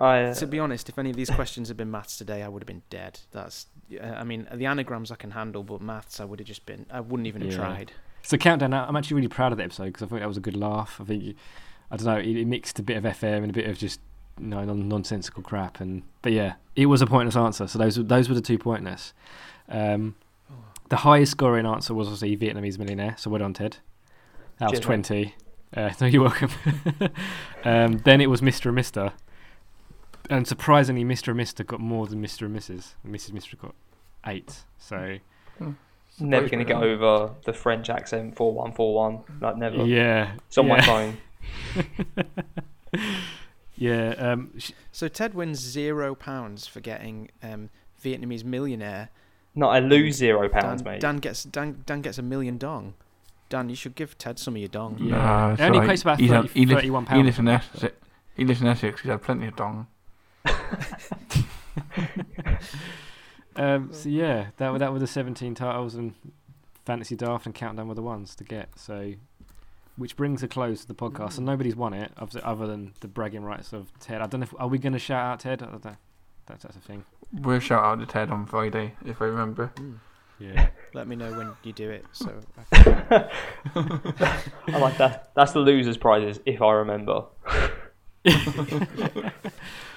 [0.00, 2.48] I, uh, To be honest, if any of these questions had been maths today, I
[2.48, 3.18] would have been dead.
[3.32, 3.66] That's,
[4.00, 6.86] uh, I mean, the anagrams I can handle, but maths I would have just been,
[6.88, 7.56] I wouldn't even have Yeah.
[7.56, 7.92] tried.
[8.22, 8.72] So countdown.
[8.74, 11.00] I'm actually really proud of the episode because I thought that was a good laugh.
[11.00, 11.34] I think
[11.90, 12.16] I don't know.
[12.18, 13.98] It, it mixed a bit of FM and a bit of just
[14.40, 15.80] you know nonsensical crap.
[15.80, 17.66] And but yeah, it was a pointless answer.
[17.66, 19.12] So those were- those were the two pointless.
[19.68, 20.16] Um,
[20.88, 23.14] the highest scoring answer was obviously Vietnamese millionaire.
[23.18, 23.76] So well done, Ted.
[24.58, 25.34] That was Cheers, twenty.
[25.76, 26.50] Uh, no, you're welcome.
[27.64, 28.66] um, then it was Mr.
[28.66, 29.12] and Mister.
[30.30, 31.28] And surprisingly, Mr.
[31.28, 32.46] and Mister got more than Mr.
[32.46, 32.94] and Mrs.
[33.04, 33.32] And Mrs.
[33.32, 33.74] Mister got
[34.26, 34.64] eight.
[34.78, 35.18] So
[36.20, 39.40] never going to get over the French accent 4141.
[39.40, 39.84] Like, never.
[39.86, 41.16] yeah, It's on my phone.
[43.78, 47.70] Yeah, um, sh- So Ted wins zero pounds for getting um,
[48.02, 49.10] Vietnamese millionaire.
[49.54, 51.00] No, I lose zero pounds, Dan, mate.
[51.00, 52.94] Dan gets Dan, Dan gets a million dong.
[53.48, 54.98] Dan, you should give Ted some of your dong.
[55.00, 55.12] Yeah.
[55.16, 55.90] Nah, It it's only alright.
[55.98, 57.96] equates about He's 30 had- he, lives, 31 he pounds lives in Essex.
[58.36, 59.00] He lives in Essex.
[59.00, 59.86] He's had plenty of dong.
[63.56, 66.14] um, so yeah, that were that were the seventeen titles and
[66.84, 68.68] fantasy draft and countdown were the ones to get.
[68.78, 69.14] So,
[69.98, 71.34] which brings a close to the podcast.
[71.34, 74.22] So nobody's won it other other than the bragging rights of Ted.
[74.22, 74.44] I don't know.
[74.44, 75.62] If, are we going to shout out Ted?
[75.62, 75.96] I don't know.
[76.46, 77.04] That's that's a thing.
[77.32, 79.72] We'll shout out to Ted on Friday if I remember.
[79.76, 79.98] Mm.
[80.38, 80.68] Yeah.
[80.94, 82.06] Let me know when you do it.
[82.12, 82.32] So
[82.72, 83.28] I
[84.68, 85.30] I like that.
[85.34, 87.24] That's the losers' prizes, if I remember.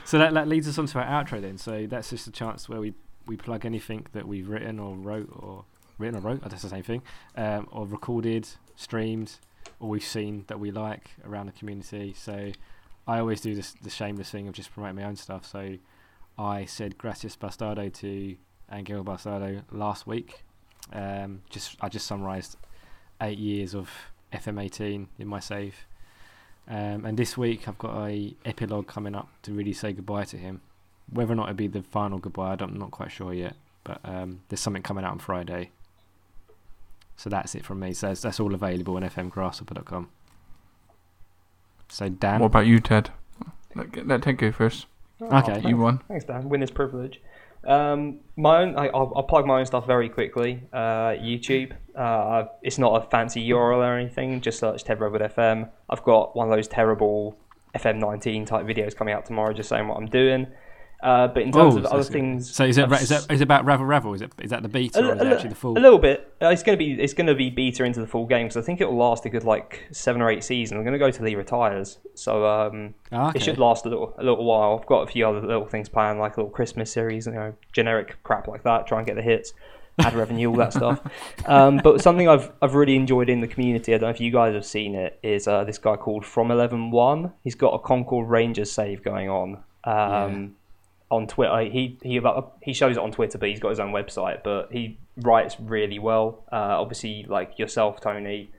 [0.04, 1.58] so that, that leads us on to our outro then.
[1.58, 2.94] So that's just a chance where we,
[3.26, 5.66] we plug anything that we've written or wrote or
[5.98, 7.02] written or wrote, that's the same thing,
[7.38, 9.36] um, or recorded, streamed,
[9.82, 12.14] or we've seen that we like around the community.
[12.16, 12.52] So
[13.08, 15.46] I always do this the shameless thing of just promoting my own stuff.
[15.46, 15.78] So
[16.38, 18.38] I said gracias bastardo to
[18.72, 20.44] Angel Bastardo last week.
[20.94, 22.58] Um, just I just summarised
[23.22, 23.90] eight years of
[24.32, 25.76] FM18 in my save.
[26.68, 30.38] Um, and this week I've got a epilogue coming up to really say goodbye to
[30.38, 30.62] him.
[31.12, 33.56] Whether or not it'll be the final goodbye, I'm not quite sure yet.
[33.84, 35.72] But um, there's something coming out on Friday.
[37.22, 37.94] So that's it from me.
[37.94, 40.10] So that's, that's all available on fmgrasshopper.com.
[41.88, 43.12] So Dan, What about you, Ted?
[43.76, 44.88] Let, let Ted go first.
[45.22, 45.62] Okay.
[45.70, 46.00] You won.
[46.08, 46.50] Thanks, Dan.
[46.50, 47.22] Winner's privilege.
[47.64, 50.64] Um, my own, I, I'll, I'll plug my own stuff very quickly.
[50.74, 51.74] Uh, YouTube.
[51.96, 54.42] Uh, it's not a fancy URL or anything.
[54.42, 55.70] Just search Ted Redwood FM.
[55.92, 57.38] I've got one of those terrible
[57.76, 60.48] FM19 type videos coming out tomorrow, just saying what I'm doing.
[61.04, 62.12] Uh, but in terms Oh, of other good.
[62.12, 64.14] things, so is ra- is that is it about Ravel Ravel?
[64.14, 65.76] Is it is that the beta a, or is it actually the full?
[65.78, 66.32] a little bit.
[66.42, 68.82] Uh, it's gonna be it's gonna be beta into the full game because I think
[68.82, 70.78] it will last a good like seven or eight seasons.
[70.78, 73.38] I'm gonna go till he retires, so um, Ah, okay.
[73.40, 74.78] it should last a little a little while.
[74.80, 77.54] I've got a few other little things planned, like a little Christmas series, you know,
[77.74, 78.86] generic crap like that.
[78.86, 79.54] Try and get the hits,
[79.98, 81.00] ad revenue, all that stuff.
[81.48, 83.96] Um, but something I've I've really enjoyed in the community.
[83.96, 85.18] I don't know if you guys have seen it.
[85.24, 87.34] Is uh, this guy called From Eleven One?
[87.44, 89.64] He's got a Concord Rangers save going on.
[89.84, 90.58] Um,
[91.12, 93.92] On Twitter, he he about he shows it on Twitter, but he's got his own
[93.92, 94.44] website.
[94.44, 96.44] But he writes really well.
[96.52, 98.50] Uh, obviously, like yourself, Tony,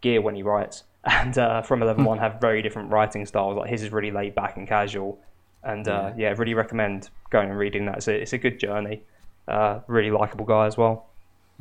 [0.00, 0.84] gear when he writes.
[1.04, 3.56] and uh, From Eleven One have very different writing styles.
[3.56, 5.20] Like his is really laid back and casual,
[5.62, 7.98] and uh, yeah, I really recommend going and reading that.
[7.98, 9.02] It's a, it's a good journey.
[9.46, 11.10] Uh, really likable guy as well.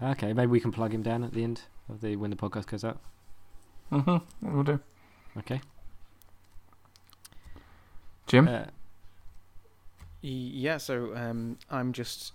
[0.02, 2.68] Okay, maybe we can plug him down at the end of the when the podcast
[2.68, 2.99] goes out.
[3.91, 4.22] Mhm.
[4.41, 4.80] We'll do.
[5.38, 5.61] Okay.
[8.28, 8.48] Jim.
[10.22, 12.34] Yeah, so um, I'm just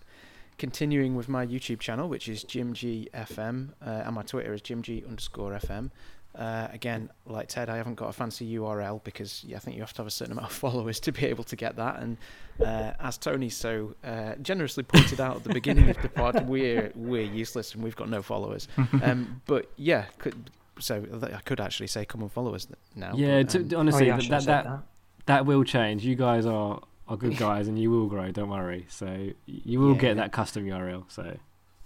[0.58, 5.52] continuing with my YouTube channel, which is JimGFM, uh, and my Twitter is JimG underscore
[5.52, 5.90] FM.
[6.34, 9.82] Uh, again, like Ted, I haven't got a fancy URL because yeah, I think you
[9.82, 12.00] have to have a certain amount of followers to be able to get that.
[12.00, 12.16] And
[12.60, 16.90] uh, as Tony so uh, generously pointed out at the beginning of the pod, we're
[16.94, 18.68] we're useless and we've got no followers.
[19.02, 23.14] Um, but yeah, could, so I could actually say come and follow us now.
[23.16, 24.82] yeah, but, to, um, honestly, oh, yeah, that, that, that
[25.26, 26.04] that will change.
[26.04, 26.80] You guys are
[27.12, 28.30] are good guys, and you will grow.
[28.30, 28.86] Don't worry.
[28.88, 30.14] So you will Yeah, get yeah.
[30.14, 31.04] that custom URL.
[31.08, 31.36] So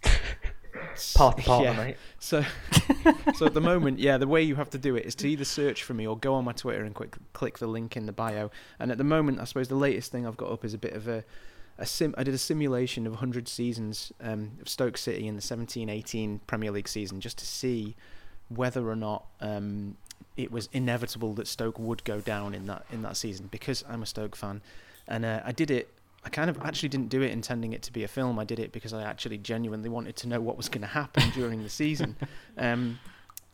[1.14, 1.76] Part partner, yeah.
[1.76, 1.96] mate.
[2.18, 2.44] So,
[3.34, 5.44] so at the moment, yeah, the way you have to do it is to either
[5.44, 8.12] search for me or go on my Twitter and quick click the link in the
[8.12, 8.50] bio.
[8.78, 10.92] And at the moment, I suppose the latest thing I've got up is a bit
[10.94, 11.24] of a,
[11.78, 12.14] a sim.
[12.16, 16.70] I did a simulation of 100 seasons um, of Stoke City in the 17-18 Premier
[16.70, 17.94] League season, just to see
[18.48, 19.96] whether or not um,
[20.36, 23.48] it was inevitable that Stoke would go down in that in that season.
[23.50, 24.62] Because I'm a Stoke fan,
[25.08, 25.88] and uh, I did it
[26.26, 28.40] I kind of actually didn't do it intending it to be a film.
[28.40, 31.30] I did it because I actually genuinely wanted to know what was going to happen
[31.30, 32.16] during the season.
[32.58, 32.98] Um,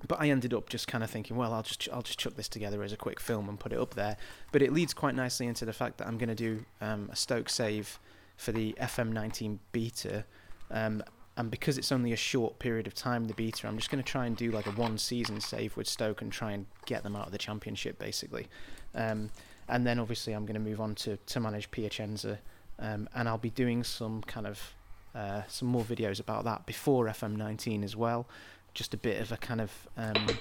[0.07, 2.49] but I ended up just kind of thinking, well, I'll just I'll just chuck this
[2.49, 4.17] together as a quick film and put it up there.
[4.53, 7.17] But it leads quite nicely into the fact that I'm going to do um, a
[7.17, 7.99] Stoke save
[8.37, 10.25] for the FM19 beta.
[10.71, 11.03] Um,
[11.37, 14.09] and because it's only a short period of time, the beta, I'm just going to
[14.09, 17.17] try and do like a one season save with Stoke and try and get them
[17.17, 18.49] out of the championship, basically.
[18.95, 19.31] Um,
[19.69, 22.39] and then obviously I'm going to move on to, to manage Piacenza
[22.79, 24.75] um, and I'll be doing some kind of
[25.15, 28.27] uh, some more videos about that before FM19 as well.
[28.75, 30.39] Just a bit of a kind of um,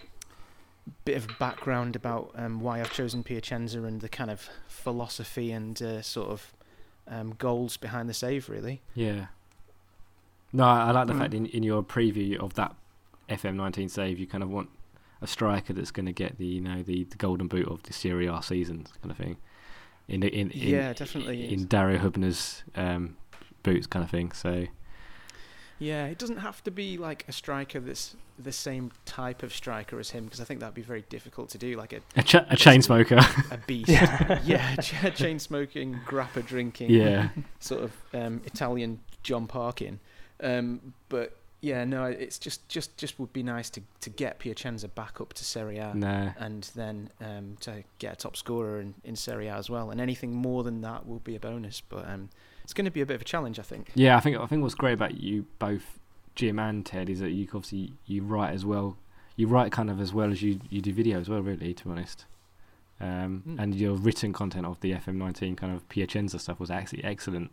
[1.05, 5.79] bit of background about um, why I've chosen Piacenza and the kind of philosophy and
[5.81, 6.53] uh, sort of
[7.07, 8.81] um, goals behind the save, really.
[8.95, 9.27] yeah.
[10.53, 11.19] No, I, I like the Mm.
[11.19, 12.75] fact in, in your preview of that
[13.29, 14.69] FM19 save, you kind of want
[15.21, 17.93] a striker that's going to get the you know the, the golden boot of the
[17.93, 19.37] Serie A season kind of thing.
[20.07, 21.61] In the, in, in Yeah, definitely is.
[21.61, 23.15] in Dario Hubner's um,
[23.63, 24.31] boots kind of thing.
[24.33, 24.65] So
[25.79, 29.99] Yeah, it doesn't have to be like a striker that's the same type of striker
[29.99, 31.77] as him because I think that'd be very difficult to do.
[31.77, 33.17] Like a, a, ch- a chain smoker.
[33.51, 37.29] a beast, yeah, ch- chain smoking, grappa drinking, yeah.
[37.59, 39.99] sort of um, Italian John Parkin.
[40.43, 44.87] Um, but yeah, no, it's just just just would be nice to to get Piacenza
[44.87, 45.93] back up to Serie A.
[45.93, 46.31] Nah.
[46.37, 50.01] And then um, to get a top scorer in, in Serie A as well, and
[50.01, 51.81] anything more than that will be a bonus.
[51.81, 52.29] But um,
[52.63, 53.91] it's going to be a bit of a challenge, I think.
[53.95, 55.99] Yeah, I think I think what's great about you both,
[56.35, 58.97] Jim and Ted, is that you obviously you write as well.
[59.35, 61.73] You write kind of as well as you, you do video as well, really.
[61.73, 62.25] To be honest,
[62.99, 63.59] um, Mm.
[63.59, 67.51] and your written content of the FM19 kind of Piacenza stuff was actually excellent.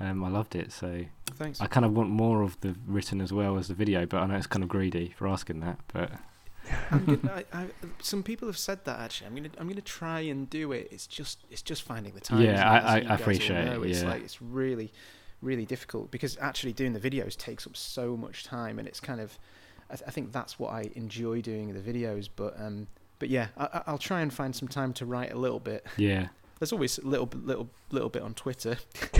[0.00, 1.04] Um, I loved it, so
[1.34, 1.60] Thanks.
[1.60, 4.06] I kind of want more of the written as well as the video.
[4.06, 5.78] But I know it's kind of greedy for asking that.
[5.92, 6.10] But
[6.90, 7.66] I'm gonna, I, I,
[8.00, 9.26] some people have said that actually.
[9.28, 10.88] I'm gonna I'm gonna try and do it.
[10.90, 12.40] It's just it's just finding the time.
[12.42, 12.70] Yeah.
[12.70, 14.08] I- I- I appreciate it, It's yeah.
[14.08, 14.92] like it's really
[15.42, 19.20] really difficult because actually doing the videos takes up so much time, and it's kind
[19.20, 19.38] of
[19.90, 22.28] I, th- I think that's what I enjoy doing the videos.
[22.34, 22.86] But um
[23.18, 25.84] but yeah, I, I- I'll try and find some time to write a little bit.
[25.98, 26.28] yeah,
[26.60, 28.76] There's always a little bit- little little bit on Twitter.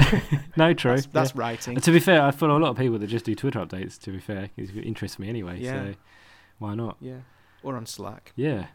[0.56, 0.92] no, true.
[0.92, 1.40] That's, that's yeah.
[1.40, 1.74] writing.
[1.74, 3.98] And to be fair, I follow a lot of people that just do Twitter updates.
[4.02, 5.58] To be fair, it interests me anyway.
[5.58, 5.72] Yeah.
[5.72, 5.94] So
[6.58, 6.98] why not?
[7.00, 7.20] Yeah,
[7.62, 8.32] or on Slack.
[8.36, 8.66] Yeah.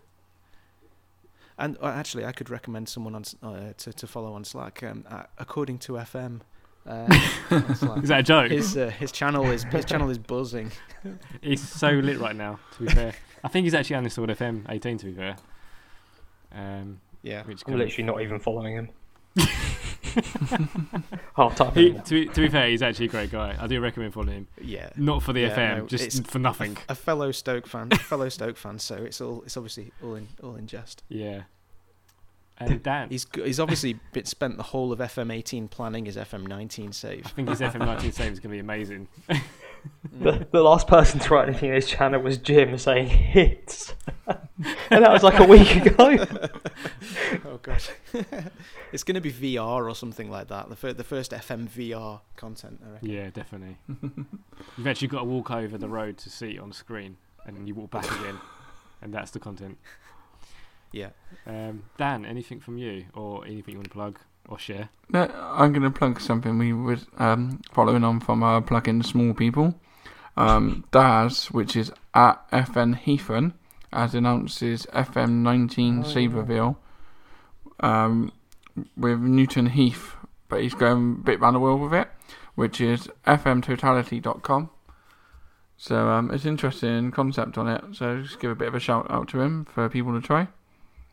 [1.58, 4.82] And uh, actually, I could recommend someone on uh, to to follow on Slack.
[4.82, 6.42] Um, uh, according to FM,
[6.88, 7.08] uh.
[8.02, 8.52] Is that a joke?
[8.52, 10.72] his uh, his channel is his channel is buzzing.
[11.42, 12.60] He's so lit right now.
[12.78, 13.14] To be fair,
[13.44, 14.98] I think he's actually on uninstalled FM 18.
[15.00, 15.36] To be fair,
[16.52, 18.90] um, Yeah, which I'm kind of, literally not even following him.
[21.36, 21.74] Half time.
[21.74, 23.56] he, to, be, to be fair, he's actually a great guy.
[23.60, 24.48] I do recommend following him.
[24.62, 24.90] yeah.
[24.96, 26.78] Not for the Yeah, FM, no, just for nothing.
[26.88, 28.78] A fellow Stoke fan, a fellow Stoke fan.
[28.80, 31.04] So it's all it's obviously all in all in jest.
[31.10, 31.42] Yeah.
[32.60, 37.26] And Dan, he's he's obviously been spent the whole of FM18 planning his FM19 save.
[37.26, 39.08] I think his FM 19 save is going to be amazing.
[40.12, 43.94] The, the last person to write anything in his channel was Jim saying hits.
[44.28, 46.18] and that was like a week ago.
[47.46, 47.84] oh god,
[48.94, 50.70] it's going to be VR or something like that.
[50.70, 52.82] The fir- the first FM VR content.
[52.86, 53.10] I reckon.
[53.10, 53.78] Yeah, definitely.
[54.78, 57.68] You've actually got to walk over the road to see it on screen, and then
[57.68, 58.40] you walk back again,
[59.02, 59.78] and that's the content.
[60.92, 61.10] Yeah.
[61.46, 64.90] Um, Dan, anything from you, or anything you want to plug or share?
[65.10, 69.34] No, I'm going to plug something we were um, following on from our plug-in Small
[69.34, 69.76] People.
[70.38, 73.54] Um, Daz, which is at FM Heathen,
[73.92, 76.78] has announced his FM19 Oh, Saberville
[77.80, 78.32] um,
[78.98, 80.16] with Newton Heath,
[80.50, 82.10] but he's going a bit round the world with it,
[82.56, 84.70] which is fmtotality.com.
[85.78, 87.84] So um, it's interesting concept on it.
[87.94, 90.48] So just give a bit of a shout out to him for people to try.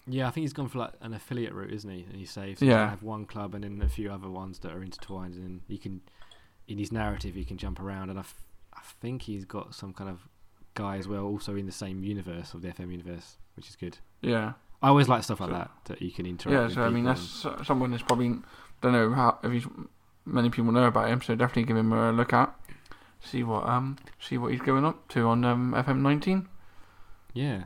[0.07, 2.03] Yeah, I think he's gone for like an affiliate route, isn't he?
[2.05, 2.61] And he saves.
[2.61, 2.71] Yeah.
[2.73, 2.91] Yeah.
[2.91, 6.01] Have one club and then a few other ones that are intertwined, and you can,
[6.67, 8.11] in his narrative, he can jump around.
[8.11, 8.43] And I, f-
[8.75, 10.27] I think he's got some kind of
[10.75, 13.99] guy as well, also in the same universe of the FM universe, which is good.
[14.23, 14.55] Yeah.
[14.83, 16.53] I always like stuff like So- that that you can interact.
[16.55, 18.31] Yeah, with so I mean that's s- someone that's probably
[18.81, 19.67] don't know how if he's
[20.25, 22.53] many people know about him, so definitely give him a look at.
[23.21, 26.49] See what um see what he's going up to on um, FM nineteen.
[27.33, 27.65] Yeah.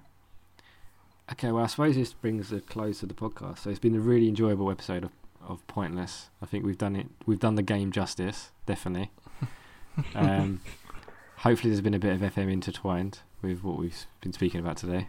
[1.32, 3.58] Okay, well, I suppose this brings a close to the podcast.
[3.60, 5.10] So it's been a really enjoyable episode of,
[5.46, 6.30] of Pointless.
[6.40, 7.08] I think we've done it.
[7.26, 9.10] We've done the game justice, definitely.
[10.14, 10.60] um,
[11.38, 15.08] hopefully, there's been a bit of FM intertwined with what we've been speaking about today.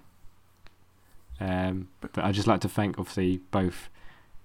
[1.39, 3.89] Um, but I'd just like to thank, obviously, both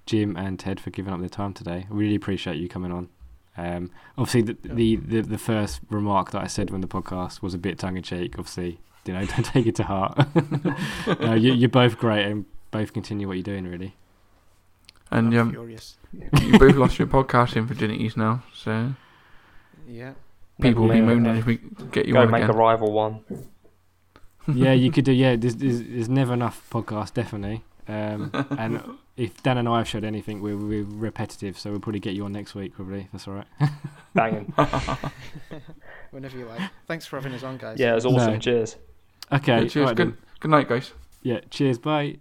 [0.04, 1.86] Jim and Ted for giving up their time today.
[1.90, 3.08] I really appreciate you coming on.
[3.56, 7.54] Um, obviously, the, the, the the first remark that I said when the podcast was
[7.54, 8.34] a bit tongue in cheek.
[8.38, 10.26] Obviously, you know, don't take it to heart.
[11.20, 13.94] no, you, you're both great and both continue what you're doing, really.
[15.10, 15.96] And I'm um, furious.
[16.40, 18.94] you both lost your podcasting virginities now, so
[19.86, 20.12] Yeah.
[20.60, 21.58] people will be Maybe, moaning if we
[21.90, 22.54] get you Go on make again.
[22.54, 23.20] a rival one.
[24.52, 25.12] yeah, you could do.
[25.12, 27.62] Yeah, there's, there's, there's never enough podcasts, definitely.
[27.88, 28.82] Um, and
[29.18, 32.24] if Dan and I have showed anything, we're, we're repetitive, so we'll probably get you
[32.24, 33.08] on next week, probably.
[33.12, 33.46] That's all right.
[34.14, 34.54] Banging.
[36.10, 36.70] Whenever you like.
[36.86, 37.78] Thanks for having us on, guys.
[37.78, 38.34] Yeah, it was awesome.
[38.34, 38.38] No.
[38.38, 38.76] Cheers.
[39.32, 39.62] Okay.
[39.62, 39.76] Yeah, cheers.
[39.76, 40.16] alright Good then.
[40.40, 40.92] good night, guys.
[41.22, 41.40] Yeah.
[41.50, 41.78] Cheers.
[41.78, 42.18] Bye.